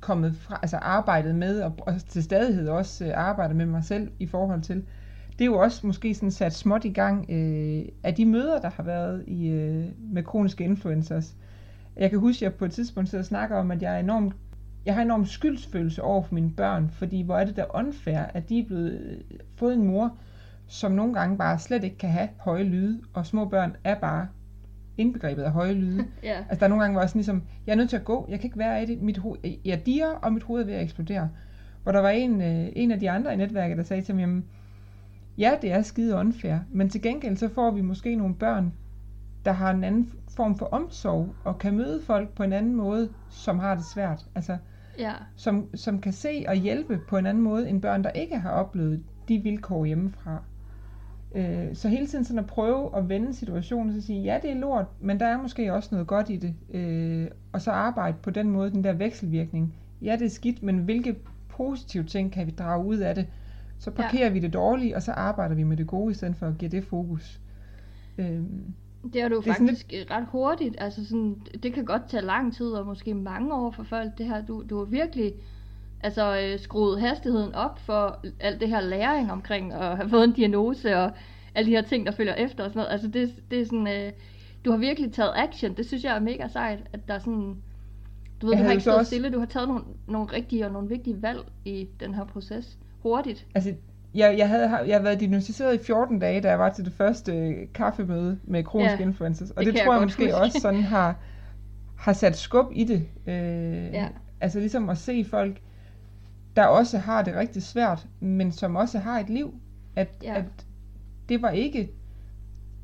kommet 0.00 0.36
fra, 0.36 0.58
altså 0.62 0.76
arbejdet 0.76 1.34
med, 1.34 1.60
og, 1.60 1.74
og 1.78 1.94
til 2.08 2.22
stadighed 2.22 2.68
også 2.68 3.04
øh, 3.04 3.12
arbejder 3.14 3.54
med 3.54 3.66
mig 3.66 3.84
selv 3.84 4.10
i 4.18 4.26
forhold 4.26 4.62
til, 4.62 4.84
det 5.32 5.40
er 5.40 5.46
jo 5.46 5.58
også 5.58 5.86
måske 5.86 6.14
sådan 6.14 6.30
sat 6.30 6.54
småt 6.54 6.84
i 6.84 6.92
gang 6.92 7.30
øh, 7.30 7.84
af 8.02 8.14
de 8.14 8.26
møder, 8.26 8.60
der 8.60 8.70
har 8.70 8.82
været 8.82 9.24
i, 9.26 9.48
øh, 9.48 9.84
med 9.98 10.22
kroniske 10.22 10.64
influencers. 10.64 11.36
Jeg 11.96 12.10
kan 12.10 12.18
huske, 12.18 12.38
at 12.38 12.42
jeg 12.42 12.58
på 12.58 12.64
et 12.64 12.72
tidspunkt 12.72 13.10
sidder 13.10 13.22
og 13.22 13.26
snakker 13.26 13.56
om, 13.56 13.70
at 13.70 13.82
jeg 13.82 13.94
er 13.94 13.98
enormt 13.98 14.34
jeg 14.86 14.94
har 14.94 15.02
enorm 15.02 15.26
skyldsfølelse 15.26 16.02
over 16.02 16.22
for 16.22 16.34
mine 16.34 16.50
børn, 16.50 16.90
fordi 16.90 17.22
hvor 17.22 17.36
er 17.36 17.44
det 17.44 17.56
da 17.56 17.64
unfair, 17.74 18.18
at 18.18 18.48
de 18.48 18.58
er 18.58 18.66
blevet 18.66 19.00
øh, 19.00 19.38
fået 19.56 19.74
en 19.74 19.86
mor, 19.86 20.16
som 20.66 20.92
nogle 20.92 21.14
gange 21.14 21.38
bare 21.38 21.58
slet 21.58 21.84
ikke 21.84 21.98
kan 21.98 22.10
have 22.10 22.28
høje 22.38 22.64
lyde, 22.64 23.00
og 23.12 23.26
små 23.26 23.44
børn 23.44 23.76
er 23.84 23.94
bare 23.94 24.28
indbegrebet 24.98 25.42
af 25.42 25.52
høje 25.52 25.74
lyde. 25.74 26.04
Ja. 26.22 26.36
Altså 26.38 26.60
der 26.60 26.64
er 26.64 26.68
nogle 26.68 26.82
gange, 26.82 26.94
hvor 26.94 27.00
jeg 27.00 27.08
sådan 27.08 27.18
ligesom, 27.18 27.42
jeg 27.66 27.72
er 27.72 27.76
nødt 27.76 27.90
til 27.90 27.96
at 27.96 28.04
gå, 28.04 28.26
jeg 28.28 28.40
kan 28.40 28.46
ikke 28.46 28.58
være 28.58 28.82
i 28.82 28.86
det, 28.86 29.02
mit 29.02 29.18
hoved, 29.18 29.38
jeg 29.64 29.86
diger, 29.86 30.08
og 30.08 30.32
mit 30.32 30.42
hoved 30.42 30.62
er 30.62 30.66
ved 30.66 30.74
at 30.74 30.82
eksplodere. 30.82 31.28
Hvor 31.82 31.92
der 31.92 32.00
var 32.00 32.10
en, 32.10 32.40
øh, 32.40 32.68
en 32.76 32.90
af 32.90 33.00
de 33.00 33.10
andre 33.10 33.34
i 33.34 33.36
netværket, 33.36 33.76
der 33.76 33.82
sagde 33.82 34.02
til 34.02 34.14
mig, 34.14 34.20
jamen, 34.20 34.44
ja, 35.38 35.52
det 35.62 35.72
er 35.72 35.82
skide 35.82 36.14
unfair, 36.16 36.56
men 36.70 36.88
til 36.88 37.02
gengæld 37.02 37.36
så 37.36 37.48
får 37.48 37.70
vi 37.70 37.80
måske 37.80 38.16
nogle 38.16 38.34
børn, 38.34 38.72
der 39.44 39.52
har 39.52 39.70
en 39.70 39.84
anden 39.84 40.12
form 40.36 40.58
for 40.58 40.66
omsorg, 40.66 41.34
og 41.44 41.58
kan 41.58 41.76
møde 41.76 42.02
folk 42.02 42.28
på 42.28 42.42
en 42.42 42.52
anden 42.52 42.74
måde, 42.74 43.08
som 43.30 43.58
har 43.58 43.74
det 43.74 43.84
svært. 43.84 44.26
Altså, 44.34 44.56
Ja. 44.98 45.12
som, 45.36 45.66
som 45.74 46.00
kan 46.00 46.12
se 46.12 46.44
og 46.48 46.54
hjælpe 46.54 47.00
på 47.08 47.16
en 47.16 47.26
anden 47.26 47.42
måde, 47.44 47.68
end 47.68 47.82
børn, 47.82 48.04
der 48.04 48.10
ikke 48.10 48.38
har 48.38 48.50
oplevet 48.50 49.02
de 49.28 49.38
vilkår 49.38 49.84
hjemmefra. 49.84 50.42
Øh, 51.34 51.74
så 51.74 51.88
hele 51.88 52.06
tiden 52.06 52.24
sådan 52.24 52.38
at 52.38 52.46
prøve 52.46 52.96
at 52.96 53.08
vende 53.08 53.34
situationen 53.34 53.96
og 53.96 54.02
sige, 54.02 54.22
ja, 54.22 54.38
det 54.42 54.50
er 54.50 54.54
lort, 54.54 54.86
men 55.00 55.20
der 55.20 55.26
er 55.26 55.42
måske 55.42 55.72
også 55.72 55.88
noget 55.92 56.06
godt 56.06 56.30
i 56.30 56.36
det. 56.36 56.54
Øh, 56.74 57.28
og 57.52 57.60
så 57.60 57.70
arbejde 57.70 58.16
på 58.22 58.30
den 58.30 58.50
måde, 58.50 58.70
den 58.70 58.84
der 58.84 58.92
vekselvirkning. 58.92 59.74
Ja, 60.02 60.16
det 60.18 60.24
er 60.26 60.30
skidt, 60.30 60.62
men 60.62 60.78
hvilke 60.78 61.16
positive 61.48 62.04
ting 62.04 62.32
kan 62.32 62.46
vi 62.46 62.50
drage 62.50 62.84
ud 62.86 62.96
af 62.96 63.14
det? 63.14 63.26
Så 63.82 63.90
parkerer 63.90 64.26
ja. 64.26 64.32
vi 64.32 64.38
det 64.38 64.52
dårlige, 64.52 64.96
og 64.96 65.02
så 65.02 65.12
arbejder 65.12 65.54
vi 65.54 65.62
med 65.62 65.76
det 65.76 65.86
gode, 65.86 66.10
i 66.10 66.14
stedet 66.14 66.36
for 66.36 66.46
at 66.46 66.58
give 66.58 66.70
det 66.70 66.84
fokus. 66.84 67.40
Øh, 68.18 68.26
Det 69.12 69.22
er 69.22 69.28
du 69.28 69.36
Det 69.40 69.46
er 69.48 69.52
faktisk 69.54 69.92
lidt... 69.92 70.10
ret 70.10 70.26
hurtigt. 70.28 70.74
Altså 70.78 71.06
sådan, 71.06 71.36
det 71.62 71.72
kan 71.72 71.84
godt 71.84 72.02
tage 72.08 72.24
lang 72.24 72.54
tid, 72.54 72.66
og 72.70 72.86
måske 72.86 73.14
mange 73.14 73.54
år 73.54 73.70
for 73.70 73.82
folk. 73.82 74.18
Det 74.18 74.26
her, 74.26 74.44
du, 74.46 74.64
du 74.70 74.78
har 74.78 74.84
virkelig 74.84 75.32
altså, 76.00 76.40
øh, 76.40 76.58
skruet 76.60 77.00
hastigheden 77.00 77.54
op 77.54 77.78
for 77.78 78.24
alt 78.40 78.60
det 78.60 78.68
her 78.68 78.80
læring 78.80 79.32
omkring 79.32 79.72
at 79.72 79.96
have 79.96 80.08
fået 80.08 80.24
en 80.24 80.32
diagnose 80.32 80.96
og 80.96 81.10
alle 81.54 81.70
de 81.70 81.74
her 81.76 81.82
ting, 81.82 82.06
der 82.06 82.12
følger 82.12 82.34
efter 82.34 82.64
og 82.64 82.70
sådan 82.70 82.78
noget. 82.80 82.92
Altså 82.92 83.08
det, 83.08 83.34
det 83.50 83.60
er 83.60 83.64
sådan, 83.64 83.88
øh, 83.88 84.12
du 84.64 84.70
har 84.70 84.78
virkelig 84.78 85.12
taget 85.12 85.32
action. 85.36 85.74
Det 85.76 85.86
synes 85.86 86.04
jeg 86.04 86.16
er 86.16 86.20
mega 86.20 86.48
sejt, 86.48 86.78
at 86.92 87.08
der 87.08 87.14
er 87.14 87.18
sådan, 87.18 87.56
du 88.42 88.46
ved, 88.46 88.54
Jeg 88.54 88.62
du 88.62 88.64
har 88.64 88.70
ikke 88.70 88.82
stået 88.82 88.96
også- 88.96 89.10
stille, 89.10 89.30
du 89.30 89.38
har 89.38 89.46
taget 89.46 89.68
nogle, 89.68 89.84
nogle 90.08 90.26
rigtige 90.32 90.66
og 90.66 90.72
nogle 90.72 90.88
vigtige 90.88 91.22
valg 91.22 91.40
i 91.64 91.88
den 92.00 92.14
her 92.14 92.24
proces. 92.24 92.78
Hurtigt. 93.02 93.46
Altså, 93.54 93.74
jeg, 94.14 94.34
jeg, 94.38 94.48
havde, 94.48 94.68
jeg 94.70 94.94
havde 94.94 95.04
været 95.04 95.20
diagnosticeret 95.20 95.74
i 95.80 95.84
14 95.84 96.18
dage, 96.18 96.40
da 96.40 96.48
jeg 96.50 96.58
var 96.58 96.70
til 96.70 96.84
det 96.84 96.92
første 96.92 97.32
øh, 97.38 97.66
kaffemøde 97.74 98.38
med 98.44 98.64
kroniske 98.64 98.96
Ja, 98.98 99.02
influencers. 99.02 99.50
Og 99.50 99.64
det 99.64 99.74
det, 99.74 99.82
tror 99.82 99.92
jeg 99.92 100.00
jeg 100.00 100.06
måske 100.06 100.22
huske. 100.24 100.36
også 100.36 100.58
sådan 100.60 100.82
har, 100.82 101.16
har 101.96 102.12
sat 102.12 102.36
skub 102.36 102.66
i 102.72 102.84
det. 102.84 103.06
Øh, 103.26 103.92
Ja. 103.92 104.08
Altså 104.40 104.58
ligesom 104.58 104.88
at 104.88 104.98
se 104.98 105.24
folk, 105.24 105.60
der 106.56 106.64
også 106.64 106.98
har 106.98 107.22
det 107.22 107.34
rigtig 107.36 107.62
svært, 107.62 108.06
men 108.20 108.52
som 108.52 108.76
også 108.76 108.98
har 108.98 109.20
et 109.20 109.30
liv. 109.30 109.54
At, 109.96 110.08
Ja. 110.22 110.34
at 110.38 110.44
det 111.28 111.42
var 111.42 111.50
ikke 111.50 111.90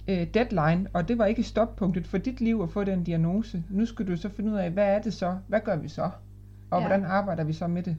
øh, 0.09 0.27
deadline, 0.35 0.87
og 0.93 1.09
det 1.09 1.19
var 1.19 1.27
ikke 1.27 1.43
stoppunktet 1.43 2.07
for 2.07 2.19
dit 2.19 2.41
liv 2.41 2.61
at 2.63 2.71
få 2.71 2.85
den 2.85 3.05
diagnose. 3.05 3.65
Nu 3.71 3.87
skal 3.87 4.07
du 4.07 4.17
så 4.17 4.29
finde 4.29 4.53
ud 4.53 4.57
af, 4.57 4.71
hvad 4.71 4.85
er 4.87 4.99
det 5.03 5.13
så? 5.15 5.37
Hvad 5.49 5.61
gør 5.65 5.77
vi 5.77 5.89
så? 5.89 6.11
Og 6.71 6.81
Ja. 6.81 6.87
hvordan 6.87 7.05
arbejder 7.05 7.45
vi 7.45 7.53
så 7.53 7.67
med 7.67 7.83
det? 7.83 7.97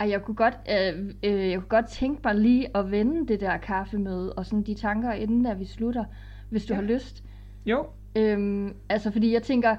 Ej, 0.00 0.10
jeg 0.10 0.22
kunne 0.22 0.34
godt, 0.34 0.54
øh, 0.70 1.14
øh, 1.22 1.50
jeg 1.50 1.58
kunne 1.58 1.68
godt 1.68 1.88
tænke 1.88 2.20
mig 2.24 2.34
lige 2.34 2.76
at 2.76 2.90
vende 2.90 3.28
det 3.28 3.40
der 3.40 3.56
kaffemøde, 3.56 4.32
og 4.32 4.46
sådan 4.46 4.62
de 4.62 4.74
tanker, 4.74 5.12
inden 5.12 5.46
at 5.46 5.60
vi 5.60 5.64
slutter, 5.64 6.04
hvis 6.50 6.66
du 6.66 6.74
Ja. 6.74 6.80
har 6.80 6.86
lyst. 6.86 7.24
Jo, 7.66 7.86
Øhm, 8.18 8.74
altså, 8.88 9.10
fordi 9.10 9.32
jeg 9.32 9.42
tænker, 9.42 9.76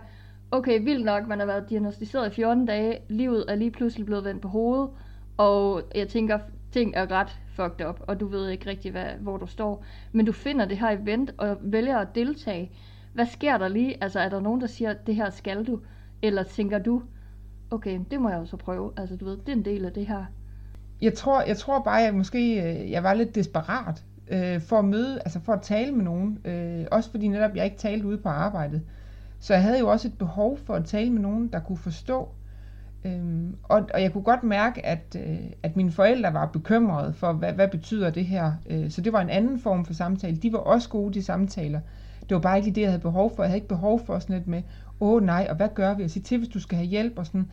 okay, 0.51 0.83
vildt 0.83 1.05
nok, 1.05 1.27
man 1.27 1.39
har 1.39 1.45
været 1.45 1.69
diagnostiseret 1.69 2.27
i 2.31 2.35
14 2.35 2.65
dage, 2.65 2.99
livet 3.09 3.45
er 3.47 3.55
lige 3.55 3.71
pludselig 3.71 4.05
blevet 4.05 4.23
vendt 4.25 4.41
på 4.41 4.47
hovedet, 4.47 4.89
og 5.37 5.81
jeg 5.95 6.07
tænker, 6.07 6.39
ting 6.71 6.93
er 6.95 7.11
ret 7.11 7.39
fucked 7.55 7.85
up, 7.87 7.99
og 8.07 8.19
du 8.19 8.27
ved 8.27 8.49
ikke 8.49 8.69
rigtig, 8.69 8.91
hvad, 8.91 9.05
hvor 9.19 9.37
du 9.37 9.45
står. 9.45 9.83
Men 10.11 10.25
du 10.25 10.31
finder 10.31 10.65
det 10.65 10.77
her 10.77 10.89
event, 10.89 11.33
og 11.37 11.57
vælger 11.61 11.97
at 11.97 12.15
deltage. 12.15 12.71
Hvad 13.13 13.25
sker 13.25 13.57
der 13.57 13.67
lige? 13.67 14.03
Altså, 14.03 14.19
er 14.19 14.29
der 14.29 14.39
nogen, 14.39 14.61
der 14.61 14.67
siger, 14.67 14.93
det 14.93 15.15
her 15.15 15.29
skal 15.29 15.63
du? 15.67 15.79
Eller 16.21 16.43
tænker 16.43 16.79
du, 16.79 17.01
okay, 17.71 17.99
det 18.11 18.21
må 18.21 18.29
jeg 18.29 18.37
jo 18.39 18.45
så 18.45 18.57
prøve. 18.57 18.91
Altså, 18.97 19.15
du 19.15 19.25
ved, 19.25 19.37
det 19.37 19.49
er 19.49 19.55
en 19.55 19.65
del 19.65 19.85
af 19.85 19.91
det 19.91 20.07
her. 20.07 20.25
Jeg 21.01 21.13
tror, 21.13 21.41
jeg 21.41 21.57
tror 21.57 21.83
bare, 21.83 22.07
at 22.07 22.15
måske 22.15 22.61
øh, 22.63 22.91
jeg 22.91 23.03
var 23.03 23.13
lidt 23.13 23.35
desperat 23.35 24.03
øh, 24.27 24.61
for 24.61 24.79
at 24.79 24.85
møde, 24.85 25.19
altså 25.19 25.39
for 25.39 25.53
at 25.53 25.61
tale 25.61 25.91
med 25.91 26.03
nogen. 26.03 26.39
Øh, 26.45 26.85
også 26.91 27.11
fordi 27.11 27.27
netop 27.27 27.55
jeg 27.55 27.65
ikke 27.65 27.77
talte 27.77 28.07
ude 28.07 28.17
på 28.17 28.29
arbejdet. 28.29 28.81
Så 29.39 29.53
jeg 29.53 29.63
havde 29.63 29.79
jo 29.79 29.87
også 29.87 30.07
et 30.07 30.17
behov 30.17 30.57
for 30.57 30.73
at 30.73 30.85
tale 30.85 31.09
med 31.09 31.21
nogen, 31.21 31.47
der 31.47 31.59
kunne 31.59 31.77
forstå. 31.77 32.29
Øhm, 33.05 33.55
og, 33.63 33.89
og 33.93 34.01
jeg 34.01 34.13
kunne 34.13 34.23
godt 34.23 34.43
mærke, 34.43 34.85
at, 34.85 35.15
øh, 35.19 35.37
at 35.63 35.75
mine 35.75 35.91
forældre 35.91 36.33
var 36.33 36.45
bekymrede 36.45 37.13
for, 37.13 37.33
hvad, 37.33 37.53
hvad 37.53 37.67
betyder 37.67 38.09
det 38.09 38.25
her. 38.25 38.51
Øh, 38.69 38.91
så 38.91 39.01
det 39.01 39.13
var 39.13 39.21
en 39.21 39.29
anden 39.29 39.59
form 39.59 39.85
for 39.85 39.93
samtale. 39.93 40.37
De 40.37 40.53
var 40.53 40.59
også 40.59 40.89
gode, 40.89 41.13
de 41.13 41.23
samtaler. 41.23 41.79
Det 42.29 42.35
var 42.35 42.41
bare 42.41 42.57
ikke 42.57 42.67
lige 42.67 42.75
det, 42.75 42.81
jeg 42.81 42.89
havde 42.89 43.01
behov 43.01 43.35
for. 43.35 43.43
Jeg 43.43 43.49
havde 43.49 43.57
ikke 43.57 43.67
behov 43.67 44.05
for 44.05 44.19
sådan 44.19 44.35
lidt 44.35 44.47
med, 44.47 44.61
åh 44.99 45.23
nej, 45.23 45.47
og 45.49 45.55
hvad 45.55 45.69
gør 45.75 45.93
vi? 45.93 46.03
Og 46.03 46.09
sige 46.09 46.23
til, 46.23 46.37
hvis 46.37 46.49
du 46.49 46.59
skal 46.59 46.77
have 46.77 46.87
hjælp 46.87 47.19
og 47.19 47.25
sådan 47.25 47.51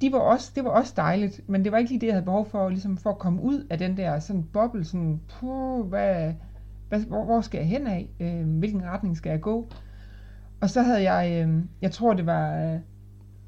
de 0.00 0.12
var 0.12 0.18
også, 0.18 0.52
det 0.54 0.64
var 0.64 0.70
også 0.70 0.92
dejligt, 0.96 1.48
men 1.48 1.64
det 1.64 1.72
var 1.72 1.78
ikke 1.78 1.90
lige 1.90 2.00
det, 2.00 2.06
jeg 2.06 2.14
havde 2.14 2.24
behov 2.24 2.46
for, 2.50 2.68
ligesom 2.68 2.96
for 2.96 3.10
at 3.10 3.18
komme 3.18 3.42
ud 3.42 3.66
af 3.70 3.78
den 3.78 3.96
der 3.96 4.18
sådan 4.18 4.42
boble, 4.52 4.84
sådan, 4.84 5.20
puh, 5.28 5.86
hvad, 5.86 6.32
hvad, 6.88 7.00
hvor, 7.00 7.24
hvor 7.24 7.40
skal 7.40 7.58
jeg 7.58 7.66
hen 7.68 7.86
af? 7.86 8.08
Øh, 8.20 8.58
hvilken 8.58 8.84
retning 8.84 9.16
skal 9.16 9.30
jeg 9.30 9.40
gå? 9.40 9.68
Og 10.60 10.70
så 10.70 10.82
havde 10.82 11.12
jeg, 11.12 11.46
øh, 11.48 11.62
jeg 11.82 11.90
tror 11.92 12.14
det 12.14 12.26
var, 12.26 12.56
øh, 12.56 12.80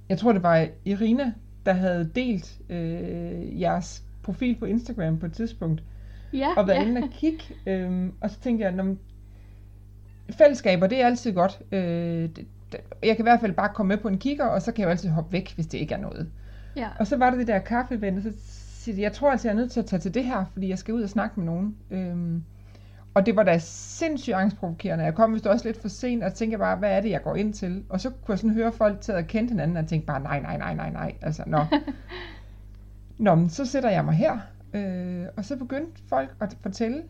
jeg 0.08 0.18
tror 0.18 0.32
det 0.32 0.42
var 0.42 0.66
Irina, 0.84 1.32
der 1.66 1.72
havde 1.72 2.10
delt 2.14 2.60
øh, 2.68 3.60
jeres 3.60 4.04
profil 4.22 4.56
på 4.58 4.64
Instagram 4.64 5.18
på 5.18 5.26
et 5.26 5.32
tidspunkt, 5.32 5.82
Ja, 6.32 6.48
og 6.56 6.66
været 6.68 6.76
ja. 6.78 6.86
inde 6.86 7.02
og 7.02 7.10
kigge, 7.10 7.44
øh, 7.66 8.08
og 8.20 8.30
så 8.30 8.40
tænkte 8.40 8.64
jeg, 8.64 8.72
"Nå, 8.72 8.82
men 8.82 8.98
fællesskaber, 10.34 10.86
det 10.86 11.00
er 11.00 11.06
altid 11.06 11.32
godt. 11.32 11.60
Øh, 11.72 11.80
det, 12.22 12.46
det, 12.72 12.80
jeg 13.02 13.16
kan 13.16 13.22
i 13.22 13.28
hvert 13.28 13.40
fald 13.40 13.52
bare 13.52 13.68
komme 13.74 13.88
med 13.88 13.96
på 13.96 14.08
en 14.08 14.18
kigger, 14.18 14.44
og 14.44 14.62
så 14.62 14.72
kan 14.72 14.80
jeg 14.80 14.86
jo 14.86 14.90
altid 14.90 15.08
hoppe 15.08 15.32
væk, 15.32 15.54
hvis 15.54 15.66
det 15.66 15.78
ikke 15.78 15.94
er 15.94 15.98
noget. 15.98 16.28
ja. 16.76 16.88
Og 16.98 17.06
så 17.06 17.16
var 17.16 17.30
der 17.30 17.38
det 17.38 17.46
der 17.46 17.58
kaffeevent, 17.58 18.16
og 18.16 18.22
så 18.22 18.32
siger 18.80 18.96
de, 18.96 19.02
jeg 19.02 19.12
tror 19.12 19.30
altså, 19.30 19.48
jeg 19.48 19.52
er 19.52 19.56
nødt 19.56 19.70
til 19.72 19.80
at 19.80 19.86
tage 19.86 20.00
til 20.00 20.14
det 20.14 20.24
her, 20.24 20.44
fordi 20.52 20.68
jeg 20.68 20.78
skal 20.78 20.94
ud 20.94 21.02
og 21.02 21.08
snakke 21.08 21.40
med 21.40 21.46
nogen. 21.46 21.76
Øhm, 21.90 22.44
og 23.14 23.26
det 23.26 23.36
var 23.36 23.42
da 23.42 23.58
sindssygt 23.58 24.36
angstprovokerende. 24.36 25.04
Jeg 25.04 25.14
kom 25.14 25.34
vist 25.34 25.46
også 25.46 25.68
lidt 25.68 25.80
for 25.80 25.88
sent, 25.88 26.24
og 26.24 26.34
tænkte 26.34 26.58
bare, 26.58 26.76
hvad 26.76 26.90
er 26.90 27.00
det, 27.00 27.10
jeg 27.10 27.22
går 27.22 27.36
ind 27.36 27.52
til? 27.54 27.84
Og 27.88 28.00
så 28.00 28.10
kunne 28.10 28.32
jeg 28.32 28.38
sådan 28.38 28.54
høre 28.54 28.72
folk 28.72 29.00
til 29.00 29.12
at 29.12 29.26
kende 29.26 29.48
hinanden, 29.48 29.76
og 29.76 29.86
tænkte 29.86 30.06
bare, 30.06 30.20
nej, 30.20 30.40
nej, 30.40 30.56
nej, 30.56 30.74
nej, 30.74 30.90
nej. 30.90 31.14
Altså, 31.22 31.42
nå. 31.46 31.58
nå, 33.18 33.34
men 33.34 33.50
så 33.50 33.64
sætter 33.66 33.90
jeg 33.90 34.04
mig 34.04 34.14
her. 34.14 34.38
Øh, 34.74 35.26
og 35.36 35.44
så 35.44 35.56
begyndte 35.56 36.02
folk 36.08 36.30
at 36.40 36.56
fortælle. 36.62 37.02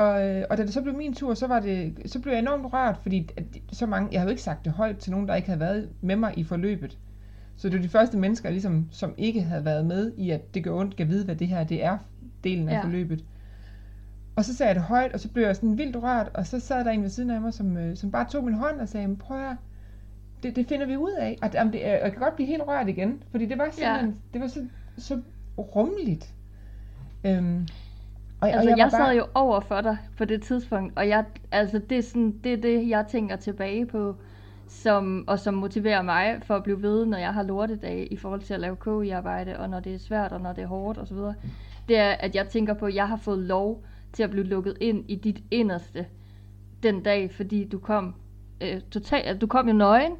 Og, 0.00 0.28
øh, 0.28 0.44
og 0.50 0.56
da 0.58 0.62
det 0.62 0.72
så 0.72 0.82
blev 0.82 0.94
min 0.96 1.14
tur, 1.14 1.34
så, 1.34 1.46
var 1.46 1.60
det, 1.60 1.94
så 2.06 2.20
blev 2.20 2.32
jeg 2.32 2.40
enormt 2.40 2.72
rørt, 2.72 2.96
fordi 3.02 3.30
at 3.36 3.44
så 3.72 3.86
mange, 3.86 4.08
jeg 4.12 4.20
havde 4.20 4.28
jo 4.28 4.30
ikke 4.30 4.42
sagt 4.42 4.64
det 4.64 4.72
højt 4.72 4.96
til 4.96 5.12
nogen, 5.12 5.28
der 5.28 5.34
ikke 5.34 5.48
havde 5.48 5.60
været 5.60 5.88
med 6.00 6.16
mig 6.16 6.38
i 6.38 6.44
forløbet. 6.44 6.98
Så 7.56 7.68
det 7.68 7.76
var 7.76 7.82
de 7.82 7.88
første 7.88 8.18
mennesker, 8.18 8.50
ligesom, 8.50 8.88
som 8.90 9.14
ikke 9.18 9.42
havde 9.42 9.64
været 9.64 9.86
med 9.86 10.12
i, 10.16 10.30
at 10.30 10.54
det 10.54 10.64
gør 10.64 10.72
ondt, 10.74 10.96
kan 10.96 11.08
vide, 11.08 11.24
hvad 11.24 11.36
det 11.36 11.48
her 11.48 11.64
det 11.64 11.84
er, 11.84 11.98
delen 12.44 12.68
af 12.68 12.72
Ja. 12.72 12.82
forløbet. 12.82 13.24
Og 14.36 14.44
så 14.44 14.56
sagde 14.56 14.68
jeg 14.68 14.74
det 14.74 14.84
højt, 14.84 15.12
og 15.12 15.20
så 15.20 15.28
blev 15.28 15.44
jeg 15.44 15.56
sådan 15.56 15.78
vildt 15.78 15.96
rørt, 15.96 16.30
og 16.34 16.46
så 16.46 16.60
sad 16.60 16.84
der 16.84 16.90
en 16.90 17.02
ved 17.02 17.08
siden 17.10 17.30
af 17.30 17.40
mig, 17.40 17.54
som, 17.54 17.76
øh, 17.76 17.96
som 17.96 18.10
bare 18.10 18.26
tog 18.30 18.44
min 18.44 18.54
hånd 18.54 18.80
og 18.80 18.88
sagde, 18.88 19.08
"Men 19.08 19.16
prøv 19.16 19.50
at 19.50 19.56
det, 20.42 20.56
det 20.56 20.66
finder 20.66 20.86
vi 20.86 20.96
ud 20.96 21.12
af. 21.12 21.38
Og, 21.42 21.50
om 21.58 21.72
det, 21.72 21.80
jeg 21.80 22.10
kan 22.12 22.20
godt 22.20 22.34
blive 22.34 22.46
helt 22.46 22.62
rørt 22.66 22.88
igen, 22.88 23.22
fordi 23.30 23.46
det 23.46 23.58
var 23.58 23.68
simpelthen, 23.72 24.10
ja. 24.10 24.14
det 24.32 24.40
var 24.40 24.46
så, 24.48 24.66
så 24.98 25.20
rummeligt. 25.58 26.34
Øhm, 27.24 27.66
og, 28.40 28.48
Altså, 28.48 28.68
jeg, 28.68 28.76
var 28.76 28.82
jeg 28.82 28.90
sad 28.90 29.16
jo 29.16 29.26
over 29.34 29.60
for 29.60 29.80
dig 29.80 29.96
på 30.18 30.24
det 30.24 30.42
tidspunkt, 30.42 30.92
og 30.96 31.08
jeg, 31.08 31.24
altså, 31.52 31.78
det, 31.78 31.98
er 31.98 32.02
sådan, 32.02 32.38
det 32.44 32.52
er 32.52 32.56
det, 32.56 32.88
jeg 32.88 33.06
tænker 33.06 33.36
tilbage 33.36 33.86
på 33.86 34.16
som, 34.70 35.24
og 35.26 35.38
som 35.38 35.54
motiverer 35.54 36.02
mig 36.02 36.40
for 36.42 36.56
at 36.56 36.62
blive 36.62 36.82
ved, 36.82 37.06
når 37.06 37.18
jeg 37.18 37.34
har 37.34 37.42
lortedage 37.42 38.06
i 38.06 38.16
forhold 38.16 38.40
til 38.40 38.54
at 38.54 38.60
lave 38.60 38.76
KI-arbejde, 38.76 39.58
og 39.58 39.70
når 39.70 39.80
det 39.80 39.94
er 39.94 39.98
svært, 39.98 40.32
og 40.32 40.40
når 40.40 40.52
det 40.52 40.62
er 40.62 40.68
hårdt 40.68 40.98
osv., 40.98 41.16
det 41.88 41.98
er, 41.98 42.10
at 42.10 42.34
jeg 42.34 42.48
tænker 42.48 42.74
på, 42.74 42.86
at 42.86 42.94
jeg 42.94 43.08
har 43.08 43.16
fået 43.16 43.38
lov 43.38 43.84
til 44.12 44.22
at 44.22 44.30
blive 44.30 44.44
lukket 44.44 44.76
ind 44.80 45.04
i 45.08 45.14
dit 45.14 45.42
inderste 45.50 46.06
den 46.82 47.02
dag, 47.02 47.30
fordi 47.34 47.64
du 47.64 47.78
kom 47.78 48.14
øh, 48.60 48.80
totalt, 48.90 49.40
du 49.40 49.46
kom 49.46 49.68
jo 49.68 49.74
nøgen, 49.74 50.12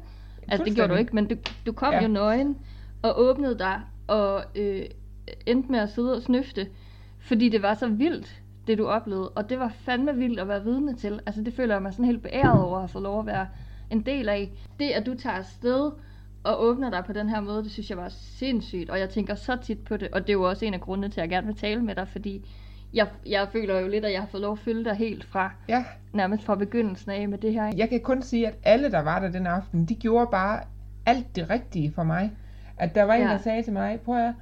altså 0.47 0.65
det 0.65 0.75
gjorde 0.75 0.93
du 0.93 0.97
ikke, 0.97 1.15
men 1.15 1.27
du, 1.27 1.35
du 1.65 1.71
kom 1.71 1.93
ja. 1.93 2.01
jo 2.01 2.07
nøgen, 2.07 2.57
og 3.01 3.19
åbnede 3.19 3.59
dig, 3.59 3.81
og 4.07 4.43
øh, 4.55 4.85
endte 5.45 5.71
med 5.71 5.79
at 5.79 5.89
sidde 5.89 6.15
og 6.15 6.21
snøfte, 6.21 6.67
fordi 7.21 7.49
det 7.49 7.61
var 7.61 7.73
så 7.73 7.87
vildt, 7.87 8.41
det 8.67 8.77
du 8.77 8.87
oplevede, 8.87 9.29
og 9.29 9.49
det 9.49 9.59
var 9.59 9.71
fandme 9.79 10.15
vildt 10.15 10.39
at 10.39 10.47
være 10.47 10.63
vidne 10.63 10.95
til. 10.95 11.19
Altså 11.25 11.41
det 11.41 11.53
føler 11.53 11.75
jeg 11.75 11.81
mig 11.81 11.91
sådan 11.93 12.05
helt 12.05 12.23
beæret 12.23 12.63
over 12.63 12.79
at 12.79 12.89
fået 12.89 13.03
lov 13.03 13.19
at 13.19 13.25
være 13.25 13.47
en 13.89 14.01
del 14.01 14.29
af. 14.29 14.51
Det, 14.79 14.85
at 14.89 15.05
du 15.05 15.13
tager 15.15 15.35
afsted 15.35 15.91
og 16.43 16.63
åbner 16.63 16.89
dig 16.89 17.03
på 17.05 17.13
den 17.13 17.29
her 17.29 17.41
måde, 17.41 17.63
det 17.63 17.71
synes 17.71 17.89
jeg 17.89 17.97
var 17.97 18.09
sindssygt, 18.09 18.89
og 18.89 18.99
jeg 18.99 19.09
tænker 19.09 19.35
så 19.35 19.55
tit 19.55 19.79
på 19.83 19.97
det, 19.97 20.07
og 20.11 20.21
det 20.21 20.29
er 20.29 20.33
jo 20.33 20.49
også 20.49 20.65
en 20.65 20.73
af 20.73 20.81
grundene 20.81 21.09
til, 21.09 21.19
at 21.19 21.23
jeg 21.23 21.29
gerne 21.29 21.47
vil 21.47 21.55
tale 21.55 21.81
med 21.83 21.95
dig, 21.95 22.07
fordi 22.07 22.45
jeg, 22.93 23.07
jeg 23.25 23.47
føler 23.51 23.79
jo 23.79 23.87
lidt, 23.87 24.05
at 24.05 24.11
jeg 24.11 24.19
har 24.21 24.27
fået 24.27 24.41
lov 24.41 24.51
at 24.53 24.59
følge 24.59 24.83
dig 24.83 24.95
helt 24.95 25.23
fra, 25.23 25.51
Ja, 25.67 25.85
nærmest 26.13 26.43
fra 26.45 26.55
begyndelsen 26.55 27.11
af 27.11 27.27
med 27.29 27.37
det 27.37 27.53
her. 27.53 27.71
jeg 27.77 27.89
kan 27.89 27.99
kun 27.99 28.21
sige, 28.21 28.47
at 28.47 28.53
alle, 28.63 28.91
der 28.91 28.99
var 28.99 29.19
der 29.19 29.29
den 29.31 29.47
aften, 29.47 29.85
de 29.85 29.95
gjorde 29.95 30.27
bare 30.31 30.59
alt 31.05 31.35
det 31.35 31.49
rigtige 31.49 31.91
for 31.91 32.03
mig. 32.03 32.31
At 32.77 32.95
der 32.95 33.03
var 33.03 33.13
en, 33.13 33.21
Ja. 33.21 33.27
der 33.27 33.37
sagde 33.37 33.63
til 33.63 33.73
mig, 33.73 33.99
prøv 33.99 34.17
at 34.27 34.33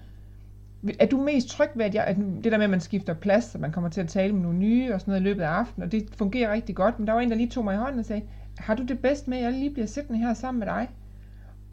er 0.99 1.05
du 1.05 1.17
mest 1.21 1.49
tryg 1.49 1.69
ved, 1.75 1.85
at, 1.85 1.95
jeg, 1.95 2.03
at 2.03 2.15
det 2.15 2.51
der 2.51 2.57
med, 2.57 2.63
at 2.63 2.69
man 2.69 2.79
skifter 2.81 3.13
plads, 3.13 3.43
så 3.43 3.57
man 3.57 3.71
kommer 3.71 3.89
til 3.89 4.01
at 4.01 4.07
tale 4.07 4.33
med 4.33 4.41
nogle 4.41 4.57
nye 4.57 4.93
og 4.93 5.01
sådan 5.01 5.11
noget 5.11 5.21
i 5.21 5.23
løbet 5.23 5.43
af 5.43 5.47
aftenen, 5.49 5.85
og 5.85 5.91
det 5.91 6.09
fungerer 6.17 6.53
rigtig 6.53 6.75
godt, 6.75 6.99
men 6.99 7.07
der 7.07 7.13
var 7.13 7.21
en, 7.21 7.29
der 7.29 7.35
lige 7.35 7.49
tog 7.49 7.63
mig 7.63 7.73
i 7.73 7.77
hånden 7.77 7.99
og 7.99 8.05
sagde, 8.05 8.21
har 8.57 8.75
du 8.75 8.83
det 8.83 8.99
bedst 8.99 9.27
med, 9.27 9.37
at 9.37 9.43
jeg 9.43 9.53
lige 9.53 9.69
bliver 9.73 9.85
siddende 9.87 10.19
her 10.19 10.33
sammen 10.33 10.59
med 10.59 10.67
dig? 10.67 10.89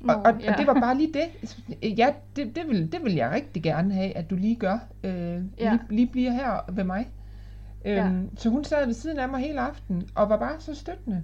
Nå, 0.01 0.13
og, 0.13 0.23
og, 0.23 0.41
ja. 0.43 0.53
og 0.53 0.59
det 0.59 0.67
var 0.67 0.75
bare 0.75 0.97
lige 0.97 1.13
det. 1.13 1.57
Ja, 1.99 2.09
det, 2.37 2.57
det, 2.57 2.69
vil, 2.69 2.93
det 2.93 3.05
vil 3.05 3.15
jeg 3.15 3.31
rigtig 3.31 3.63
gerne 3.63 3.95
have, 3.95 4.17
at 4.17 4.31
du 4.31 4.37
lige 4.37 4.55
gør. 4.57 4.79
Øh, 5.05 5.13
Ja. 5.13 5.39
lige, 5.59 5.81
lige 5.91 6.07
bliver 6.07 6.31
her 6.33 6.73
ved 6.73 6.85
mig. 6.85 7.09
Øhm, 7.85 7.97
Ja. 7.97 8.11
Så 8.37 8.49
hun 8.51 8.65
sad 8.65 8.87
ved 8.87 8.95
siden 8.95 9.19
af 9.19 9.29
mig 9.29 9.41
hele 9.41 9.61
aftenen, 9.61 10.09
og 10.15 10.29
var 10.29 10.37
bare 10.37 10.55
så 10.59 10.75
støttende. 10.75 11.23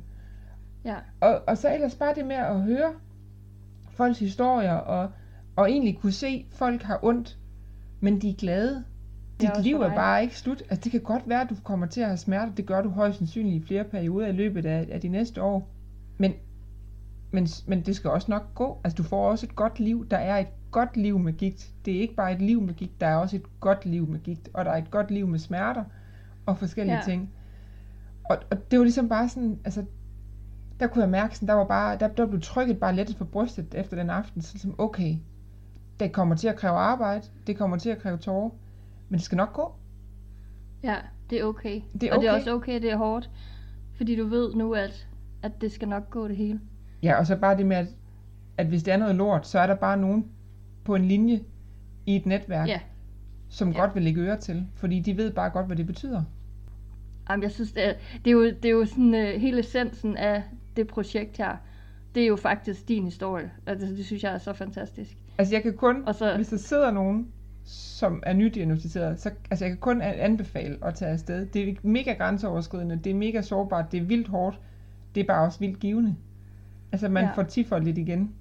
Ja, 0.85 0.95
Og, 1.21 1.43
og 1.47 1.59
så 1.59 1.75
ellers 1.75 1.95
bare 1.95 2.15
det 2.15 2.27
med 2.27 2.37
at 2.37 2.61
høre 2.61 2.93
folks 3.91 4.19
historier, 4.19 4.73
og, 4.75 5.11
og 5.57 5.71
egentlig 5.71 5.99
kunne 5.99 6.13
se, 6.13 6.47
at 6.51 6.57
folk 6.57 6.83
har 6.83 6.99
ondt, 7.03 7.39
men 8.03 8.21
de 8.23 8.31
er 8.31 8.35
glade. 8.35 8.85
Er 9.45 9.55
Dit 9.55 9.65
liv 9.65 9.77
er 9.77 9.95
bare 9.95 10.23
ikke 10.23 10.39
slut. 10.39 10.63
Altså, 10.71 10.81
det 10.85 10.93
kan 10.93 11.01
godt 11.01 11.23
være, 11.29 11.41
at 11.41 11.51
du 11.51 11.55
kommer 11.65 11.87
til 11.87 12.01
at 12.01 12.07
have 12.07 12.17
smerte. 12.17 12.53
Det 12.57 12.67
gør 12.67 12.83
du 12.83 12.89
højst 12.89 13.19
sandsynligt 13.19 13.65
i 13.65 13.67
flere 13.67 13.85
perioder 13.85 14.27
i 14.27 14.33
løbet 14.33 14.67
af, 14.67 14.89
af 14.93 15.01
de 15.01 15.09
næste 15.09 15.43
år. 15.43 15.69
Men, 16.19 16.33
men, 17.31 17.49
men 17.67 17.81
det 17.81 17.97
skal 17.97 18.11
også 18.11 18.31
nok 18.31 18.55
gå. 18.55 18.81
Altså, 18.85 18.97
du 18.97 19.03
får 19.03 19.31
også 19.31 19.47
et 19.47 19.57
godt 19.57 19.81
liv. 19.81 20.07
Der 20.11 20.17
er 20.17 20.39
et 20.39 20.47
godt 20.71 20.97
liv 20.97 21.19
med 21.19 21.33
gigt. 21.33 21.71
Det 21.85 21.97
er 21.97 22.01
ikke 22.01 22.15
bare 22.15 22.33
et 22.33 22.43
liv 22.43 22.61
med 22.63 22.75
gigt. 22.75 23.01
Der 23.01 23.07
er 23.07 23.17
også 23.17 23.37
et 23.37 23.61
godt 23.61 23.87
liv 23.87 24.09
med 24.09 24.21
gigt. 24.21 24.49
Og 24.55 24.65
der 24.65 24.71
er 24.71 24.77
et 24.77 24.91
godt 24.91 25.11
liv 25.11 25.27
med 25.27 25.39
smerter 25.39 25.85
og 26.47 26.59
forskellige 26.59 26.97
Ja. 26.97 27.03
ting. 27.05 27.31
Og, 28.31 28.39
og 28.51 28.71
det 28.71 28.79
var 28.79 28.85
ligesom 28.85 29.09
bare 29.09 29.29
sådan, 29.29 29.59
altså, 29.65 29.85
der 30.81 30.87
kunne 30.87 31.03
jeg 31.03 31.11
mærke, 31.11 31.35
sådan, 31.35 31.49
der 31.49 31.55
var 31.55 31.65
bare, 31.65 31.99
der, 31.99 32.09
der 32.09 32.27
blev 32.27 32.41
trykket 32.41 32.81
bare 32.81 32.97
lettet 32.97 33.17
på 33.17 33.25
brystet 33.25 33.75
efter 33.75 33.97
den 33.97 34.11
aften. 34.11 34.43
Så 34.43 34.55
ligesom, 34.55 34.75
okay, 34.79 35.17
det 36.03 36.13
kommer 36.13 36.35
til 36.37 36.49
at 36.49 36.57
kræve 36.57 36.75
arbejde, 36.75 37.27
det 37.47 37.57
kommer 37.57 37.77
til 37.77 37.91
at 37.91 37.99
kræve 37.99 38.19
tårer, 38.19 38.51
men 39.09 39.19
det 39.19 39.25
skal 39.25 39.37
nok 39.37 39.53
gå. 39.53 39.75
ja, 40.83 40.97
det 41.31 41.41
er 41.41 41.45
okay. 41.45 41.81
Det 42.01 42.03
er 42.03 42.15
Og 42.15 42.21
det 42.21 42.29
er 42.29 42.33
okay. 42.33 42.39
også 42.41 42.55
okay, 42.55 42.83
det 42.83 42.91
er 42.91 42.97
hårdt, 42.97 43.31
fordi 43.97 44.17
du 44.17 44.27
ved 44.27 44.55
nu, 44.55 44.75
at, 44.75 45.09
at 45.43 45.61
det 45.61 45.73
skal 45.73 45.89
nok 45.89 46.11
gå 46.11 46.29
det 46.29 46.37
hele. 46.37 46.61
Ja, 47.03 47.19
og 47.19 47.27
så 47.27 47.37
bare 47.37 47.57
det 47.57 47.67
med, 47.67 47.77
at, 47.77 47.87
at 48.59 48.67
hvis 48.67 48.83
det 48.83 48.93
er 48.95 48.97
noget 48.97 49.15
lort, 49.15 49.47
så 49.47 49.59
er 49.59 49.67
der 49.67 49.75
bare 49.75 49.97
nogen 49.97 50.27
på 50.85 50.95
en 50.95 51.05
linje 51.05 51.41
i 52.07 52.17
et 52.17 52.27
netværk, 52.27 52.69
Ja. 52.69 52.81
som 53.49 53.71
Ja. 53.73 53.79
godt 53.81 53.95
vil 53.95 54.03
lægge 54.03 54.21
øre 54.21 54.37
til, 54.41 54.67
fordi 54.75 55.01
de 55.01 55.17
ved 55.17 55.33
bare 55.33 55.51
godt, 55.51 55.67
hvad 55.67 55.77
det 55.77 55.87
betyder. 55.87 56.25
Jamen, 57.31 57.43
jeg 57.43 57.53
synes, 57.53 57.73
det 57.73 57.89
er, 57.89 57.95
det 58.25 58.27
er 58.31 58.33
jo, 58.35 58.45
det 58.45 58.65
er 58.65 58.71
jo 58.71 58.87
sådan 58.87 59.15
uh, 59.15 59.21
hele 59.41 59.61
essensen 59.61 60.17
af 60.17 60.43
det 60.77 60.87
projekt 60.87 61.37
her. 61.39 61.57
Det 62.15 62.23
er 62.23 62.27
jo 62.27 62.37
faktisk 62.37 62.89
din 62.89 63.05
historie. 63.05 63.53
Altså, 63.67 63.87
det 63.87 64.07
synes 64.07 64.23
jeg 64.25 64.35
er 64.35 64.39
så 64.39 64.53
fantastisk. 64.53 65.22
Altså 65.39 65.55
jeg 65.55 65.63
kan 65.63 65.75
kun, 65.77 66.03
Og 66.07 66.15
så- 66.15 66.37
hvis 66.37 66.49
der 66.49 66.57
sidder 66.57 66.91
nogen, 66.91 67.29
som 67.65 68.23
er 68.27 68.33
nydiagnostiseret, 68.33 69.21
så 69.21 69.31
altså 69.51 69.65
jeg 69.65 69.71
kan 69.71 69.79
kun 69.81 70.03
an- 70.03 70.15
anbefale 70.21 70.79
at 70.83 70.95
tage 70.95 71.11
afsted. 71.11 71.47
Det 71.47 71.69
er 71.69 71.75
mega 71.83 72.13
grænseoverskridende, 72.13 73.01
det 73.05 73.11
er 73.11 73.15
mega 73.15 73.43
sårbart, 73.43 73.93
det 73.93 74.01
er 74.01 74.05
vildt 74.05 74.29
hårdt, 74.29 74.61
det 75.15 75.21
er 75.21 75.25
bare 75.25 75.47
også 75.47 75.59
vildt 75.59 75.79
givende. 75.81 76.15
Altså 76.93 77.09
man 77.09 77.25
Ja. 77.25 77.31
får 77.35 77.43
tifoldigt 77.43 77.99
igen. 77.99 78.33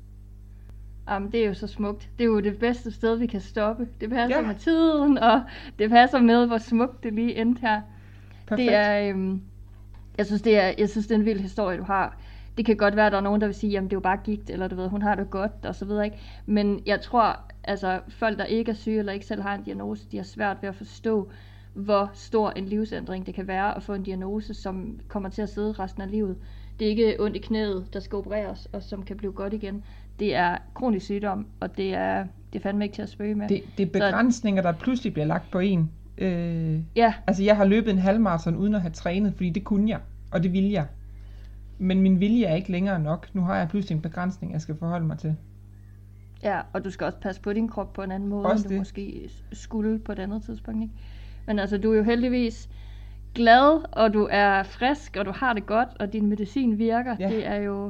Jamen, 1.10 1.32
det 1.32 1.44
er 1.44 1.48
jo 1.48 1.54
så 1.54 1.68
smukt. 1.68 2.10
Det 2.18 2.24
er 2.24 2.28
jo 2.28 2.39
det 2.39 2.58
bedste 2.60 2.92
sted, 2.92 3.16
vi 3.16 3.26
kan 3.26 3.42
stoppe. 3.42 3.88
Det 4.02 4.10
passer 4.10 4.38
Ja. 4.39 4.48
med 4.48 4.56
tiden, 4.56 5.18
og 5.18 5.42
det 5.80 5.89
passer 5.89 6.20
med, 6.22 6.48
hvor 6.48 6.58
smukt 6.58 7.04
det 7.04 7.14
lige 7.14 7.36
endte 7.36 7.60
her. 7.62 7.82
Perfekt. 8.48 8.68
Det 8.68 8.76
er, 8.76 9.10
øhm, 9.10 9.42
jeg, 10.18 10.26
synes, 10.26 10.42
det 10.42 10.58
er, 10.58 10.72
jeg 10.78 10.89
synes, 10.89 11.08
det 11.08 11.16
er 11.16 11.20
en 11.20 11.26
vild 11.26 11.39
historie, 11.39 11.78
du 11.78 11.84
har. 11.84 12.21
Det 12.58 12.66
kan 12.66 12.78
godt 12.78 12.95
være, 12.95 13.06
at 13.06 13.12
der 13.12 13.18
er 13.18 13.22
nogen, 13.22 13.41
der 13.41 13.47
vil 13.47 13.54
sige, 13.54 13.72
jamen 13.72 13.89
det 13.89 13.93
er 13.93 13.97
jo 13.97 14.02
bare 14.02 14.18
gigt, 14.24 14.49
eller 14.49 14.68
du 14.68 14.76
ved, 14.76 14.88
hun 14.88 15.02
har 15.02 15.16
det 15.16 15.30
godt, 15.30 15.52
og 15.64 15.76
så 15.76 15.86
videre, 15.86 16.06
ikke? 16.06 16.18
Men 16.45 16.82
jeg 16.86 17.02
tror, 17.02 17.39
altså 17.64 17.99
folk, 18.10 18.38
der 18.38 18.45
ikke 18.45 18.72
er 18.72 18.76
syge, 18.76 18.99
eller 18.99 19.14
ikke 19.14 19.26
selv 19.26 19.41
har 19.41 19.56
en 19.56 19.64
diagnose, 19.64 20.06
de 20.12 20.18
har 20.18 20.24
svært 20.24 20.58
ved 20.62 20.70
at 20.70 20.76
forstå, 20.76 21.30
hvor 21.74 22.10
stor 22.14 22.49
en 22.49 22.66
livsændring 22.66 23.26
det 23.26 23.36
kan 23.36 23.47
være 23.47 23.78
at 23.78 23.84
få 23.84 23.93
en 23.93 24.04
diagnose, 24.04 24.54
som 24.54 24.99
kommer 25.08 25.30
til 25.30 25.41
at 25.41 25.49
sidde 25.49 25.72
resten 25.72 26.02
af 26.02 26.12
livet. 26.12 26.36
Det 26.80 26.86
er 26.86 26.89
ikke 26.89 27.16
ondt 27.20 27.36
i 27.36 27.39
knæet, 27.39 27.86
der 27.93 27.99
skal 27.99 28.16
opereres, 28.16 28.70
og 28.74 28.84
som 28.84 29.04
kan 29.04 29.18
blive 29.18 29.32
godt 29.32 29.54
igen. 29.54 29.84
Det 30.20 30.36
er 30.36 30.58
kronisk 30.74 31.06
sygdom, 31.06 31.45
og 31.60 31.78
det 31.78 31.93
er, 31.93 32.26
det 32.54 32.60
er 32.60 32.64
fandme 32.64 32.86
ikke 32.86 32.95
til 32.95 33.02
at 33.02 33.10
spøge 33.10 33.36
med. 33.36 33.49
Det, 33.49 33.64
det 33.78 33.88
er 33.88 33.91
begrænsninger, 33.91 34.62
der 34.62 34.72
pludselig 34.72 35.14
bliver 35.14 35.26
lagt 35.26 35.52
på 35.52 35.60
en. 35.60 35.91
Øh, 36.18 36.80
Ja, 36.95 37.14
altså 37.28 37.43
jeg 37.43 37.58
har 37.58 37.66
løbet 37.66 37.91
en 37.91 37.97
halvmarathon 37.97 38.56
uden 38.56 38.76
at 38.76 38.82
have 38.82 38.91
trænet, 38.91 39.34
fordi 39.36 39.49
det 39.49 39.64
kunne 39.64 39.89
jeg, 39.89 39.99
og 40.32 40.43
det 40.43 40.54
ville 40.54 40.72
jeg. 40.72 40.86
Men 41.82 42.02
min 42.02 42.20
vilje 42.20 42.46
er 42.46 42.56
ikke 42.56 42.72
længere 42.72 43.00
nok. 43.00 43.28
Nu 43.34 43.42
har 43.42 43.58
jeg 43.58 43.68
pludselig 43.68 43.96
en 43.96 44.02
begrænsning, 44.02 44.54
jeg 44.54 44.62
skal 44.62 44.76
forholde 44.76 45.06
mig 45.06 45.18
til. 45.18 45.36
Ja, 46.44 46.62
og 46.74 46.86
du 46.86 46.90
skal 46.90 47.06
også 47.06 47.18
passe 47.20 47.42
på 47.42 47.54
din 47.54 47.68
krop 47.68 47.94
på 47.94 48.02
en 48.02 48.12
anden 48.12 48.30
måde, 48.30 48.46
Også 48.46 48.64
end 48.64 48.70
du 48.70 48.70
det. 48.70 48.80
måske 48.80 49.30
skulle 49.52 50.00
på 50.00 50.12
et 50.12 50.20
andet 50.20 50.44
tidspunkt. 50.44 50.82
Ikke? 50.82 50.94
Men 51.48 51.60
altså, 51.60 51.78
du 51.78 51.92
er 51.92 51.98
jo 51.98 52.04
heldigvis 52.04 52.70
glad, 53.36 53.82
og 53.92 54.14
du 54.14 54.28
er 54.32 54.64
frisk, 54.64 55.16
og 55.20 55.26
du 55.26 55.32
har 55.36 55.54
det 55.54 55.66
godt, 55.66 55.90
og 56.00 56.14
din 56.14 56.26
medicin 56.26 56.78
virker. 56.78 57.16
Ja. 57.20 57.30
Det 57.30 57.48
er 57.48 57.56
jo 57.56 57.86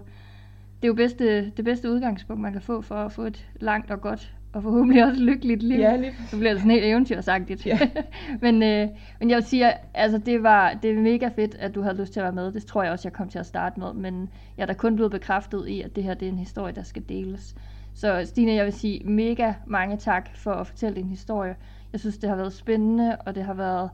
det 0.82 0.84
er 0.84 0.88
jo 0.88 0.94
bedste, 0.94 1.50
det 1.50 1.66
bedste 1.66 1.92
udgangspunkt, 1.92 2.42
man 2.42 2.52
kan 2.52 2.62
få 2.62 2.82
for 2.82 2.96
at 2.96 3.12
få 3.12 3.22
et 3.24 3.50
langt 3.60 3.92
og 3.92 4.02
godt, 4.02 4.36
og 4.54 4.64
forhåbentlig 4.64 5.06
også 5.06 5.22
lykkeligt 5.22 5.64
liv. 5.64 5.80
Ja, 5.80 5.96
lige 5.96 6.14
Så 6.30 6.38
bliver 6.38 6.52
det 6.52 6.62
sådan 6.62 6.72
helt 6.72 6.86
eventyrsagtigt. 6.86 7.66
Ja. 7.66 7.80
men, 8.42 8.64
øh, 8.64 8.88
men 9.20 9.30
jeg 9.30 9.36
vil 9.36 9.46
sige, 9.46 9.74
altså 9.94 10.18
det 10.18 10.44
var 10.44 10.74
det 10.74 10.92
er 10.92 10.96
mega 10.96 11.28
fedt, 11.28 11.56
at 11.56 11.76
du 11.76 11.82
havde 11.82 11.98
lyst 11.98 12.14
til 12.14 12.20
at 12.20 12.24
være 12.24 12.34
med. 12.34 12.52
Det 12.52 12.66
tror 12.66 12.84
jeg 12.84 12.92
også, 12.92 13.08
jeg 13.08 13.14
kom 13.14 13.30
til 13.30 13.40
at 13.40 13.46
starte 13.46 13.80
med. 13.80 13.94
Men 13.94 14.30
jeg 14.58 14.64
er 14.64 14.68
da 14.68 14.74
kun 14.74 14.96
blevet 14.96 15.12
bekræftet 15.12 15.68
i, 15.68 15.82
at 15.82 15.96
det 15.96 16.04
her 16.04 16.14
det 16.14 16.28
er 16.28 16.32
en 16.32 16.38
historie, 16.38 16.74
der 16.74 16.84
skal 16.84 17.04
deles. 17.10 17.56
Så 17.94 18.22
Stine, 18.26 18.54
jeg 18.54 18.66
vil 18.66 18.74
sige 18.74 19.02
mega 19.06 19.54
mange 19.66 19.98
tak 19.98 20.30
for 20.36 20.52
at 20.52 20.68
fortælle 20.68 20.96
din 20.96 21.10
historie. 21.10 21.56
Jeg 21.92 22.00
synes, 22.00 22.18
det 22.18 22.30
har 22.30 22.36
været 22.36 22.54
spændende, 22.54 23.18
og 23.26 23.36
det 23.36 23.44
har 23.44 23.54
været... 23.54 23.90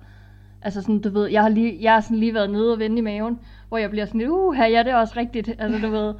Altså 0.61 0.81
sådan, 0.81 1.01
du 1.01 1.09
ved, 1.09 1.27
jeg 1.27 1.41
har, 1.41 1.49
lige, 1.49 1.77
jeg 1.81 1.93
har 1.93 2.01
sådan 2.01 2.17
lige 2.17 2.33
været 2.33 2.49
nede 2.49 2.73
og 2.73 2.79
vende 2.79 2.97
i 2.97 3.01
maven, 3.01 3.39
hvor 3.67 3.77
jeg 3.77 3.89
bliver 3.89 4.05
sådan 4.05 4.29
uh, 4.29 4.55
ja, 4.57 4.83
det 4.83 4.91
er 4.91 4.95
også 4.95 5.13
rigtigt. 5.17 5.49
Altså, 5.59 5.87
du 5.87 5.91
ved, 5.91 6.13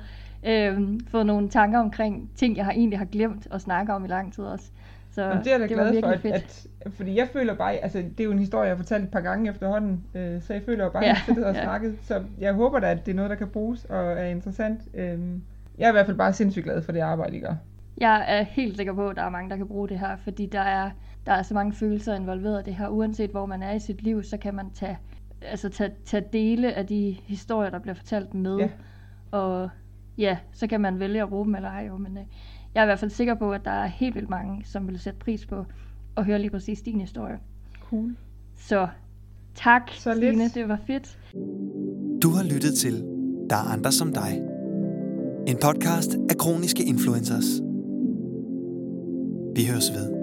øhm, 0.44 1.00
fået 1.08 1.26
nogle 1.26 1.50
tanker 1.50 1.80
omkring 1.80 2.30
ting, 2.36 2.58
jeg 2.58 2.66
har 2.66 2.72
egentlig 2.72 3.00
har 3.00 3.06
glemt 3.06 3.48
at 3.52 3.62
snakke 3.62 3.94
om 3.94 4.06
i 4.06 4.08
lang 4.08 4.34
tid 4.34 4.44
også. 4.44 4.66
Så 5.12 5.30
Og 5.32 5.38
det 5.38 5.48
er 5.48 5.52
jeg 5.52 5.70
da 5.70 5.74
glad 5.74 6.02
for, 6.02 6.08
at, 6.08 6.20
fedt. 6.20 6.36
at, 6.82 6.92
fordi 6.94 7.18
jeg 7.18 7.28
føler 7.34 7.56
bare, 7.56 7.74
altså 7.74 7.98
det 7.98 8.20
er 8.20 8.24
jo 8.24 8.32
en 8.32 8.40
historie, 8.40 8.64
jeg 8.68 8.72
har 8.72 8.78
fortalt 8.84 9.04
et 9.04 9.12
par 9.12 9.22
gange 9.22 9.50
efterhånden, 9.50 10.04
øh, 10.16 10.42
så 10.42 10.54
jeg 10.54 10.62
føler 10.66 10.84
jo 10.84 10.90
bare, 10.90 11.04
at 11.06 11.08
Ja, 11.10 11.14
jeg 11.28 11.36
sidder 11.36 11.48
og 11.50 11.56
ja. 11.56 11.64
snakket, 11.64 11.98
så 12.02 12.24
jeg 12.40 12.54
håber 12.54 12.80
da, 12.80 12.92
at 12.92 13.06
det 13.06 13.12
er 13.12 13.16
noget, 13.16 13.30
der 13.30 13.36
kan 13.36 13.48
bruges 13.48 13.86
og 13.86 13.98
er 14.12 14.26
interessant. 14.26 14.82
Øh, 14.94 15.20
jeg 15.78 15.86
er 15.86 15.90
i 15.90 15.92
hvert 15.92 16.06
fald 16.06 16.18
bare 16.18 16.34
sindssygt 16.34 16.64
glad 16.66 16.82
for 16.82 16.92
det 16.92 17.00
arbejde, 17.00 17.38
I 17.38 17.40
gør. 17.40 17.54
Jeg 17.98 18.26
er 18.28 18.44
helt 18.44 18.78
sikker 18.78 18.94
på, 18.94 19.08
at 19.10 19.16
der 19.16 19.22
er 19.24 19.30
mange, 19.30 19.50
der 19.50 19.56
kan 19.58 19.68
bruge 19.68 19.90
det 19.90 20.00
her, 20.00 20.16
fordi 20.24 20.46
der 20.46 20.60
er, 20.60 20.90
der 21.26 21.32
er 21.34 21.42
så 21.44 21.54
mange 21.54 21.74
følelser 21.74 22.16
involveret 22.16 22.62
i 22.62 22.66
det 22.66 22.76
her. 22.76 22.88
Uanset 22.88 23.30
hvor 23.30 23.46
man 23.46 23.64
er 23.64 23.72
i 23.74 23.80
sit 23.80 24.02
liv, 24.04 24.24
så 24.24 24.38
kan 24.38 24.56
man 24.56 24.66
tage, 24.74 24.98
altså 25.42 25.70
tage, 25.70 25.92
tage 26.06 26.24
dele 26.34 26.74
af 26.74 26.88
de 26.88 27.18
historier, 27.28 27.70
der 27.70 27.80
bliver 27.80 27.96
fortalt 27.96 28.34
med. 28.34 28.58
Ja. 28.58 28.70
Og 29.32 29.70
ja, 30.18 30.38
så 30.54 30.68
kan 30.68 30.82
man 30.82 31.00
vælge 31.00 31.22
at 31.24 31.30
bruge 31.30 31.46
dem 31.46 31.56
eller 31.56 31.70
ej. 31.70 31.86
Jo. 31.88 31.98
Men 31.98 32.18
øh, 32.18 32.24
jeg 32.76 32.82
er 32.82 32.86
i 32.86 32.88
hvert 32.88 33.00
fald 33.00 33.12
sikker 33.12 33.36
på, 33.36 33.52
at 33.52 33.66
der 33.66 33.72
er 33.72 33.86
helt 33.88 34.16
vildt 34.16 34.30
mange, 34.30 34.62
som 34.66 34.88
vil 34.88 35.00
sætte 35.00 35.20
pris 35.20 35.46
på 35.46 35.66
at 36.18 36.26
høre 36.26 36.40
lige 36.40 36.52
præcis 36.52 36.82
din 36.82 37.02
historie. 37.02 37.40
Cool. 37.90 38.16
Så 38.58 38.88
tak, 39.56 39.82
Så 39.92 40.12
Stine. 40.14 40.32
lidt. 40.38 40.54
Det 40.56 40.68
var 40.68 40.80
fedt. 40.88 41.20
Du 42.24 42.30
har 42.30 42.44
lyttet 42.44 42.74
til 42.74 42.94
Der 43.50 43.56
er 43.56 43.72
andre 43.74 43.92
som 43.92 44.14
dig. 44.14 44.42
En 45.48 45.58
podcast 45.62 46.18
af 46.30 46.38
kroniske 46.38 46.84
influencers. 46.84 47.46
Vi 49.56 49.66
høres 49.66 49.92
ved. 49.94 50.17